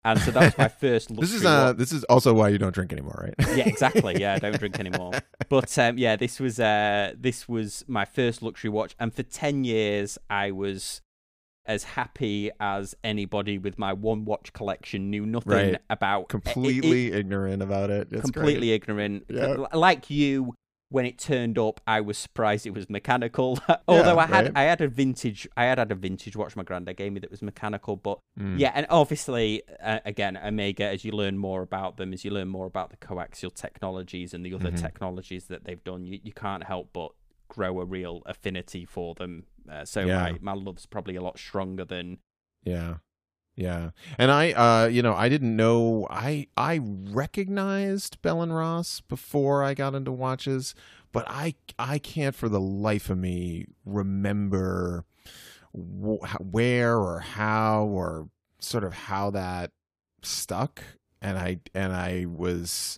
And 0.05 0.17
so 0.21 0.31
that 0.31 0.41
was 0.45 0.57
my 0.57 0.67
first. 0.81 1.13
This 1.13 1.33
is 1.33 1.43
uh, 1.45 1.73
this 1.73 1.91
is 1.91 2.05
also 2.05 2.33
why 2.33 2.47
you 2.49 2.57
don't 2.57 2.73
drink 2.73 2.93
anymore, 2.93 3.19
right? 3.37 3.47
yeah, 3.57 3.67
exactly. 3.67 4.17
Yeah, 4.19 4.35
I 4.35 4.39
don't 4.39 4.57
drink 4.57 4.79
anymore. 4.85 5.11
But 5.49 5.77
um, 5.77 5.97
yeah, 5.97 6.15
this 6.15 6.39
was 6.39 6.57
uh, 6.59 7.13
this 7.19 7.49
was 7.49 7.83
my 7.87 8.05
first 8.05 8.41
luxury 8.41 8.69
watch, 8.69 8.95
and 8.99 9.13
for 9.13 9.23
ten 9.23 9.65
years 9.65 10.17
I 10.29 10.51
was 10.51 11.01
as 11.65 11.83
happy 11.83 12.49
as 12.59 12.95
anybody 13.03 13.57
with 13.59 13.77
my 13.77 13.91
one 13.93 14.23
watch 14.25 14.53
collection. 14.53 15.09
Knew 15.11 15.25
nothing 15.25 15.51
Right. 15.51 15.77
about 15.89 16.21
it- 16.21 16.23
it- 16.23 16.29
completely 16.29 17.11
ignorant 17.11 17.61
about 17.61 17.89
it. 17.91 18.07
It's 18.09 18.21
completely 18.21 18.71
ignorant. 18.71 19.25
Yeah. 19.29 19.49
L- 19.49 19.67
Like 19.73 20.09
you, 20.09 20.55
when 20.91 21.05
it 21.05 21.19
turned 21.19 21.57
up, 21.59 21.79
I 21.85 22.01
was 22.01 22.17
surprised 22.17 22.65
it 22.65 22.73
was 22.73 22.89
mechanical. 22.89 23.59
Although 23.87 24.17
I 24.17 24.25
had 24.25 24.45
right. 24.45 24.57
I 24.57 24.63
had 24.63 24.81
a 24.81 24.87
vintage 24.87 25.47
I 25.55 25.65
had 25.65 25.77
had 25.77 25.91
a 25.91 25.95
vintage 25.95 26.35
watch 26.35 26.55
my 26.55 26.63
granddad 26.63 26.97
gave 26.97 27.11
me 27.13 27.19
that 27.19 27.31
was 27.31 27.41
mechanical, 27.41 27.95
but. 27.95 28.19
Mm. 28.39 28.57
yeah, 28.59 28.71
and 28.73 28.87
obviously, 28.89 29.61
uh, 29.83 29.99
again, 30.05 30.37
Omega, 30.37 30.85
as 30.85 31.03
you 31.05 31.11
learn 31.11 31.37
more 31.37 31.61
about 31.61 31.97
them, 31.97 32.13
as 32.13 32.23
you 32.25 32.31
learn 32.31 32.47
more 32.47 32.65
about 32.65 32.89
the 32.89 32.97
coaxial 32.97 33.53
technologies 33.53 34.33
and 34.33 34.45
the 34.45 34.53
other 34.53 34.71
Mhm. 34.71 34.81
technologies 34.81 35.45
that 35.45 35.65
they've 35.65 35.83
done, 35.83 36.05
you, 36.05 36.19
you 36.23 36.31
can't 36.33 36.63
help 36.63 36.89
but 36.93 37.11
grow 37.49 37.79
a 37.81 37.85
real 37.85 38.21
affinity 38.25 38.85
for 38.85 39.13
them. 39.15 39.45
Uh, 39.69 39.83
so 39.85 40.01
Yeah. 40.05 40.31
my, 40.41 40.53
my 40.53 40.53
love's 40.53 40.85
probably 40.85 41.15
a 41.15 41.21
lot 41.21 41.37
stronger 41.37 41.85
than. 41.85 42.17
Yeah. 42.63 42.95
Yeah. 43.59 43.89
And 44.17 44.31
I 44.31 44.53
uh 44.53 44.87
you 44.87 45.01
know, 45.01 45.13
I 45.13 45.27
didn't 45.27 45.53
know 45.53 46.07
I 46.09 46.47
I 46.55 46.79
recognized 46.81 48.21
Bell 48.21 48.41
and 48.41 48.55
Ross 48.55 49.01
before 49.01 49.65
I 49.65 49.73
got 49.73 49.95
into 49.95 50.13
watches, 50.13 50.73
but 51.11 51.25
I 51.27 51.55
I 51.77 51.99
can't 51.99 52.33
for 52.33 52.47
the 52.47 52.61
life 52.61 53.09
of 53.09 53.17
me 53.17 53.65
remember 53.83 55.03
wh- 55.73 56.23
where 56.39 56.97
or 56.97 57.19
how 57.19 57.83
or 57.83 58.29
sort 58.59 58.85
of 58.85 58.93
how 58.93 59.29
that 59.31 59.71
stuck 60.21 60.81
and 61.21 61.37
I 61.37 61.59
and 61.73 61.91
I 61.91 62.27
was 62.29 62.97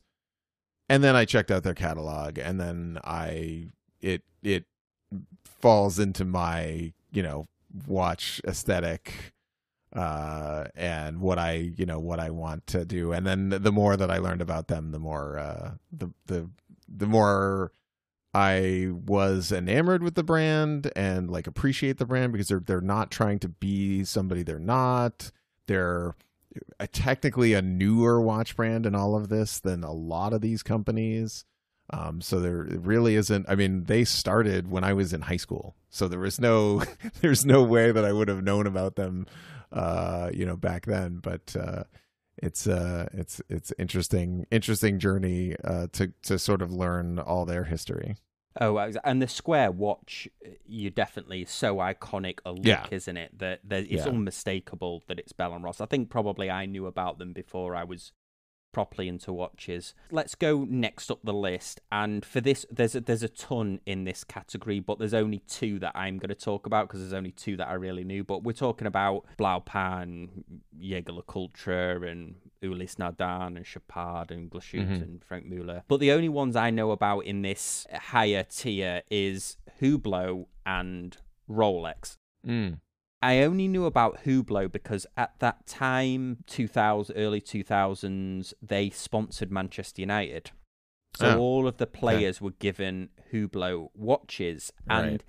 and 0.87 1.03
then 1.03 1.15
I 1.15 1.25
checked 1.25 1.49
out 1.49 1.63
their 1.63 1.73
catalog 1.73 2.37
and 2.37 2.61
then 2.61 2.99
I 3.03 3.69
it 3.99 4.21
it 4.43 4.65
falls 5.43 5.97
into 5.97 6.23
my, 6.23 6.93
you 7.11 7.23
know, 7.23 7.45
watch 7.87 8.41
aesthetic 8.45 9.33
uh 9.93 10.65
and 10.75 11.19
what 11.19 11.37
i 11.37 11.53
you 11.75 11.85
know 11.85 11.99
what 11.99 12.19
i 12.19 12.29
want 12.29 12.65
to 12.67 12.85
do. 12.85 13.11
And 13.11 13.25
then 13.25 13.49
the 13.49 13.71
more 13.71 13.97
that 13.97 14.09
i 14.09 14.17
learned 14.17 14.41
about 14.41 14.67
them 14.67 14.91
the 14.91 14.99
more 14.99 15.37
uh 15.37 15.71
the 15.91 16.09
the 16.27 16.49
the 16.87 17.07
more 17.07 17.71
i 18.33 18.89
was 18.91 19.51
enamored 19.51 20.01
with 20.01 20.15
the 20.15 20.23
brand 20.23 20.91
and 20.95 21.29
like 21.29 21.47
appreciate 21.47 21.97
the 21.97 22.05
brand 22.05 22.31
because 22.31 22.47
they're 22.47 22.63
they're 22.65 22.81
not 22.81 23.11
trying 23.11 23.39
to 23.39 23.49
be 23.49 24.03
somebody 24.03 24.43
they're 24.43 24.59
not. 24.59 25.31
They're 25.67 26.15
a, 26.79 26.87
technically 26.87 27.53
a 27.53 27.61
newer 27.61 28.21
watch 28.21 28.55
brand 28.55 28.85
in 28.85 28.95
all 28.95 29.15
of 29.15 29.29
this 29.29 29.59
than 29.59 29.83
a 29.83 29.91
lot 29.91 30.33
of 30.33 30.41
these 30.41 30.63
companies. 30.63 31.45
Um, 31.93 32.21
so 32.21 32.39
there 32.39 32.63
really 32.69 33.15
isn't. 33.15 33.45
I 33.49 33.55
mean, 33.55 33.83
they 33.85 34.05
started 34.05 34.69
when 34.69 34.83
I 34.83 34.93
was 34.93 35.13
in 35.13 35.21
high 35.21 35.37
school, 35.37 35.75
so 35.89 36.07
there 36.07 36.19
was 36.19 36.39
no, 36.39 36.83
there's 37.21 37.45
no 37.45 37.63
way 37.63 37.91
that 37.91 38.05
I 38.05 38.13
would 38.13 38.29
have 38.29 38.43
known 38.43 38.65
about 38.65 38.95
them, 38.95 39.25
uh, 39.71 40.29
you 40.33 40.45
know, 40.45 40.55
back 40.57 40.85
then. 40.85 41.19
But 41.21 41.55
uh, 41.55 41.83
it's 42.37 42.67
uh, 42.67 43.07
it's 43.13 43.41
it's 43.49 43.73
interesting, 43.77 44.45
interesting 44.51 44.99
journey 44.99 45.55
uh, 45.63 45.87
to 45.93 46.13
to 46.23 46.39
sort 46.39 46.61
of 46.61 46.71
learn 46.71 47.19
all 47.19 47.45
their 47.45 47.65
history. 47.65 48.15
Oh, 48.59 48.77
and 49.05 49.21
the 49.21 49.29
square 49.29 49.71
watch, 49.71 50.27
uh, 50.45 50.49
you 50.65 50.89
definitely 50.89 51.45
so 51.45 51.77
iconic 51.77 52.39
a 52.45 52.51
look, 52.51 52.65
Yeah. 52.65 52.85
isn't 52.91 53.15
it? 53.15 53.37
That 53.39 53.61
that 53.69 53.83
it's 53.83 54.05
Yeah. 54.05 54.09
unmistakable 54.09 55.03
that 55.07 55.19
it's 55.19 55.31
Bell 55.31 55.53
and 55.53 55.63
Ross. 55.63 55.79
I 55.79 55.85
think 55.85 56.09
probably 56.09 56.49
I 56.51 56.65
knew 56.65 56.85
about 56.85 57.17
them 57.17 57.31
before 57.31 57.75
I 57.77 57.85
was 57.85 58.11
properly 58.71 59.07
into 59.07 59.33
watches. 59.33 59.93
Let's 60.11 60.35
go 60.35 60.65
next 60.69 61.11
up 61.11 61.19
the 61.23 61.33
list, 61.33 61.81
and 61.91 62.23
for 62.25 62.41
this, 62.41 62.65
there's 62.71 62.95
a, 62.95 63.01
there's 63.01 63.23
a 63.23 63.29
ton 63.29 63.79
in 63.85 64.03
this 64.03 64.23
category, 64.23 64.79
but 64.79 64.99
there's 64.99 65.13
only 65.13 65.39
two 65.47 65.79
that 65.79 65.91
I'm 65.95 66.17
going 66.17 66.29
to 66.29 66.35
talk 66.35 66.65
about 66.65 66.87
because 66.87 67.01
there's 67.01 67.13
only 67.13 67.31
two 67.31 67.57
that 67.57 67.67
I 67.67 67.73
really 67.73 68.03
knew. 68.03 68.23
But 68.23 68.43
we're 68.43 68.53
talking 68.53 68.87
about 68.87 69.25
Blancpain, 69.37 70.43
Jaeger 70.77 71.21
Culture, 71.27 72.05
and 72.05 72.35
Ulysse 72.61 72.95
Nardin, 72.95 73.57
and 73.57 73.65
Chopard, 73.65 74.31
and 74.31 74.49
Glashütte, 74.49 74.87
Mhm. 74.87 75.01
and 75.01 75.23
Franck 75.23 75.45
Muller. 75.45 75.83
But 75.87 75.99
the 75.99 76.11
only 76.11 76.29
ones 76.29 76.55
I 76.55 76.69
know 76.69 76.91
about 76.91 77.21
in 77.21 77.41
this 77.41 77.87
higher 77.91 78.43
tier 78.43 79.01
is 79.09 79.57
Hublot 79.81 80.45
and 80.65 81.17
Rolex. 81.49 82.17
Mm. 82.47 82.79
I 83.21 83.43
only 83.43 83.67
knew 83.67 83.85
about 83.85 84.23
Hublot 84.23 84.71
because 84.71 85.05
at 85.15 85.33
that 85.39 85.67
time, 85.67 86.43
2000, 86.47 87.15
early 87.15 87.39
2000s, 87.41 88.53
they 88.61 88.89
sponsored 88.89 89.51
Manchester 89.51 90.01
United. 90.01 90.51
So 91.15 91.27
Oh, 91.35 91.37
all 91.39 91.67
of 91.67 91.77
the 91.77 91.87
players 91.87 92.41
were 92.41 92.51
given 92.51 93.09
Hublot 93.31 93.89
watches. 93.93 94.71
And 94.89 95.11
Right. 95.11 95.23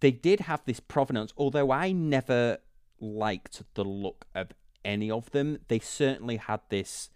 they 0.00 0.10
did 0.10 0.40
have 0.40 0.64
this 0.64 0.80
provenance, 0.80 1.32
although 1.36 1.70
I 1.70 1.92
never 1.92 2.58
liked 3.00 3.62
the 3.74 3.84
look 3.84 4.26
of 4.34 4.52
any 4.84 5.10
of 5.10 5.30
them. 5.30 5.58
They 5.68 5.78
certainly 5.78 6.36
had 6.36 6.60
this 6.68 7.10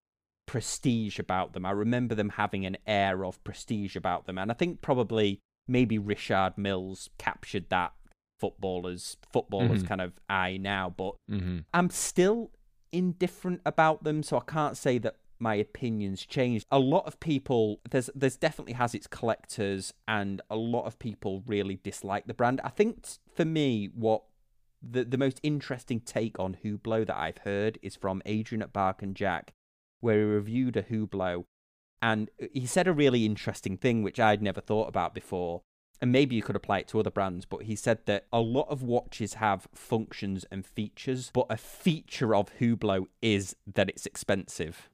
prestige 0.47 1.19
about 1.19 1.53
them. 1.53 1.67
I 1.67 1.71
remember 1.71 2.15
them 2.15 2.31
having 2.31 2.65
an 2.65 2.77
air 2.87 3.25
of 3.25 3.43
prestige 3.45 3.97
about 3.97 4.27
them. 4.27 4.39
And 4.39 4.51
I 4.51 4.55
think 4.55 4.81
probably 4.81 5.41
maybe 5.67 5.99
Richard 5.99 6.57
Mills 6.57 7.11
captured 7.19 7.69
that 7.71 7.93
footballers 8.41 9.17
footballers 9.33 9.83
Mhm. 9.83 9.87
kind 9.87 10.01
of 10.01 10.13
eye 10.29 10.57
now 10.57 10.91
but 10.91 11.15
hmm 11.29 11.59
i'm 11.73 11.91
still 11.91 12.51
indifferent 12.93 13.61
about 13.65 14.05
them 14.05 14.23
so 14.23 14.37
i 14.37 14.43
can't 14.47 14.77
say 14.77 14.99
that 14.99 15.17
my 15.41 15.57
opinions 15.57 16.25
changed. 16.25 16.65
A 16.71 16.79
lot 16.79 17.05
of 17.07 17.19
people 17.19 17.81
there's 17.91 18.09
there's 18.15 18.37
definitely 18.37 18.75
has 18.75 18.95
its 18.95 19.09
collectors 19.09 19.93
and 20.07 20.41
a 20.49 20.57
lot 20.57 20.85
of 20.87 20.99
people 21.01 21.43
really 21.45 21.77
dislike 21.83 22.27
the 22.27 22.33
brand. 22.33 22.61
I 22.63 22.69
think 22.71 23.05
for 23.35 23.45
me 23.45 23.91
what 23.95 24.23
the 24.81 25.05
the 25.05 25.19
most 25.19 25.41
interesting 25.43 26.01
take 26.01 26.39
on 26.39 26.57
Hublot 26.65 27.09
that 27.09 27.17
I've 27.17 27.39
heard 27.39 27.79
is 27.83 27.97
from 27.97 28.23
Adrian 28.25 28.63
at 28.63 28.73
Bark 28.73 29.03
and 29.03 29.15
Jack, 29.17 29.53
where 30.01 30.19
he 30.19 30.25
reviewed 30.25 30.77
a 30.77 30.83
Hublot, 30.83 31.45
and 32.01 32.31
he 32.53 32.65
said 32.65 32.87
a 32.87 32.93
really 32.93 33.27
interesting 33.27 33.77
thing 33.77 34.03
which 34.05 34.21
I'd 34.21 34.41
never 34.41 34.61
thought 34.61 34.89
about 34.89 35.15
before, 35.15 35.63
and 36.05 36.13
maybe 36.13 36.37
you 36.37 36.43
could 36.43 36.55
apply 36.55 36.81
it 36.81 36.89
to 36.89 37.01
other 37.01 37.11
brands. 37.11 37.47
But 37.47 37.63
he 37.63 37.75
said 37.75 38.01
that 38.05 38.27
a 38.31 38.39
lot 38.43 38.69
of 38.69 38.83
watches 38.83 39.35
have 39.35 39.67
functions 39.75 40.45
and 40.51 40.67
features, 40.67 41.31
but 41.33 41.47
a 41.49 41.57
feature 41.57 42.35
of 42.35 42.51
Hublot 42.61 43.07
is 43.23 43.57
that 43.75 43.89
it's 43.89 44.05
expensive. 44.05 44.91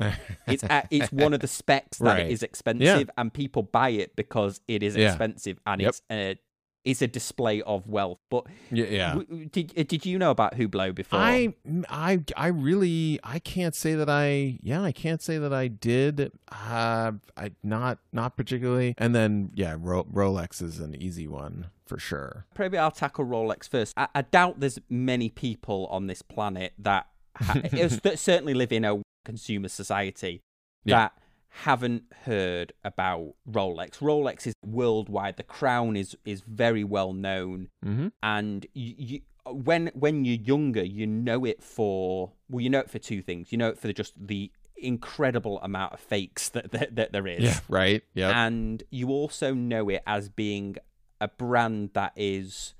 It's 0.46 0.64
it's 0.90 1.12
one 1.12 1.34
of 1.34 1.40
the 1.40 1.46
specs 1.48 1.98
that 1.98 2.06
Right. 2.06 2.26
it 2.26 2.32
is 2.32 2.42
expensive, 2.42 3.10
and 3.18 3.30
people 3.30 3.62
buy 3.62 3.90
it 3.90 4.16
because 4.16 4.62
it 4.66 4.82
is 4.82 4.96
Yeah. 4.96 5.08
expensive 5.10 5.60
and 5.66 5.82
Yep. 5.82 5.88
it's 5.90 6.02
a 6.10 6.38
is 6.84 7.02
a 7.02 7.06
display 7.06 7.60
of 7.62 7.86
wealth. 7.86 8.18
But 8.30 8.46
Yeah, 8.70 8.86
yeah. 8.86 9.08
w- 9.14 9.46
did 9.46 9.72
uh, 9.78 9.82
did 9.82 10.06
you 10.06 10.18
know 10.18 10.30
about 10.30 10.54
Hublot 10.56 10.94
before? 10.94 11.18
I 11.20 11.54
I 11.88 12.20
I 12.36 12.46
really 12.48 13.18
I 13.22 13.38
can't 13.40 13.74
say 13.74 13.94
that 13.94 14.08
I 14.08 14.58
yeah 14.62 14.82
I 14.82 14.92
can't 14.92 15.20
say 15.20 15.38
that 15.38 15.52
I 15.52 15.68
did 15.68 16.32
uh 16.50 17.12
I 17.36 17.50
not 17.62 17.98
not 18.12 18.36
particularly 18.36 18.94
and 18.96 19.14
then 19.14 19.50
yeah 19.54 19.76
Ro- 19.78 20.04
Rolex 20.12 20.62
is 20.62 20.78
an 20.80 20.94
easy 20.94 21.26
one 21.28 21.66
for 21.86 21.98
sure 21.98 22.46
Probably 22.54 22.78
I'll 22.78 22.90
tackle 22.90 23.24
Rolex 23.24 23.68
first. 23.68 23.94
I, 23.96 24.08
I 24.14 24.22
doubt 24.22 24.60
there's 24.60 24.78
many 24.88 25.28
people 25.28 25.86
on 25.90 26.06
this 26.06 26.22
planet 26.22 26.72
that 26.78 27.06
ha- 27.36 27.54
that 28.02 28.18
certainly 28.18 28.54
live 28.54 28.72
in 28.72 28.84
a 28.84 29.02
consumer 29.24 29.68
society 29.68 30.42
Yeah. 30.84 31.08
Haven't 31.50 32.04
heard 32.24 32.72
about 32.84 33.34
Rolex. 33.50 33.98
Rolex 33.98 34.46
is 34.46 34.54
worldwide. 34.64 35.36
The 35.36 35.42
crown 35.42 35.96
is 35.96 36.16
is 36.24 36.42
very 36.46 36.84
well 36.84 37.12
known, 37.12 37.68
mm-hmm. 37.84 38.08
and 38.22 38.66
you, 38.74 38.94
you 38.96 39.20
when 39.46 39.90
when 39.94 40.24
you're 40.24 40.36
younger, 40.36 40.84
you 40.84 41.06
know 41.06 41.44
it 41.44 41.62
for 41.62 42.32
well, 42.48 42.60
you 42.60 42.70
know 42.70 42.80
it 42.80 42.90
for 42.90 42.98
two 42.98 43.22
things. 43.22 43.52
You 43.52 43.58
know 43.58 43.68
it 43.68 43.78
for 43.78 43.92
just 43.92 44.14
the 44.16 44.50
incredible 44.80 45.60
amount 45.62 45.92
of 45.92 46.00
fakes 46.00 46.48
that 46.50 46.70
that, 46.70 46.94
that 46.94 47.12
there 47.12 47.26
is 47.26 47.42
yeah 47.42 47.58
right 47.68 48.04
yeah 48.14 48.46
and 48.46 48.84
you 48.90 49.08
also 49.08 49.52
know 49.52 49.88
it 49.88 50.00
as 50.06 50.28
being 50.28 50.76
a 51.20 51.26
brand 51.26 51.90
that 51.94 52.12
is 52.14 52.74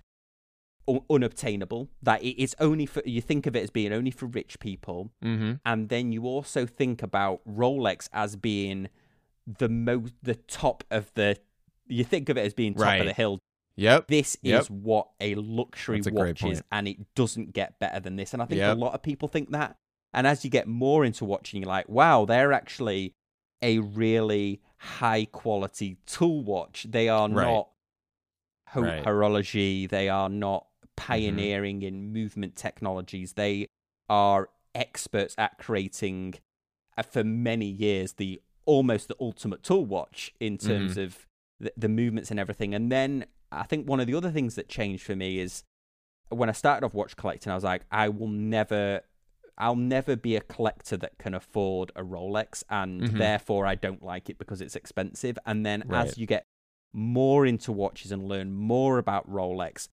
un- 0.89 1.01
unobtainable 1.11 1.89
that 2.03 2.22
it- 2.22 2.41
it's 2.43 2.55
only 2.59 2.86
for 2.86 3.03
you 3.05 3.20
think 3.20 3.47
of 3.47 3.55
it 3.55 3.62
as 3.62 3.70
being 3.70 3.93
only 3.93 4.11
for 4.11 4.26
rich 4.26 4.59
people 4.61 5.11
mm-hmm. 5.22 5.55
and 5.64 5.89
then 5.89 6.12
you 6.12 6.24
also 6.24 6.64
think 6.66 7.03
about 7.03 7.41
Rolex 7.49 8.09
as 8.12 8.36
being 8.36 8.89
the 9.47 9.68
most 9.68 10.14
the 10.22 10.34
top 10.34 10.84
of 10.91 11.12
the 11.14 11.36
you 11.86 12.05
think 12.05 12.28
of 12.28 12.36
it 12.36 12.45
as 12.47 12.55
being 12.55 12.74
top 12.74 12.82
Right. 12.84 13.01
of 13.01 13.07
the 13.07 13.12
hill 13.12 13.39
yep 13.76 14.09
this 14.09 14.36
Yep. 14.43 14.61
is 14.62 14.70
what 14.70 15.09
a 15.20 15.34
luxury 15.36 16.01
a 16.07 16.11
watch 16.12 16.45
is 16.45 16.62
and 16.72 16.89
it 16.89 17.14
doesn't 17.14 17.53
get 17.53 17.78
better 17.78 18.01
than 18.01 18.16
this 18.16 18.32
and 18.34 18.43
i 18.43 18.47
think 18.47 18.59
Yep. 18.59 18.76
a 18.76 18.80
lot 18.80 18.95
of 18.95 19.03
people 19.03 19.28
think 19.28 19.51
that 19.53 19.76
and 20.12 20.26
as 20.26 20.45
you 20.45 20.51
get 20.51 20.66
more 20.66 21.05
into 21.05 21.24
watching 21.24 21.62
you're 21.62 21.68
like 21.68 21.89
wow 21.89 22.24
they're 22.24 22.53
actually 22.53 23.14
a 23.62 23.78
really 23.78 24.61
high 24.78 25.24
quality 25.24 25.97
tool 26.07 26.43
watch 26.45 26.86
they 26.89 27.09
are 27.09 27.28
Right. 27.28 27.45
not 27.47 27.68
ho- 28.68 28.82
Right. 28.82 29.05
Horology 29.05 29.89
they 29.89 30.09
are 30.09 30.28
not 30.28 30.66
pioneering 30.99 31.82
in 31.82 32.12
movement 32.12 32.57
technologies 32.57 33.34
they 33.34 33.66
are 34.09 34.49
experts 34.74 35.34
at 35.38 35.59
creating 35.59 36.34
uh, 36.96 37.03
for 37.03 37.22
many 37.24 37.66
years 37.66 38.14
the 38.14 38.40
almost 38.66 39.09
the 39.09 39.16
ultimate 39.20 39.62
tool 39.62 39.84
watch 39.86 40.32
in 40.40 40.59
terms 40.59 40.92
Mm-hmm. 40.92 41.01
of 41.01 41.26
the, 41.61 41.72
the 41.76 41.88
movements 41.88 42.30
and 42.30 42.38
everything 42.38 42.74
and 42.74 42.92
then 42.92 43.24
i 43.51 43.64
think 43.64 43.88
one 43.88 43.99
of 44.01 44.07
the 44.07 44.14
other 44.14 44.30
things 44.30 44.55
that 44.55 44.68
changed 44.68 45.05
for 45.05 45.16
me 45.16 45.38
is 45.40 45.64
when 46.28 46.49
i 46.49 46.53
started 46.53 46.84
off 46.86 46.94
watch 46.94 47.16
collecting 47.16 47.51
i 47.51 47.55
was 47.55 47.64
like 47.64 47.82
i 47.90 48.09
will 48.09 48.28
never 48.28 49.01
i'll 49.57 49.74
never 49.74 50.14
be 50.14 50.36
a 50.36 50.40
collector 50.40 50.96
that 50.96 51.18
can 51.18 51.34
afford 51.34 51.90
a 51.96 52.03
rolex 52.03 52.62
and 52.70 53.03
Mhm. 53.03 53.18
therefore 53.18 53.66
i 53.66 53.74
don't 53.74 54.03
like 54.05 54.28
it 54.30 54.38
because 54.38 54.61
it's 54.61 54.76
expensive 54.76 55.36
and 55.46 55.64
then 55.66 55.82
Right. 55.86 56.07
as 56.07 56.18
you 56.18 56.26
get 56.26 56.44
more 56.92 57.44
into 57.46 57.72
watches 57.72 58.12
and 58.12 58.28
learn 58.28 58.53
more 58.53 58.99
about 58.99 59.28
rolex 59.28 59.88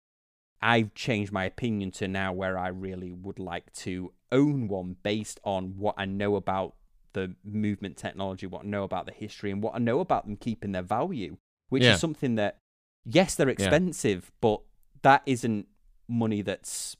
I've 0.64 0.94
changed 0.94 1.30
my 1.30 1.44
opinion 1.44 1.90
to 1.92 2.08
now 2.08 2.32
where 2.32 2.56
I 2.58 2.68
really 2.68 3.12
would 3.12 3.38
like 3.38 3.70
to 3.84 4.12
own 4.32 4.66
one 4.66 4.96
based 5.02 5.38
on 5.44 5.76
what 5.76 5.94
I 5.98 6.06
know 6.06 6.36
about 6.36 6.74
the 7.12 7.34
movement 7.44 7.98
technology, 7.98 8.46
what 8.46 8.64
I 8.64 8.66
know 8.66 8.82
about 8.82 9.04
the 9.04 9.12
history, 9.12 9.50
and 9.50 9.62
what 9.62 9.74
I 9.74 9.78
know 9.78 10.00
about 10.00 10.24
them 10.24 10.36
keeping 10.36 10.72
their 10.72 10.82
value, 10.82 11.36
which 11.68 11.82
Yeah. 11.82 11.92
is 11.94 12.00
something 12.00 12.36
that, 12.36 12.58
yes, 13.04 13.34
they're 13.34 13.50
expensive, 13.50 14.32
but 14.40 14.62
that 15.02 15.22
isn't 15.26 15.68
money 16.08 16.40
that's 16.42 16.96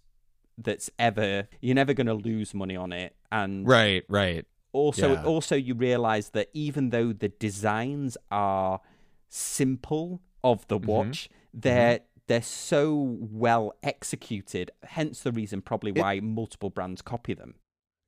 that's 0.58 0.88
ever 0.98 1.48
you're 1.60 1.74
never 1.74 1.92
going 1.94 2.06
to 2.06 2.14
lose 2.14 2.54
money 2.54 2.76
on 2.76 2.92
it 2.92 3.16
and 3.32 3.66
right 3.66 4.04
right 4.08 4.46
also 4.72 5.14
Yeah. 5.14 5.22
also 5.24 5.56
you 5.56 5.74
realize 5.74 6.30
that 6.30 6.48
even 6.54 6.90
though 6.90 7.12
the 7.12 7.28
designs 7.28 8.16
are 8.30 8.80
simple 9.28 10.22
of 10.44 10.66
the 10.68 10.78
Mhm. 10.78 10.86
watch 10.86 11.28
they're 11.52 12.00
they're 12.26 12.42
so 12.42 13.16
well 13.20 13.74
executed 13.82 14.70
hence 14.84 15.20
the 15.20 15.32
reason 15.32 15.60
probably 15.60 15.90
It- 15.90 15.98
why 15.98 16.20
multiple 16.20 16.70
brands 16.70 17.02
copy 17.02 17.34
them 17.34 17.54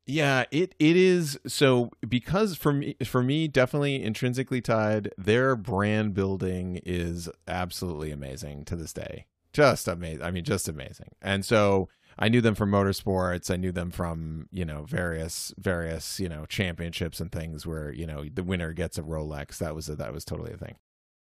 Yeah, 0.07 0.45
it 0.53 0.75
it 0.79 0.97
is 0.97 1.39
so 1.49 1.91
because 2.09 2.57
for 2.57 2.73
me 2.73 2.97
for 3.05 3.23
me 3.23 3.49
definitely 3.49 4.03
intrinsically 4.03 4.61
tied. 4.61 5.13
Their 5.19 5.57
brand 5.57 6.15
building 6.15 6.81
is 6.87 7.29
absolutely 7.49 8.13
amazing 8.13 8.65
to 8.67 8.77
this 8.77 8.93
day. 8.93 9.27
Just 9.53 9.89
amazing. 9.89 10.23
I 10.23 10.31
mean, 10.31 10.45
just 10.45 10.69
amazing. 10.69 11.09
And 11.21 11.45
so 11.45 11.89
I 12.19 12.29
knew 12.29 12.41
them 12.41 12.55
from 12.55 12.71
motorsports. 12.71 13.51
I 13.51 13.57
knew 13.57 13.73
them 13.73 13.91
from 13.91 14.49
you 14.53 14.65
know 14.65 14.85
various 14.85 15.53
various 15.59 16.21
you 16.21 16.29
know 16.29 16.47
championships 16.47 17.19
and 17.21 17.33
things 17.33 17.67
where 17.67 17.91
you 17.91 18.07
know 18.07 18.25
the 18.33 18.45
winner 18.45 18.73
gets 18.73 18.99
a 18.99 19.03
Rolex. 19.03 19.59
That 19.59 19.75
was 19.75 19.89
a, 19.89 19.97
that 19.97 20.13
was 20.13 20.25
totally 20.25 20.53
a 20.53 20.57
thing. 20.57 20.77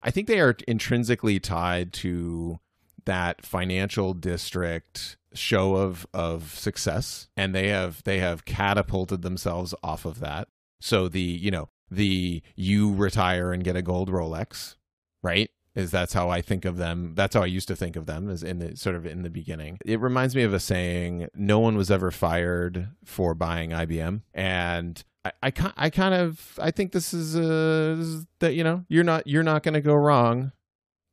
I 0.03 0.11
think 0.11 0.27
they 0.27 0.41
are 0.41 0.55
intrinsically 0.67 1.39
tied 1.39 1.93
to 2.03 2.59
that 3.07 3.43
financial 3.43 4.13
district 4.13 5.17
show 5.33 5.75
of 5.75 6.05
of 6.13 6.53
success 6.57 7.29
and 7.35 7.55
they 7.55 7.69
have 7.69 8.03
they 8.03 8.19
have 8.19 8.45
catapulted 8.45 9.21
themselves 9.21 9.73
off 9.81 10.05
of 10.05 10.19
that. 10.19 10.47
So 10.79 11.07
the 11.07 11.21
you 11.21 11.49
know 11.49 11.69
the 11.89 12.41
you 12.55 12.93
retire 12.93 13.51
and 13.51 13.63
get 13.63 13.75
a 13.75 13.81
gold 13.81 14.09
rolex 14.09 14.75
right? 15.23 15.49
Is 15.73 15.91
that's 15.91 16.13
how 16.13 16.29
i 16.29 16.41
think 16.41 16.65
of 16.65 16.77
them. 16.77 17.13
That's 17.15 17.35
how 17.35 17.43
i 17.43 17.47
used 17.47 17.67
to 17.69 17.75
think 17.75 17.95
of 17.95 18.05
them 18.05 18.29
as 18.29 18.43
in 18.43 18.59
the 18.59 18.75
sort 18.75 18.95
of 18.95 19.05
in 19.05 19.23
the 19.23 19.29
beginning. 19.29 19.79
It 19.85 19.99
reminds 19.99 20.35
me 20.35 20.43
of 20.43 20.53
a 20.53 20.59
saying 20.59 21.29
no 21.33 21.59
one 21.59 21.77
was 21.77 21.89
ever 21.89 22.11
fired 22.11 22.89
for 23.05 23.33
buying 23.33 23.71
ibm 23.71 24.21
and 24.33 25.03
I, 25.23 25.31
I, 25.43 25.53
I 25.77 25.89
kind 25.89 26.13
of 26.13 26.59
I 26.61 26.71
think 26.71 26.91
this 26.91 27.13
is 27.13 27.35
uh 27.35 27.95
this 27.97 28.07
is 28.07 28.25
that 28.39 28.53
you 28.53 28.63
know 28.63 28.85
you're 28.89 29.03
not 29.03 29.27
you're 29.27 29.43
not 29.43 29.63
going 29.63 29.75
to 29.75 29.81
go 29.81 29.95
wrong 29.95 30.51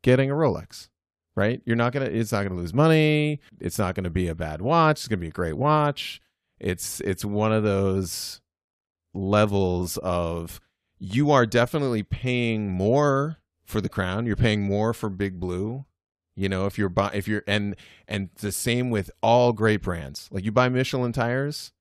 getting 0.03 0.31
a 0.31 0.35
Rolex 0.35 0.89
right? 1.37 1.61
You're 1.65 1.77
not 1.77 1.93
gonna. 1.93 2.07
It's 2.07 2.33
not 2.33 2.45
gonna 2.45 2.61
lose 2.61 2.75
money. 2.75 3.41
It's 3.61 3.79
not 3.79 3.95
gonna 3.95 4.11
be 4.11 4.29
a 4.29 4.35
bad 4.35 4.63
watch. 4.63 5.01
It's 5.01 5.09
gonna 5.09 5.21
be 5.21 5.29
a 5.29 5.33
great 5.33 5.57
watch. 5.57 6.21
It's 6.59 7.01
it's 7.01 7.25
one 7.25 7.53
of 7.53 7.63
those 7.63 8.41
levels 9.13 9.97
of 9.99 10.61
you 10.99 11.31
are 11.31 11.47
definitely 11.47 12.03
paying 12.03 12.71
more 12.71 13.39
for 13.65 13.81
the 13.81 13.89
crown. 13.89 14.27
You're 14.27 14.37
paying 14.37 14.63
more 14.63 14.93
for 14.93 15.11
Big 15.11 15.39
Blue. 15.39 15.85
You 16.37 16.49
know, 16.49 16.67
if 16.67 16.79
you're 16.79 16.89
buy 16.89 17.11
if 17.15 17.29
you're 17.29 17.45
and 17.47 17.77
and 18.09 18.31
the 18.37 18.51
same 18.51 18.91
with 18.91 19.11
all 19.23 19.53
great 19.53 19.83
brands. 19.83 20.29
Like 20.33 20.45
you 20.45 20.53
buy 20.53 20.69
Michelin 20.69 21.13
tires, 21.13 21.73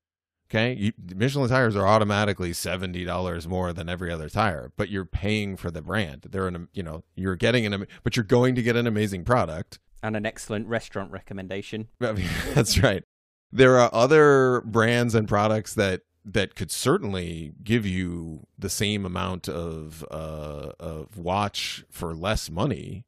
okay? 0.53 0.73
You, 0.73 0.93
Michelin 1.15 1.49
tires 1.49 1.75
are 1.75 1.87
automatically 1.87 2.53
seventy 2.53 3.03
dollars 3.03 3.47
more 3.47 3.73
than 3.73 3.89
every 3.89 4.11
other 4.11 4.29
tire, 4.29 4.71
but 4.77 4.89
you're 4.89 5.05
paying 5.05 5.57
for 5.57 5.71
the 5.71 5.81
brand. 5.81 6.27
They're 6.29 6.47
an 6.47 6.67
you 6.73 6.83
know 6.83 7.03
you're 7.15 7.35
getting 7.35 7.65
an 7.65 7.87
but 8.03 8.15
you're 8.15 8.23
going 8.23 8.55
to 8.55 8.61
get 8.61 8.75
an 8.75 8.87
amazing 8.87 9.23
product. 9.23 9.79
and 10.01 10.15
an 10.15 10.25
excellent 10.25 10.67
restaurant 10.67 11.11
recommendation 11.11 11.87
that's 11.99 12.81
right. 12.81 13.03
There 13.51 13.79
are 13.79 13.89
other 13.93 14.61
brands 14.61 15.15
and 15.15 15.27
products 15.27 15.73
that 15.75 16.01
that 16.25 16.55
could 16.55 16.71
certainly 16.71 17.53
give 17.63 17.85
you 17.85 18.47
the 18.57 18.69
same 18.69 19.05
amount 19.05 19.49
of 19.49 20.05
uh, 20.09 20.71
of 20.79 21.17
watch 21.17 21.83
for 21.89 22.13
less 22.13 22.49
money, 22.49 23.05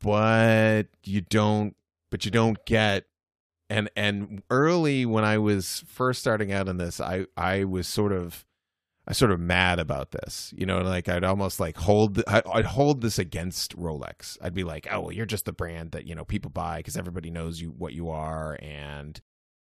but 0.00 0.84
you 1.02 1.20
don't. 1.20 1.76
But 2.10 2.24
you 2.24 2.30
don't 2.30 2.64
get. 2.64 3.06
And 3.70 3.90
and 3.96 4.42
early 4.50 5.06
when 5.06 5.24
I 5.24 5.38
was 5.38 5.84
first 5.86 6.20
starting 6.20 6.52
out 6.52 6.68
in 6.68 6.76
this, 6.76 7.00
I 7.00 7.26
I 7.36 7.64
was 7.64 7.88
sort 7.88 8.12
of. 8.12 8.44
I 9.06 9.12
sort 9.12 9.32
of 9.32 9.40
mad 9.40 9.78
about 9.80 10.12
this, 10.12 10.54
you 10.56 10.64
know, 10.64 10.80
like 10.80 11.10
I'd 11.10 11.24
almost 11.24 11.60
like 11.60 11.76
hold, 11.76 12.22
I'd 12.26 12.64
hold 12.64 13.02
this 13.02 13.18
against 13.18 13.76
Rolex. 13.76 14.38
I'd 14.40 14.54
be 14.54 14.64
like, 14.64 14.86
oh, 14.90 15.02
well, 15.02 15.12
you're 15.12 15.26
just 15.26 15.44
the 15.44 15.52
brand 15.52 15.92
that 15.92 16.06
you 16.06 16.14
know 16.14 16.24
people 16.24 16.50
buy 16.50 16.78
because 16.78 16.96
everybody 16.96 17.30
knows 17.30 17.60
you 17.60 17.68
what 17.70 17.92
you 17.92 18.08
are, 18.08 18.58
and 18.62 19.20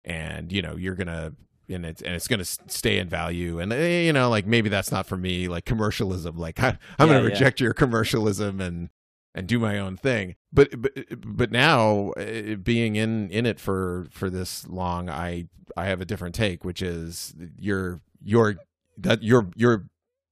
and 0.07 0.51
you 0.53 0.63
know 0.63 0.77
you're 0.77 0.95
gonna 0.95 1.33
and 1.69 1.85
it's 1.85 2.01
and 2.01 2.15
it's 2.15 2.29
gonna 2.29 2.47
stay 2.47 2.99
in 2.99 3.09
value, 3.11 3.59
and 3.61 3.73
eh, 3.75 4.03
you 4.05 4.13
know 4.15 4.31
like 4.31 4.47
maybe 4.47 4.71
that's 4.71 4.91
not 4.91 5.07
for 5.07 5.19
me, 5.19 5.49
like 5.49 5.67
commercialism, 5.67 6.39
like 6.39 6.59
I, 6.63 6.79
I'm 6.99 7.09
Yeah, 7.09 7.09
gonna 7.09 7.21
yeah. 7.25 7.25
reject 7.25 7.61
your 7.61 7.75
commercialism 7.75 8.61
and 8.63 8.89
and 9.37 9.47
do 9.47 9.59
my 9.59 9.79
own 9.79 9.97
thing. 9.99 10.35
But 10.51 10.81
but 10.81 10.93
but 11.21 11.53
now 11.53 12.11
eh, 12.13 12.55
being 12.55 12.97
in 12.97 13.31
in 13.31 13.45
it 13.45 13.61
for 13.61 14.09
for 14.11 14.31
this 14.31 14.67
long, 14.67 15.11
I 15.11 15.47
I 15.77 15.87
have 15.87 16.01
a 16.01 16.07
different 16.07 16.35
take, 16.35 16.65
which 16.65 16.81
is 16.83 17.35
your 17.59 18.01
your 18.25 18.57
that 18.97 19.23
your 19.23 19.51
your 19.55 19.89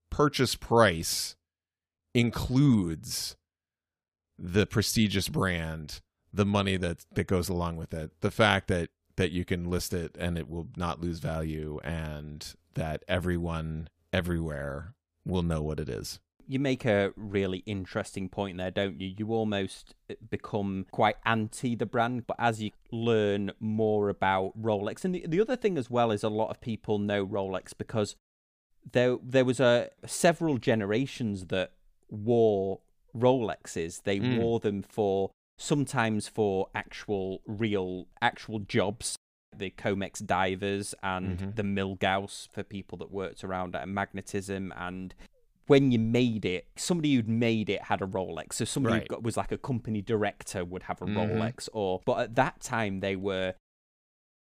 purchase 0.09 0.55
price 0.55 1.35
includes 2.15 3.37
the 4.39 4.65
prestigious 4.65 5.29
brand, 5.29 6.01
the 6.33 6.45
money 6.45 6.75
that 6.75 7.05
that 7.13 7.27
goes 7.27 7.47
along 7.47 7.77
with 7.77 7.93
it, 7.93 8.11
the 8.21 8.31
fact 8.31 8.67
that 8.69 8.89
that 9.17 9.31
you 9.31 9.45
can 9.45 9.69
list 9.69 9.93
it 9.93 10.17
and 10.19 10.37
it 10.37 10.49
will 10.49 10.67
not 10.75 10.99
lose 10.99 11.19
value, 11.19 11.79
and 11.83 12.55
that 12.73 13.03
everyone 13.07 13.87
everywhere 14.11 14.95
will 15.23 15.43
know 15.43 15.61
what 15.61 15.79
it 15.79 15.89
is. 15.89 16.19
You 16.47 16.59
make 16.59 16.85
a 16.85 17.11
really 17.15 17.59
interesting 17.65 18.29
point 18.29 18.57
there, 18.57 18.71
don't 18.71 18.99
you? 19.01 19.13
You 19.17 19.29
almost 19.33 19.95
uh, 20.09 20.13
become 20.29 20.85
quite 20.91 21.15
anti 21.25 21.75
the 21.75 21.85
brand, 21.85 22.27
but 22.27 22.35
as 22.39 22.61
you 22.61 22.71
learn 22.91 23.51
more 23.59 24.09
about 24.09 24.53
Rolex, 24.61 25.03
and 25.03 25.15
the, 25.15 25.25
the 25.27 25.41
other 25.41 25.55
thing 25.55 25.77
as 25.77 25.89
well 25.89 26.11
is 26.11 26.23
a 26.23 26.29
lot 26.29 26.49
of 26.51 26.61
people 26.61 26.99
know 26.99 27.25
Rolex 27.25 27.73
because 27.77 28.15
there 28.91 29.17
there 29.23 29.45
was 29.45 29.59
a 29.59 29.89
several 30.05 30.57
generations 30.57 31.45
that 31.47 31.71
wore 32.09 32.81
Rolexes. 33.17 34.03
They 34.03 34.19
Mm. 34.19 34.37
wore 34.37 34.59
them 34.59 34.83
for 34.83 35.31
sometimes 35.57 36.27
for 36.27 36.67
actual 36.75 37.41
real 37.47 38.07
actual 38.21 38.59
jobs 38.59 39.15
the 39.57 39.69
Comex 39.69 40.23
divers 40.25 40.93
and 41.01 41.39
Mhm. 41.39 41.55
the 41.55 41.63
Milgauss 41.63 42.47
for 42.51 42.61
people 42.61 42.97
that 42.97 43.09
worked 43.09 43.41
around 43.41 43.73
at 43.73 43.87
magnetism 43.87 44.73
and 44.75 45.15
when 45.67 45.91
you 45.91 45.99
made 45.99 46.45
it, 46.45 46.67
somebody 46.75 47.15
who'd 47.15 47.27
made 47.27 47.69
it 47.69 47.83
had 47.83 48.01
a 48.01 48.05
Rolex. 48.05 48.53
So 48.53 48.65
somebody 48.65 48.95
who 48.95 48.99
Right. 49.01 49.07
got, 49.07 49.23
was 49.23 49.35
like 49.37 49.51
a 49.51 49.57
company 49.57 50.01
director 50.01 50.63
would 50.63 50.83
have 50.83 51.01
a 51.01 51.05
Mhm. 51.05 51.15
Rolex. 51.15 51.69
Or 51.73 52.01
but 52.05 52.19
at 52.19 52.35
that 52.35 52.61
time 52.61 52.99
they 52.99 53.15
were 53.15 53.55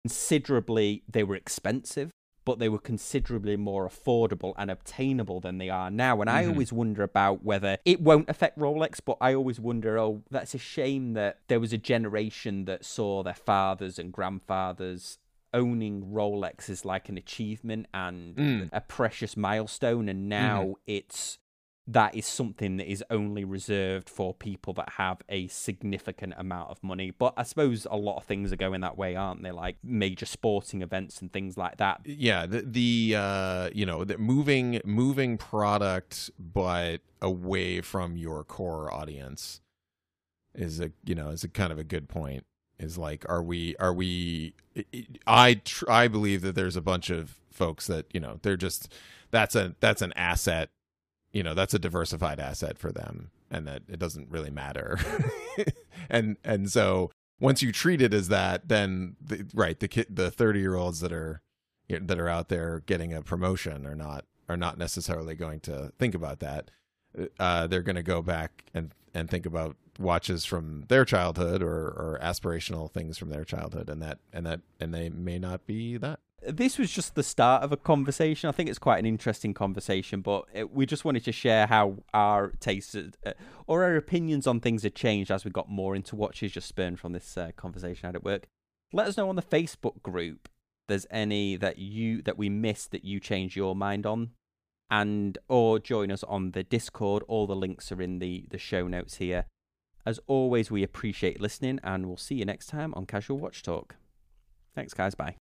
considerably 0.05 1.03
they 1.09 1.23
were 1.23 1.37
expensive, 1.37 2.11
but 2.45 2.59
they 2.59 2.69
were 2.69 2.79
considerably 2.79 3.57
more 3.57 3.89
affordable 3.89 4.53
and 4.59 4.71
obtainable 4.71 5.39
than 5.41 5.59
they 5.59 5.69
are 5.71 5.91
now. 5.91 6.21
And 6.21 6.29
I 6.29 6.45
Mhm. 6.45 6.49
always 6.51 6.73
wonder 6.73 7.03
about 7.03 7.45
whether 7.45 7.79
it 7.85 8.01
won't 8.01 8.29
affect 8.29 8.59
Rolex, 8.59 9.01
but 9.05 9.17
I 9.21 9.35
always 9.35 9.61
wonder, 9.61 9.99
oh, 9.99 10.23
that's 10.31 10.55
a 10.55 10.59
shame 10.59 11.13
that 11.13 11.39
there 11.47 11.61
was 11.61 11.73
a 11.73 11.79
generation 11.79 12.65
that 12.65 12.85
saw 12.85 13.23
their 13.23 13.35
fathers 13.35 13.99
and 13.99 14.13
grandfathers 14.13 15.19
owning 15.55 16.05
Rolex 16.13 16.69
is 16.69 16.85
like 16.85 17.09
an 17.09 17.17
achievement 17.19 17.87
and 17.93 18.37
Mm. 18.37 18.69
a 18.73 18.81
precious 18.81 19.37
milestone, 19.37 20.09
and 20.09 20.29
now 20.29 20.75
it's 20.87 21.39
that 21.89 22.15
is 22.15 22.25
something 22.25 22.77
that 22.77 22.89
is 22.89 23.03
only 23.11 23.45
reserved 23.45 24.09
for 24.09 24.33
people 24.33 24.73
that 24.73 24.89
have 24.99 25.21
a 25.29 25.49
significant 25.49 26.33
amount 26.37 26.71
of 26.71 26.81
money. 26.81 27.11
But 27.11 27.35
I 27.37 27.43
suppose 27.43 27.89
a 27.91 27.97
lot 27.97 28.19
of 28.19 28.25
things 28.25 28.53
are 28.53 28.57
going 28.57 28.83
that 28.83 28.97
way, 28.97 29.17
aren't 29.17 29.43
they? 29.43 29.51
Like 29.51 29.79
major 29.83 30.25
sporting 30.25 30.81
events 30.81 31.21
and 31.21 31.33
things 31.33 31.59
like 31.59 31.79
that. 31.79 32.01
yeah 32.05 32.47
the, 32.47 32.63
the 32.63 33.15
uh 33.19 33.71
you 33.75 33.85
know 33.85 34.05
the 34.05 34.17
moving 34.17 34.81
moving 34.85 35.37
product 35.37 36.31
but 36.39 37.01
away 37.21 37.81
from 37.81 38.17
your 38.17 38.45
core 38.45 38.93
audience 38.95 39.61
is 40.55 40.79
a 40.81 40.93
you 41.05 41.17
know 41.17 41.31
is 41.31 41.43
a 41.43 41.49
kind 41.49 41.73
of 41.73 41.79
a 41.81 41.85
good 41.85 42.09
point 42.09 42.45
is 42.83 42.99
like 42.99 43.25
are 43.29 43.43
we 43.43 43.77
are 43.77 43.93
we 43.93 44.55
i 45.27 45.55
tr- 45.55 45.91
i 45.91 46.09
believe 46.09 46.43
that 46.43 46.55
there's 46.55 46.77
a 46.77 46.83
bunch 46.83 47.11
of 47.11 47.39
folks 47.51 47.87
that 47.87 48.07
you 48.13 48.21
know 48.21 48.39
they're 48.43 48.57
just 48.57 48.93
that's 49.31 49.55
a 49.55 49.75
that's 49.81 50.03
an 50.03 50.13
asset 50.17 50.71
you 51.33 51.43
know 51.43 51.55
that's 51.55 51.75
a 51.75 51.79
diversified 51.79 52.41
asset 52.41 52.79
for 52.79 52.93
them 52.93 53.31
and 53.53 53.67
that 53.67 53.83
it 53.89 53.99
doesn't 53.99 54.31
really 54.31 54.51
matter. 54.51 54.99
And 56.11 56.37
and 56.43 56.71
so 56.71 57.11
once 57.41 57.63
you 57.63 57.71
treat 57.71 58.03
it 58.03 58.13
as 58.13 58.29
that 58.29 58.69
then 58.69 59.15
the, 59.21 59.47
right 59.55 59.79
the 59.79 59.89
kid 59.89 60.07
the 60.11 60.31
30 60.31 60.61
year 60.61 60.75
olds 60.75 61.01
that 61.01 61.13
are 61.13 61.41
that 61.89 62.19
are 62.19 62.29
out 62.29 62.49
there 62.49 62.83
getting 62.87 63.15
a 63.15 63.23
promotion 63.23 63.87
are 63.87 63.95
not 63.95 64.25
are 64.49 64.57
not 64.57 64.79
necessarily 64.79 65.35
going 65.35 65.61
to 65.61 65.93
think 65.99 66.15
about 66.15 66.41
that. 66.41 66.71
Uh, 67.39 67.67
they're 67.69 67.83
going 67.83 67.97
to 67.97 68.03
go 68.03 68.21
back 68.21 68.65
and 68.75 68.93
and 69.15 69.31
think 69.31 69.47
about 69.47 69.77
watches 69.99 70.45
from 70.45 70.85
their 70.89 71.05
childhood 71.05 71.63
or 71.63 71.89
or 71.89 72.19
aspirational 72.23 72.91
things 72.91 73.19
from 73.19 73.29
their 73.29 73.45
childhood 73.45 73.89
and 73.89 74.01
that 74.03 74.19
and 74.33 74.47
that 74.47 74.61
and 74.81 74.95
they 74.95 75.09
may 75.11 75.39
not 75.39 75.67
be 75.67 75.97
that 75.97 76.19
This 76.45 76.79
was 76.79 76.91
just 76.91 77.15
the 77.15 77.23
start 77.23 77.63
of 77.63 77.71
a 77.71 77.77
conversation. 77.77 78.49
I 78.49 78.53
think 78.53 78.69
it's 78.69 78.79
quite 78.79 78.99
an 78.99 79.07
interesting 79.07 79.55
conversation, 79.55 80.23
but 80.23 80.47
it, 80.53 80.73
we 80.75 80.87
just 80.87 81.05
wanted 81.05 81.25
to 81.25 81.33
share 81.33 81.67
how 81.69 81.99
our 82.13 82.53
tastes 82.59 82.97
uh, 82.97 83.33
or 83.69 83.85
our 83.85 83.95
opinions 83.97 84.47
on 84.47 84.59
things 84.59 84.83
had 84.83 84.97
changed 84.97 85.31
as 85.31 85.45
we 85.45 85.53
got 85.53 85.69
more 85.69 85.95
into 85.95 86.17
watches, 86.17 86.53
just 86.53 86.67
spurned 86.67 86.99
from 86.99 87.13
this 87.13 87.37
uh, 87.37 87.53
conversation 87.57 88.09
at 88.09 88.25
work. 88.25 88.49
Let 88.93 89.07
us 89.07 89.17
know 89.17 89.29
on 89.29 89.37
the 89.37 89.43
Facebook 89.43 90.03
group. 90.03 90.49
There's 90.89 91.07
any 91.11 91.57
that 91.57 91.79
you 91.79 92.23
that 92.23 92.37
we 92.37 92.49
missed 92.49 92.91
that 92.91 93.05
you 93.05 93.21
changed 93.21 93.55
your 93.55 93.77
mind 93.77 94.05
on, 94.05 94.31
and 94.91 95.39
or 95.49 95.79
join 95.79 96.11
us 96.11 96.25
on 96.25 96.51
the 96.51 96.65
Discord. 96.65 97.23
All 97.29 97.47
the 97.47 97.55
links 97.55 97.93
are 97.93 98.03
in 98.03 98.19
the 98.19 98.47
the 98.51 98.59
show 98.59 98.89
notes 98.89 99.17
here. 99.17 99.45
As 100.05 100.19
always, 100.27 100.71
we 100.71 100.83
appreciate 100.83 101.41
listening, 101.41 101.79
and 101.83 102.07
we'll 102.07 102.17
see 102.17 102.35
you 102.37 102.45
next 102.45 102.67
time 102.67 102.93
on 102.95 103.07
Casual 103.07 103.39
Watch 103.39 103.63
Talk. 103.63 103.97
Thanks, 104.75 104.95
guys. 104.95 105.15
Bye. 105.15 105.37